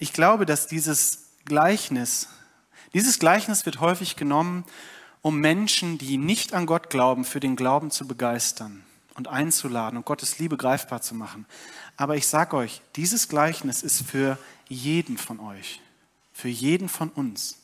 ich 0.00 0.12
glaube, 0.12 0.44
dass 0.44 0.66
dieses 0.66 1.26
Gleichnis 1.44 2.30
Dieses 2.94 3.20
Gleichnis 3.20 3.64
wird 3.64 3.78
häufig 3.78 4.16
genommen, 4.16 4.64
um 5.22 5.38
Menschen, 5.38 5.98
die 5.98 6.16
nicht 6.16 6.52
an 6.52 6.66
Gott 6.66 6.90
glauben, 6.90 7.24
für 7.24 7.38
den 7.38 7.54
Glauben 7.54 7.92
zu 7.92 8.08
begeistern 8.08 8.84
und 9.14 9.28
einzuladen 9.28 9.96
und 9.96 10.04
Gottes 10.04 10.38
Liebe 10.38 10.56
greifbar 10.56 11.00
zu 11.00 11.14
machen. 11.14 11.46
Aber 11.96 12.16
ich 12.16 12.26
sage 12.26 12.56
euch, 12.56 12.82
dieses 12.96 13.28
Gleichnis 13.28 13.82
ist 13.82 14.02
für 14.02 14.38
jeden 14.68 15.18
von 15.18 15.40
euch, 15.40 15.80
für 16.32 16.48
jeden 16.48 16.88
von 16.88 17.10
uns, 17.10 17.58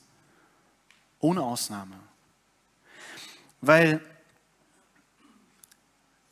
ohne 1.19 1.43
Ausnahme. 1.43 1.97
Weil 3.61 4.01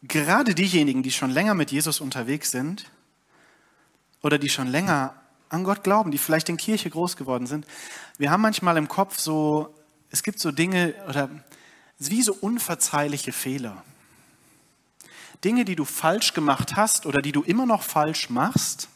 gerade 0.03 0.55
diejenigen, 0.55 1.03
die 1.03 1.11
schon 1.11 1.31
länger 1.31 1.55
mit 1.55 1.73
Jesus 1.73 2.01
unterwegs 2.01 2.51
sind 2.51 2.91
oder 4.23 4.39
die 4.39 4.49
schon 4.49 4.69
länger 4.69 5.15
an 5.49 5.65
Gott 5.65 5.83
glauben, 5.83 6.11
die 6.11 6.19
vielleicht 6.19 6.49
in 6.49 6.57
Kirche 6.57 6.91
groß 6.91 7.17
geworden 7.17 7.47
sind, 7.47 7.67
wir 8.19 8.31
haben 8.31 8.43
manchmal 8.43 8.77
im 8.77 8.89
Kopf 8.89 9.19
so, 9.19 9.75
es 10.11 10.23
gibt 10.23 10.39
so 10.39 10.53
Dinge 10.53 10.95
oder 11.09 11.29
wie 11.99 12.23
so 12.23 12.33
unverzeihliche 12.35 13.33
Fehler. 13.33 13.83
Dinge, 15.45 15.65
die 15.65 15.77
du 15.77 15.85
falsch 15.85 16.35
gemacht 16.35 16.77
hast 16.77 17.07
oder 17.07 17.21
die 17.21 17.33
du 17.33 17.43
immer 17.43 17.67
noch 17.67 17.83
falsch 17.83 18.31
machst 18.31 18.89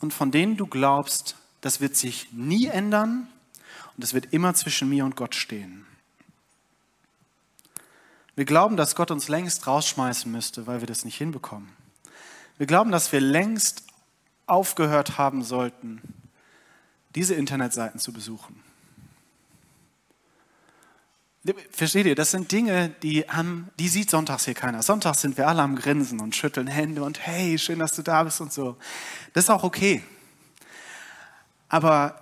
und 0.00 0.12
von 0.12 0.30
denen 0.30 0.56
du 0.56 0.66
glaubst, 0.66 1.36
das 1.60 1.80
wird 1.80 1.96
sich 1.96 2.32
nie 2.32 2.66
ändern 2.66 3.28
und 3.96 4.04
es 4.04 4.14
wird 4.14 4.32
immer 4.32 4.54
zwischen 4.54 4.88
mir 4.88 5.04
und 5.04 5.16
Gott 5.16 5.34
stehen. 5.34 5.86
Wir 8.36 8.44
glauben, 8.44 8.76
dass 8.76 8.94
Gott 8.94 9.10
uns 9.10 9.28
längst 9.28 9.66
rausschmeißen 9.66 10.30
müsste, 10.30 10.66
weil 10.68 10.80
wir 10.80 10.86
das 10.86 11.04
nicht 11.04 11.18
hinbekommen. 11.18 11.68
Wir 12.56 12.66
glauben, 12.66 12.92
dass 12.92 13.10
wir 13.10 13.20
längst 13.20 13.82
aufgehört 14.46 15.18
haben 15.18 15.42
sollten, 15.42 16.00
diese 17.14 17.34
Internetseiten 17.34 17.98
zu 17.98 18.12
besuchen. 18.12 18.62
Versteht 21.70 22.06
ihr, 22.06 22.14
das 22.14 22.32
sind 22.32 22.50
Dinge, 22.50 22.90
die, 23.02 23.22
haben, 23.22 23.70
die 23.78 23.88
sieht 23.88 24.10
sonntags 24.10 24.44
hier 24.44 24.54
keiner. 24.54 24.82
Sonntags 24.82 25.20
sind 25.20 25.36
wir 25.36 25.48
alle 25.48 25.62
am 25.62 25.76
Grinsen 25.76 26.20
und 26.20 26.34
schütteln 26.34 26.66
Hände 26.66 27.02
und 27.02 27.24
hey, 27.24 27.58
schön, 27.58 27.78
dass 27.78 27.94
du 27.94 28.02
da 28.02 28.24
bist 28.24 28.40
und 28.40 28.52
so. 28.52 28.76
Das 29.32 29.44
ist 29.44 29.50
auch 29.50 29.62
okay. 29.62 30.02
Aber 31.68 32.20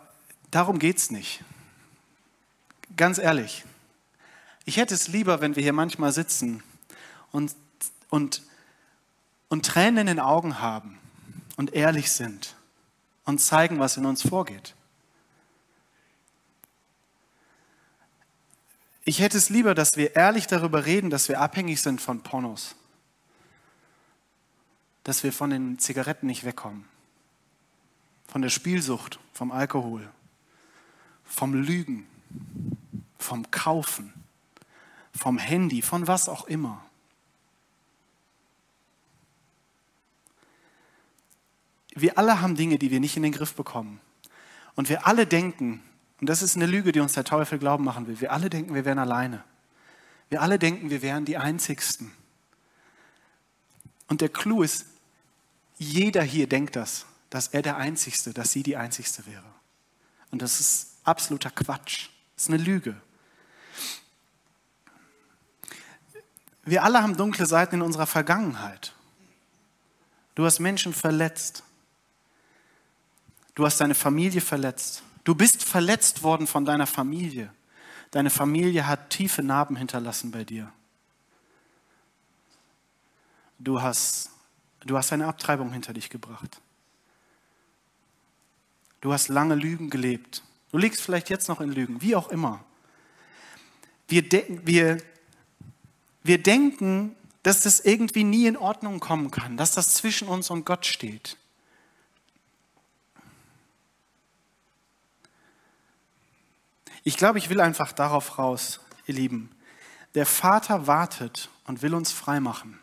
darum 0.51 0.79
geht 0.79 0.99
es 0.99 1.11
nicht. 1.11 1.43
Ganz 2.97 3.19
ehrlich, 3.19 3.65
ich 4.65 4.77
hätte 4.77 4.95
es 4.95 5.09
lieber, 5.09 5.41
wenn 5.41 5.57
wir 5.57 5.63
hier 5.63 5.73
manchmal 5.73 6.13
sitzen 6.13 6.63
und, 7.33 7.55
und, 8.11 8.43
und 9.49 9.67
Tränen 9.67 9.99
in 9.99 10.07
den 10.07 10.21
Augen 10.21 10.61
haben 10.61 10.99
und 11.57 11.73
ehrlich 11.73 12.13
sind 12.13 12.55
und 13.25 13.41
zeigen, 13.41 13.79
was 13.79 13.97
in 13.97 14.07
uns 14.07 14.23
vorgeht. 14.23 14.76
Ich 19.09 19.21
hätte 19.21 19.39
es 19.39 19.51
lieber, 19.51 19.77
dass 19.77 19.97
wir 19.97 20.17
ehrlich 20.17 20.49
darüber 20.49 20.85
reden, 20.85 21.11
dass 21.11 21.29
wir 21.29 21.41
abhängig 21.41 21.81
sind 21.81 22.01
von 22.01 22.23
Pornos. 22.23 22.75
Dass 25.05 25.23
wir 25.23 25.33
von 25.33 25.51
den 25.51 25.79
Zigaretten 25.79 26.27
nicht 26.27 26.43
wegkommen. 26.43 26.85
Von 28.27 28.43
der 28.43 28.49
Spielsucht, 28.49 29.21
vom 29.33 29.53
Alkohol, 29.53 30.11
vom 31.25 31.55
Lügen, 31.55 32.09
vom 33.17 33.49
Kaufen, 33.53 34.13
vom 35.15 35.39
Handy, 35.39 35.83
von 35.83 36.09
was 36.09 36.29
auch 36.29 36.49
immer. 36.49 36.85
Wir 41.95 42.19
alle 42.19 42.41
haben 42.41 42.57
Dinge, 42.57 42.77
die 42.77 42.91
wir 42.91 42.99
nicht 42.99 43.17
in 43.17 43.23
den 43.23 43.33
Griff 43.33 43.55
bekommen. 43.55 44.01
Und 44.75 44.89
wir 44.89 45.07
alle 45.07 45.29
denken, 45.29 45.81
und 46.21 46.29
das 46.29 46.43
ist 46.43 46.57
eine 46.57 46.67
Lüge, 46.67 46.93
die 46.93 47.01
uns 47.01 47.13
der 47.13 47.25
Teufel 47.25 47.59
glauben 47.59 47.85
machen 47.85 48.07
will. 48.07 48.21
Wir 48.21 48.33
alle 48.33 48.49
denken, 48.49 48.75
wir 48.75 48.85
wären 48.85 48.99
alleine. 48.99 49.45
Wir 50.29 50.43
alle 50.43 50.59
denken, 50.59 50.91
wir 50.91 51.03
wären 51.03 51.25
die 51.25 51.37
Einzigsten. 51.37 52.11
Und 54.09 54.21
der 54.21 54.29
Clou 54.29 54.63
ist, 54.63 54.87
jeder 55.79 56.23
hier 56.23 56.49
denkt 56.49 56.77
das, 56.77 57.07
dass 57.29 57.49
er 57.49 57.63
der 57.63 57.77
Einzigste, 57.77 58.33
dass 58.33 58.53
sie 58.53 58.63
die 58.63 58.77
Einzigste 58.77 59.27
wäre. 59.27 59.45
Und 60.31 60.43
das 60.43 60.61
ist 60.61 60.97
absoluter 61.05 61.51
Quatsch. 61.51 62.09
Das 62.35 62.45
ist 62.45 62.49
eine 62.49 62.63
Lüge. 62.63 62.97
Wir 66.65 66.83
alle 66.83 67.03
haben 67.03 67.17
dunkle 67.17 67.47
Seiten 67.47 67.77
in 67.77 67.83
unserer 67.83 68.07
Vergangenheit. 68.07 68.95
Du 70.35 70.45
hast 70.45 70.59
Menschen 70.61 70.93
verletzt. 70.93 71.63
Du 73.55 73.65
hast 73.65 73.81
deine 73.81 73.95
Familie 73.95 74.41
verletzt. 74.41 75.03
Du 75.27 75.35
bist 75.35 75.65
verletzt 75.65 76.23
worden 76.23 76.47
von 76.47 76.65
deiner 76.65 76.87
Familie. 76.87 77.53
Deine 78.13 78.31
Familie 78.31 78.87
hat 78.87 79.11
tiefe 79.11 79.43
Narben 79.43 79.75
hinterlassen 79.75 80.31
bei 80.31 80.45
dir. 80.45 80.73
Du 83.59 83.83
hast, 83.83 84.31
du 84.85 84.97
hast 84.97 85.13
eine 85.13 85.27
Abtreibung 85.27 85.73
hinter 85.73 85.93
dich 85.93 86.11
gebracht. 86.11 86.61
Du 89.01 89.13
hast 89.13 89.27
lange 89.27 89.57
Lügen 89.57 89.91
gelebt. 89.91 90.45
Du 90.71 90.79
liegst 90.79 91.03
vielleicht 91.03 91.29
jetzt 91.29 91.49
noch 91.49 91.61
in 91.61 91.73
Lügen, 91.73 92.01
wie 92.01 92.15
auch 92.15 92.29
immer. 92.29 92.65
Wir, 94.07 94.29
de 94.29 94.61
wir, 94.65 94.99
wir 96.23 96.41
denken, 96.41 97.17
dass 97.43 97.63
das 97.63 97.81
irgendwie 97.81 98.23
nie 98.23 98.47
in 98.47 98.57
Ordnung 98.57 99.01
kommen 99.01 99.33
kann, 99.33 99.57
dass 99.57 99.73
das 99.73 99.95
zwischen 99.95 100.29
uns 100.29 100.51
und 100.51 100.65
Gott 100.65 100.87
steht. 100.87 101.37
Ich 107.07 107.17
glaube, 107.17 107.39
ich 107.39 107.51
will 107.51 107.61
einfach 107.61 107.93
darauf 107.93 108.37
raus, 108.37 108.81
ihr 109.07 109.15
Lieben. 109.15 109.49
Der 110.17 110.27
Vater 110.27 110.89
wartet 110.89 111.51
und 111.65 111.81
will 111.81 111.95
uns 111.95 112.11
freimachen. 112.11 112.81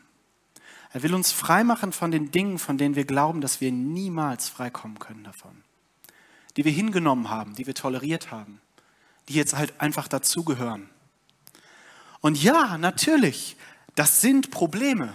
Er 0.94 1.04
will 1.04 1.14
uns 1.14 1.34
freimachen 1.34 1.92
von 1.92 2.10
den 2.10 2.32
Dingen, 2.32 2.58
von 2.58 2.78
denen 2.78 2.96
wir 2.96 3.04
glauben, 3.04 3.42
dass 3.42 3.60
wir 3.60 3.74
niemals 3.74 4.48
freikommen 4.48 4.98
können 4.98 5.26
davon. 5.26 5.62
Die 6.56 6.64
wir 6.64 6.72
hingenommen 6.72 7.30
haben, 7.30 7.54
die 7.56 7.68
wir 7.68 7.76
toleriert 7.76 8.32
haben, 8.32 8.62
die 9.28 9.34
jetzt 9.34 9.58
halt 9.58 9.82
einfach 9.82 10.08
dazugehören. 10.08 10.90
Und 12.22 12.42
ja, 12.42 12.78
natürlich, 12.78 13.58
das 13.96 14.22
sind 14.22 14.52
Probleme. 14.52 15.12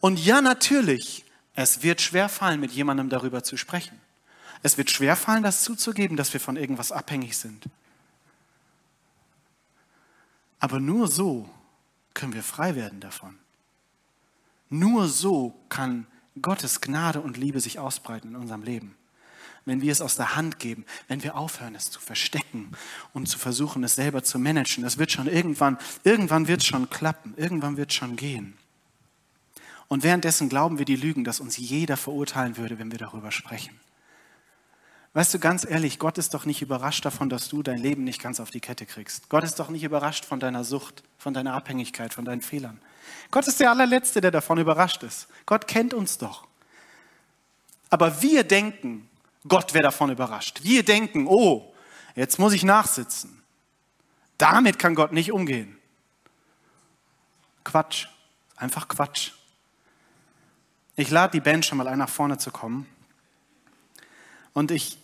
Und 0.00 0.18
ja, 0.18 0.40
natürlich, 0.40 1.26
es 1.54 1.82
wird 1.82 2.00
schwer 2.00 2.30
fallen, 2.30 2.58
mit 2.58 2.72
jemandem 2.72 3.10
darüber 3.10 3.44
zu 3.44 3.58
sprechen. 3.58 4.00
Es 4.62 4.78
wird 4.78 4.90
schwer 4.90 5.14
fallen, 5.14 5.42
das 5.42 5.62
zuzugeben, 5.62 6.16
dass 6.16 6.32
wir 6.32 6.40
von 6.40 6.56
irgendwas 6.56 6.90
abhängig 6.90 7.36
sind. 7.36 7.68
Aber 10.58 10.80
nur 10.80 11.08
so 11.08 11.48
können 12.14 12.34
wir 12.34 12.42
frei 12.42 12.74
werden 12.74 13.00
davon. 13.00 13.38
Nur 14.70 15.08
so 15.08 15.54
kann 15.68 16.06
Gottes 16.42 16.80
Gnade 16.80 17.20
und 17.20 17.36
Liebe 17.36 17.60
sich 17.60 17.78
ausbreiten 17.78 18.30
in 18.30 18.36
unserem 18.36 18.62
Leben. 18.62 18.94
Wenn 19.64 19.82
wir 19.82 19.92
es 19.92 20.00
aus 20.00 20.16
der 20.16 20.34
Hand 20.34 20.58
geben, 20.58 20.84
wenn 21.08 21.22
wir 21.22 21.36
aufhören, 21.36 21.74
es 21.74 21.90
zu 21.90 22.00
verstecken 22.00 22.72
und 23.12 23.28
zu 23.28 23.38
versuchen, 23.38 23.84
es 23.84 23.96
selber 23.96 24.22
zu 24.24 24.38
managen, 24.38 24.82
das 24.82 24.98
wird 24.98 25.12
schon 25.12 25.26
irgendwann, 25.26 25.78
irgendwann 26.04 26.48
wird 26.48 26.60
es 26.60 26.66
schon 26.66 26.88
klappen, 26.88 27.34
irgendwann 27.36 27.76
wird 27.76 27.90
es 27.90 27.96
schon 27.96 28.16
gehen. 28.16 28.56
Und 29.88 30.02
währenddessen 30.02 30.48
glauben 30.48 30.78
wir 30.78 30.84
die 30.84 30.96
Lügen, 30.96 31.24
dass 31.24 31.40
uns 31.40 31.56
jeder 31.56 31.96
verurteilen 31.96 32.56
würde, 32.56 32.78
wenn 32.78 32.90
wir 32.90 32.98
darüber 32.98 33.30
sprechen. 33.30 33.78
Weißt 35.18 35.34
du, 35.34 35.40
ganz 35.40 35.68
ehrlich, 35.68 35.98
Gott 35.98 36.16
ist 36.16 36.32
doch 36.32 36.44
nicht 36.44 36.62
überrascht 36.62 37.04
davon, 37.04 37.28
dass 37.28 37.48
du 37.48 37.64
dein 37.64 37.78
Leben 37.78 38.04
nicht 38.04 38.22
ganz 38.22 38.38
auf 38.38 38.52
die 38.52 38.60
Kette 38.60 38.86
kriegst. 38.86 39.28
Gott 39.28 39.42
ist 39.42 39.58
doch 39.58 39.68
nicht 39.68 39.82
überrascht 39.82 40.24
von 40.24 40.38
deiner 40.38 40.62
Sucht, 40.62 41.02
von 41.18 41.34
deiner 41.34 41.54
Abhängigkeit, 41.54 42.14
von 42.14 42.24
deinen 42.24 42.40
Fehlern. 42.40 42.80
Gott 43.32 43.48
ist 43.48 43.58
der 43.58 43.72
allerletzte, 43.72 44.20
der 44.20 44.30
davon 44.30 44.58
überrascht 44.58 45.02
ist. 45.02 45.26
Gott 45.44 45.66
kennt 45.66 45.92
uns 45.92 46.18
doch. 46.18 46.46
Aber 47.90 48.22
wir 48.22 48.44
denken, 48.44 49.10
Gott 49.48 49.74
wäre 49.74 49.82
davon 49.82 50.12
überrascht. 50.12 50.60
Wir 50.62 50.84
denken, 50.84 51.26
oh, 51.26 51.74
jetzt 52.14 52.38
muss 52.38 52.52
ich 52.52 52.62
nachsitzen. 52.62 53.42
Damit 54.36 54.78
kann 54.78 54.94
Gott 54.94 55.10
nicht 55.12 55.32
umgehen. 55.32 55.78
Quatsch. 57.64 58.06
Einfach 58.54 58.86
Quatsch. 58.86 59.32
Ich 60.94 61.10
lade 61.10 61.32
die 61.32 61.40
Band 61.40 61.66
schon 61.66 61.78
mal 61.78 61.88
ein, 61.88 61.98
nach 61.98 62.08
vorne 62.08 62.38
zu 62.38 62.52
kommen. 62.52 62.86
Und 64.52 64.70
ich 64.70 64.96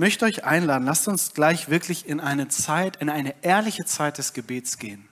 möchte 0.00 0.24
euch 0.24 0.44
einladen, 0.44 0.86
lasst 0.86 1.06
uns 1.08 1.34
gleich 1.34 1.68
wirklich 1.68 2.08
in 2.08 2.20
eine 2.20 2.48
Zeit, 2.48 2.96
in 2.96 3.10
eine 3.10 3.34
ehrliche 3.44 3.84
Zeit 3.84 4.16
des 4.16 4.32
Gebets 4.32 4.78
gehen. 4.78 5.06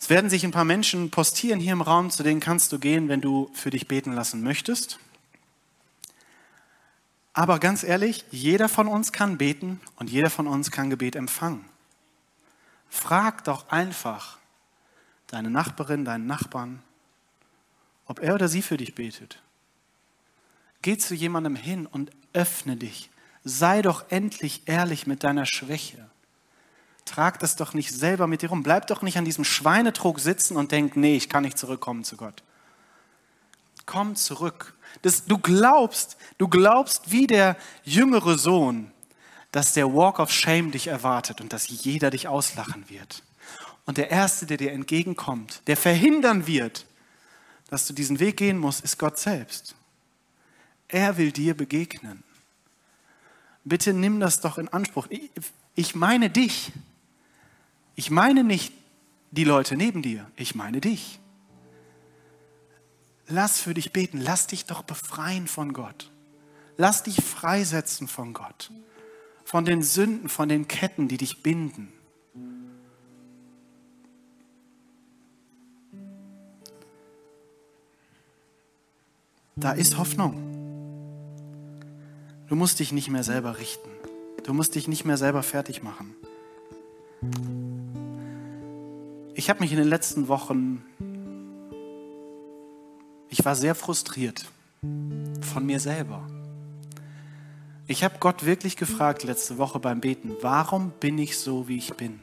Es 0.00 0.08
werden 0.08 0.30
sich 0.30 0.42
ein 0.42 0.52
paar 0.52 0.64
Menschen 0.64 1.10
postieren 1.10 1.60
hier 1.60 1.74
im 1.74 1.82
Raum, 1.82 2.10
zu 2.10 2.22
denen 2.22 2.40
kannst 2.40 2.72
du 2.72 2.78
gehen, 2.78 3.10
wenn 3.10 3.20
du 3.20 3.50
für 3.52 3.68
dich 3.68 3.88
beten 3.88 4.12
lassen 4.12 4.42
möchtest. 4.42 4.98
Aber 7.34 7.58
ganz 7.58 7.82
ehrlich, 7.82 8.24
jeder 8.30 8.70
von 8.70 8.88
uns 8.88 9.12
kann 9.12 9.36
beten 9.36 9.82
und 9.96 10.08
jeder 10.08 10.30
von 10.30 10.46
uns 10.46 10.70
kann 10.70 10.88
Gebet 10.88 11.14
empfangen. 11.14 11.66
Frag 12.88 13.44
doch 13.44 13.68
einfach 13.68 14.38
deine 15.26 15.50
Nachbarin, 15.50 16.06
deinen 16.06 16.26
Nachbarn, 16.26 16.82
ob 18.06 18.20
er 18.20 18.34
oder 18.34 18.48
sie 18.48 18.62
für 18.62 18.78
dich 18.78 18.94
betet. 18.94 19.42
Geh 20.80 20.96
zu 20.96 21.14
jemandem 21.14 21.54
hin 21.56 21.84
und 21.84 22.10
öffne 22.32 22.76
dich 22.76 23.10
Sei 23.48 23.80
doch 23.80 24.06
endlich 24.10 24.62
ehrlich 24.66 25.06
mit 25.06 25.22
deiner 25.22 25.46
Schwäche. 25.46 26.10
Trag 27.04 27.38
das 27.38 27.54
doch 27.54 27.74
nicht 27.74 27.94
selber 27.94 28.26
mit 28.26 28.42
dir 28.42 28.48
rum. 28.48 28.64
Bleib 28.64 28.88
doch 28.88 29.02
nicht 29.02 29.18
an 29.18 29.24
diesem 29.24 29.44
Schweinetrog 29.44 30.18
sitzen 30.18 30.56
und 30.56 30.72
denk, 30.72 30.96
nee, 30.96 31.16
ich 31.16 31.28
kann 31.28 31.44
nicht 31.44 31.56
zurückkommen 31.56 32.02
zu 32.02 32.16
Gott. 32.16 32.42
Komm 33.86 34.16
zurück. 34.16 34.74
Das, 35.02 35.26
du 35.26 35.38
glaubst, 35.38 36.16
du 36.38 36.48
glaubst 36.48 37.12
wie 37.12 37.28
der 37.28 37.56
jüngere 37.84 38.36
Sohn, 38.36 38.90
dass 39.52 39.74
der 39.74 39.94
Walk 39.94 40.18
of 40.18 40.32
Shame 40.32 40.72
dich 40.72 40.88
erwartet 40.88 41.40
und 41.40 41.52
dass 41.52 41.68
jeder 41.68 42.10
dich 42.10 42.26
auslachen 42.26 42.90
wird. 42.90 43.22
Und 43.84 43.96
der 43.96 44.10
Erste, 44.10 44.46
der 44.46 44.56
dir 44.56 44.72
entgegenkommt, 44.72 45.62
der 45.68 45.76
verhindern 45.76 46.48
wird, 46.48 46.84
dass 47.70 47.86
du 47.86 47.92
diesen 47.92 48.18
Weg 48.18 48.38
gehen 48.38 48.58
musst, 48.58 48.82
ist 48.82 48.98
Gott 48.98 49.20
selbst. 49.20 49.76
Er 50.88 51.16
will 51.16 51.30
dir 51.30 51.56
begegnen. 51.56 52.24
Bitte 53.66 53.92
nimm 53.92 54.20
das 54.20 54.40
doch 54.40 54.58
in 54.58 54.68
Anspruch. 54.68 55.08
Ich 55.74 55.96
meine 55.96 56.30
dich. 56.30 56.70
Ich 57.96 58.12
meine 58.12 58.44
nicht 58.44 58.72
die 59.32 59.42
Leute 59.42 59.76
neben 59.76 60.02
dir. 60.02 60.30
Ich 60.36 60.54
meine 60.54 60.80
dich. 60.80 61.18
Lass 63.26 63.60
für 63.60 63.74
dich 63.74 63.92
beten. 63.92 64.20
Lass 64.20 64.46
dich 64.46 64.66
doch 64.66 64.84
befreien 64.84 65.48
von 65.48 65.72
Gott. 65.72 66.12
Lass 66.76 67.02
dich 67.02 67.16
freisetzen 67.16 68.06
von 68.06 68.34
Gott. 68.34 68.70
Von 69.44 69.64
den 69.64 69.82
Sünden, 69.82 70.28
von 70.28 70.48
den 70.48 70.68
Ketten, 70.68 71.08
die 71.08 71.16
dich 71.16 71.42
binden. 71.42 71.92
Da 79.56 79.72
ist 79.72 79.98
Hoffnung. 79.98 80.55
Du 82.48 82.54
musst 82.54 82.78
dich 82.78 82.92
nicht 82.92 83.10
mehr 83.10 83.24
selber 83.24 83.58
richten. 83.58 83.90
Du 84.44 84.54
musst 84.54 84.76
dich 84.76 84.86
nicht 84.86 85.04
mehr 85.04 85.16
selber 85.16 85.42
fertig 85.42 85.82
machen. 85.82 86.14
Ich 89.34 89.50
habe 89.50 89.60
mich 89.60 89.72
in 89.72 89.78
den 89.78 89.88
letzten 89.88 90.28
Wochen, 90.28 90.84
ich 93.28 93.44
war 93.44 93.56
sehr 93.56 93.74
frustriert 93.74 94.46
von 95.40 95.66
mir 95.66 95.80
selber. 95.80 96.24
Ich 97.88 98.04
habe 98.04 98.16
Gott 98.20 98.46
wirklich 98.46 98.76
gefragt 98.76 99.24
letzte 99.24 99.58
Woche 99.58 99.80
beim 99.80 100.00
Beten, 100.00 100.36
warum 100.40 100.90
bin 101.00 101.18
ich 101.18 101.38
so, 101.38 101.66
wie 101.66 101.78
ich 101.78 101.94
bin? 101.94 102.20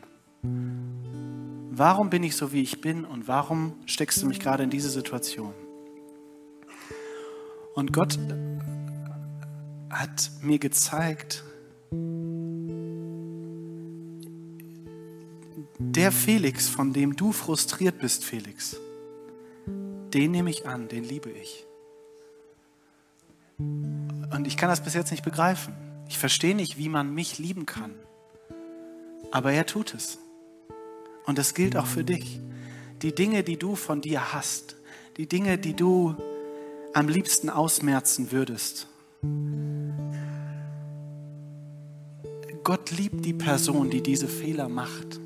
Warum 1.72 2.10
bin 2.10 2.24
ich 2.24 2.36
so, 2.38 2.54
wie 2.54 2.62
ich 2.62 2.80
bin 2.80 3.04
und 3.04 3.28
warum 3.28 3.74
steckst 3.86 4.22
du 4.22 4.28
mich 4.28 4.40
gerade 4.40 4.64
in 4.64 4.70
diese 4.70 4.90
Situation? 4.90 5.54
Und 7.76 7.92
Gott 7.92 8.18
hat 9.94 10.32
mir 10.42 10.60
gezeigt, 10.60 11.44
der 15.78 16.12
Felix, 16.12 16.68
von 16.68 16.94
dem 16.94 17.16
du 17.16 17.32
frustriert 17.32 18.00
bist, 18.00 18.24
Felix, 18.24 18.78
den 20.14 20.32
nehme 20.32 20.50
ich 20.50 20.68
an, 20.68 20.88
den 20.88 21.04
liebe 21.04 21.30
ich. 21.30 21.66
Und 23.58 24.48
ich 24.48 24.58
kann 24.58 24.70
das 24.70 24.84
bis 24.84 24.94
jetzt 24.94 25.12
nicht 25.12 25.24
begreifen. 25.24 25.74
Ich 26.08 26.18
verstehe 26.18 26.56
nicht, 26.56 26.78
wie 26.78 26.90
man 26.90 27.14
mich 27.14 27.38
lieben 27.38 27.66
kann. 27.66 27.94
Aber 29.32 29.52
er 29.52 29.66
tut 29.66 29.94
es. 29.94 30.20
Und 31.26 31.38
das 31.38 31.54
gilt 31.54 31.78
auch 31.78 31.86
für 31.86 32.04
dich. 32.04 32.40
Die 33.02 33.16
Dinge, 33.16 33.44
die 33.44 33.58
du 33.58 33.76
von 33.76 34.02
dir 34.02 34.34
hast, 34.34 34.76
die 35.18 35.28
Dinge, 35.28 35.58
die 35.58 35.76
du 35.76 36.16
am 36.94 37.08
liebsten 37.08 37.50
ausmerzen 37.50 38.32
würdest, 38.32 38.88
Gott 42.64 42.92
liebt 42.92 43.26
die 43.26 43.34
Person, 43.34 43.90
die 43.90 44.02
diese 44.02 44.28
Fehler 44.28 44.70
macht. 44.70 45.20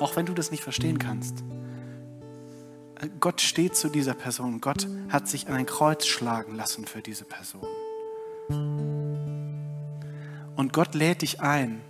Auch 0.00 0.16
wenn 0.16 0.26
du 0.26 0.34
das 0.34 0.50
nicht 0.50 0.64
verstehen 0.64 0.98
kannst. 0.98 1.44
Gott 3.20 3.40
steht 3.40 3.76
zu 3.76 3.88
dieser 3.88 4.14
Person. 4.14 4.60
Gott 4.60 4.88
hat 5.08 5.28
sich 5.28 5.46
an 5.48 5.54
ein 5.54 5.66
Kreuz 5.66 6.06
schlagen 6.06 6.56
lassen 6.56 6.86
für 6.86 7.00
diese 7.00 7.24
Person. 7.24 7.66
Und 10.56 10.72
Gott 10.72 10.94
lädt 10.94 11.22
dich 11.22 11.40
ein, 11.40 11.80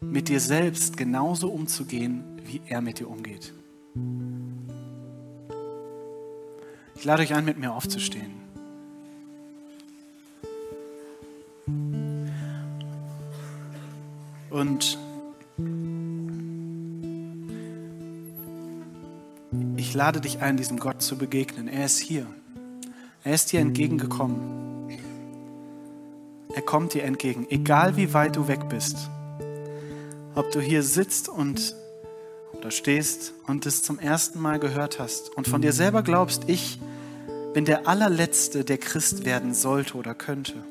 mit 0.00 0.28
dir 0.28 0.40
selbst 0.40 0.96
genauso 0.96 1.48
umzugehen, 1.48 2.40
wie 2.44 2.62
er 2.66 2.80
mit 2.80 2.98
dir 2.98 3.08
umgeht. 3.08 3.54
Ich 6.96 7.04
lade 7.04 7.22
euch 7.22 7.34
ein, 7.34 7.44
mit 7.44 7.58
mir 7.58 7.72
aufzustehen. 7.72 8.43
Und 14.54 14.98
ich 19.76 19.94
lade 19.94 20.20
dich 20.20 20.38
ein, 20.42 20.56
diesem 20.56 20.78
Gott 20.78 21.02
zu 21.02 21.18
begegnen. 21.18 21.66
Er 21.66 21.86
ist 21.86 21.98
hier. 21.98 22.24
Er 23.24 23.34
ist 23.34 23.50
dir 23.50 23.58
entgegengekommen. 23.58 24.90
Er 26.54 26.62
kommt 26.62 26.94
dir 26.94 27.02
entgegen, 27.02 27.48
egal 27.50 27.96
wie 27.96 28.14
weit 28.14 28.36
du 28.36 28.46
weg 28.46 28.68
bist. 28.68 29.10
Ob 30.36 30.52
du 30.52 30.60
hier 30.60 30.84
sitzt 30.84 31.28
und 31.28 31.74
oder 32.52 32.70
stehst 32.70 33.34
und 33.48 33.66
es 33.66 33.82
zum 33.82 33.98
ersten 33.98 34.38
Mal 34.38 34.60
gehört 34.60 35.00
hast 35.00 35.36
und 35.36 35.48
von 35.48 35.62
dir 35.62 35.72
selber 35.72 36.04
glaubst, 36.04 36.48
ich 36.48 36.78
bin 37.54 37.64
der 37.64 37.88
allerletzte, 37.88 38.62
der 38.62 38.78
Christ 38.78 39.24
werden 39.24 39.52
sollte 39.52 39.96
oder 39.96 40.14
könnte 40.14 40.62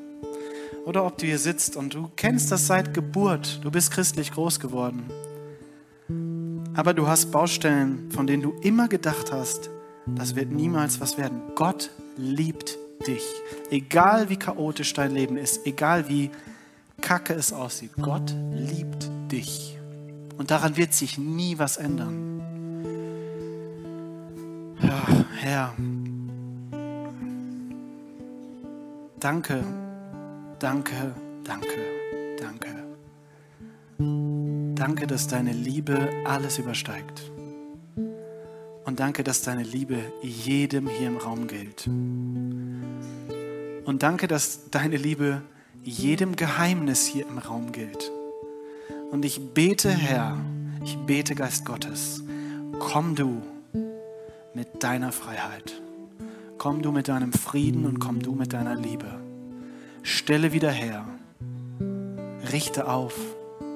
oder 0.85 1.05
ob 1.05 1.17
du 1.17 1.25
hier 1.25 1.39
sitzt 1.39 1.75
und 1.75 1.93
du 1.93 2.09
kennst 2.15 2.51
das 2.51 2.67
seit 2.67 2.93
Geburt, 2.93 3.59
du 3.63 3.71
bist 3.71 3.91
christlich 3.91 4.31
groß 4.31 4.59
geworden. 4.59 5.03
Aber 6.75 6.93
du 6.93 7.07
hast 7.07 7.31
Baustellen, 7.31 8.09
von 8.11 8.27
denen 8.27 8.43
du 8.43 8.51
immer 8.61 8.87
gedacht 8.87 9.31
hast, 9.31 9.69
das 10.05 10.35
wird 10.35 10.51
niemals 10.51 10.99
was 10.99 11.17
werden. 11.17 11.41
Gott 11.55 11.91
liebt 12.17 12.77
dich. 13.07 13.23
Egal 13.69 14.29
wie 14.29 14.37
chaotisch 14.37 14.93
dein 14.93 15.11
Leben 15.11 15.37
ist, 15.37 15.65
egal 15.65 16.09
wie 16.09 16.29
kacke 17.01 17.33
es 17.33 17.53
aussieht, 17.53 17.91
Gott 18.01 18.33
liebt 18.53 19.09
dich. 19.31 19.77
Und 20.37 20.51
daran 20.51 20.75
wird 20.77 20.93
sich 20.93 21.17
nie 21.17 21.59
was 21.59 21.77
ändern. 21.77 22.41
Ja, 24.81 25.01
Herr, 25.39 25.73
danke 29.19 29.63
danke, 30.63 31.13
danke, 31.43 31.67
danke. 32.39 32.69
Danke, 34.75 35.07
dass 35.07 35.27
deine 35.27 35.51
Liebe 35.51 36.09
alles 36.25 36.57
übersteigt. 36.57 37.31
Und 38.85 38.99
danke, 38.99 39.23
dass 39.23 39.41
deine 39.41 39.63
Liebe 39.63 39.97
jedem 40.21 40.87
hier 40.87 41.07
im 41.07 41.17
Raum 41.17 41.47
gilt. 41.47 41.87
Und 41.87 42.83
danke, 44.03 44.27
dass 44.27 44.69
deine 44.71 44.95
Liebe 44.95 45.41
jedem 45.83 46.37
Geheimnis 46.37 47.05
hier 47.05 47.27
im 47.27 47.39
Raum 47.39 47.73
gilt. 47.73 48.11
Und 49.11 49.25
ich 49.25 49.53
bete, 49.53 49.89
Herr, 49.89 50.37
ich 50.83 50.97
bete, 50.97 51.35
Geist 51.35 51.65
Gottes, 51.65 52.23
komm 52.79 53.15
du 53.15 53.41
mit 54.53 54.81
deiner 54.81 55.11
Freiheit. 55.11 55.81
Komm 56.57 56.81
du 56.81 56.93
mit 56.93 57.09
deinem 57.09 57.33
Frieden 57.33 57.85
und 57.85 57.99
komm 57.99 58.21
du 58.21 58.33
mit 58.33 58.53
deiner 58.53 58.75
Liebe. 58.75 59.22
Stelle 60.03 60.51
wieder 60.51 60.69
her. 60.69 61.05
Richte 62.51 62.87
auf. 62.89 63.15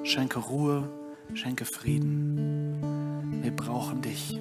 Schenke 0.04 0.38
Ruhe. 0.38 0.88
Schenke 1.34 1.64
Frieden. 1.64 3.40
Wir 3.42 3.50
brauchen 3.50 4.02
dich. 4.02 4.38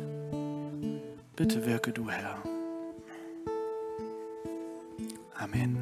Bitte 1.35 1.65
wirke 1.65 1.93
du, 1.93 2.09
Herr. 2.09 2.37
Amen. 5.35 5.77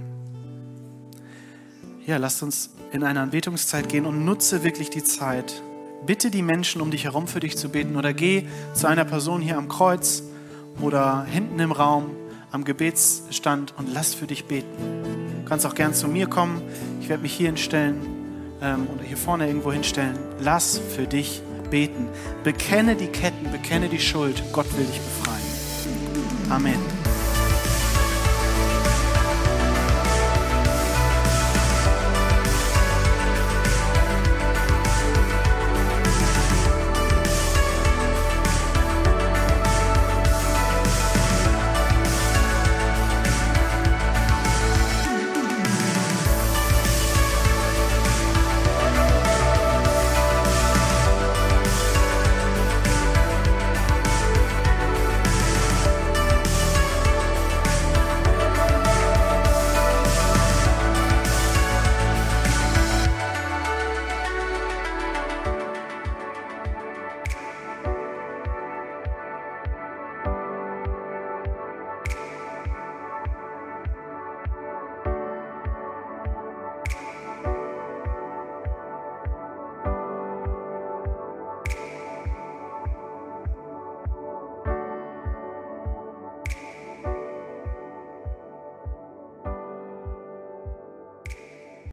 Ja, 2.05 2.17
lasst 2.17 2.43
uns 2.43 2.69
in 2.91 3.03
eine 3.03 3.21
Anbetungszeit 3.21 3.89
gehen 3.89 4.05
und 4.05 4.25
nutze 4.25 4.63
wirklich 4.63 4.91
die 4.91 5.03
Zeit. 5.03 5.63
Bitte 6.05 6.29
die 6.29 6.43
Menschen 6.43 6.81
um 6.81 6.91
dich 6.91 7.05
herum 7.05 7.27
für 7.27 7.39
dich 7.39 7.57
zu 7.57 7.69
beten 7.69 7.95
oder 7.95 8.13
geh 8.13 8.45
zu 8.73 8.87
einer 8.87 9.05
Person 9.05 9.41
hier 9.41 9.57
am 9.57 9.69
Kreuz 9.69 10.21
oder 10.81 11.23
hinten 11.23 11.59
im 11.59 11.71
Raum 11.71 12.11
am 12.51 12.63
Gebetsstand 12.63 13.73
und 13.77 13.91
lass 13.91 14.13
für 14.13 14.27
dich 14.27 14.45
beten. 14.45 15.24
Du 15.45 15.49
kannst 15.49 15.67
auch 15.67 15.75
gern 15.75 15.93
zu 15.93 16.07
mir 16.07 16.25
kommen. 16.25 16.59
Ich 17.01 17.07
werde 17.07 17.21
mich 17.21 17.33
hier 17.33 17.49
hinstellen 17.49 18.01
ähm, 18.63 18.87
oder 18.91 19.03
hier 19.03 19.15
vorne 19.15 19.45
irgendwo 19.45 19.71
hinstellen. 19.71 20.17
Lass 20.39 20.81
für 20.95 21.05
dich 21.05 21.43
beten. 21.69 22.07
Bekenne 22.43 22.95
die 22.95 23.05
Ketten, 23.05 23.51
bekenne 23.51 23.87
die 23.87 23.99
Schuld. 23.99 24.41
Gott 24.53 24.65
will 24.75 24.85
dich 24.85 24.99
befreien. 24.99 26.49
Amen. 26.49 26.94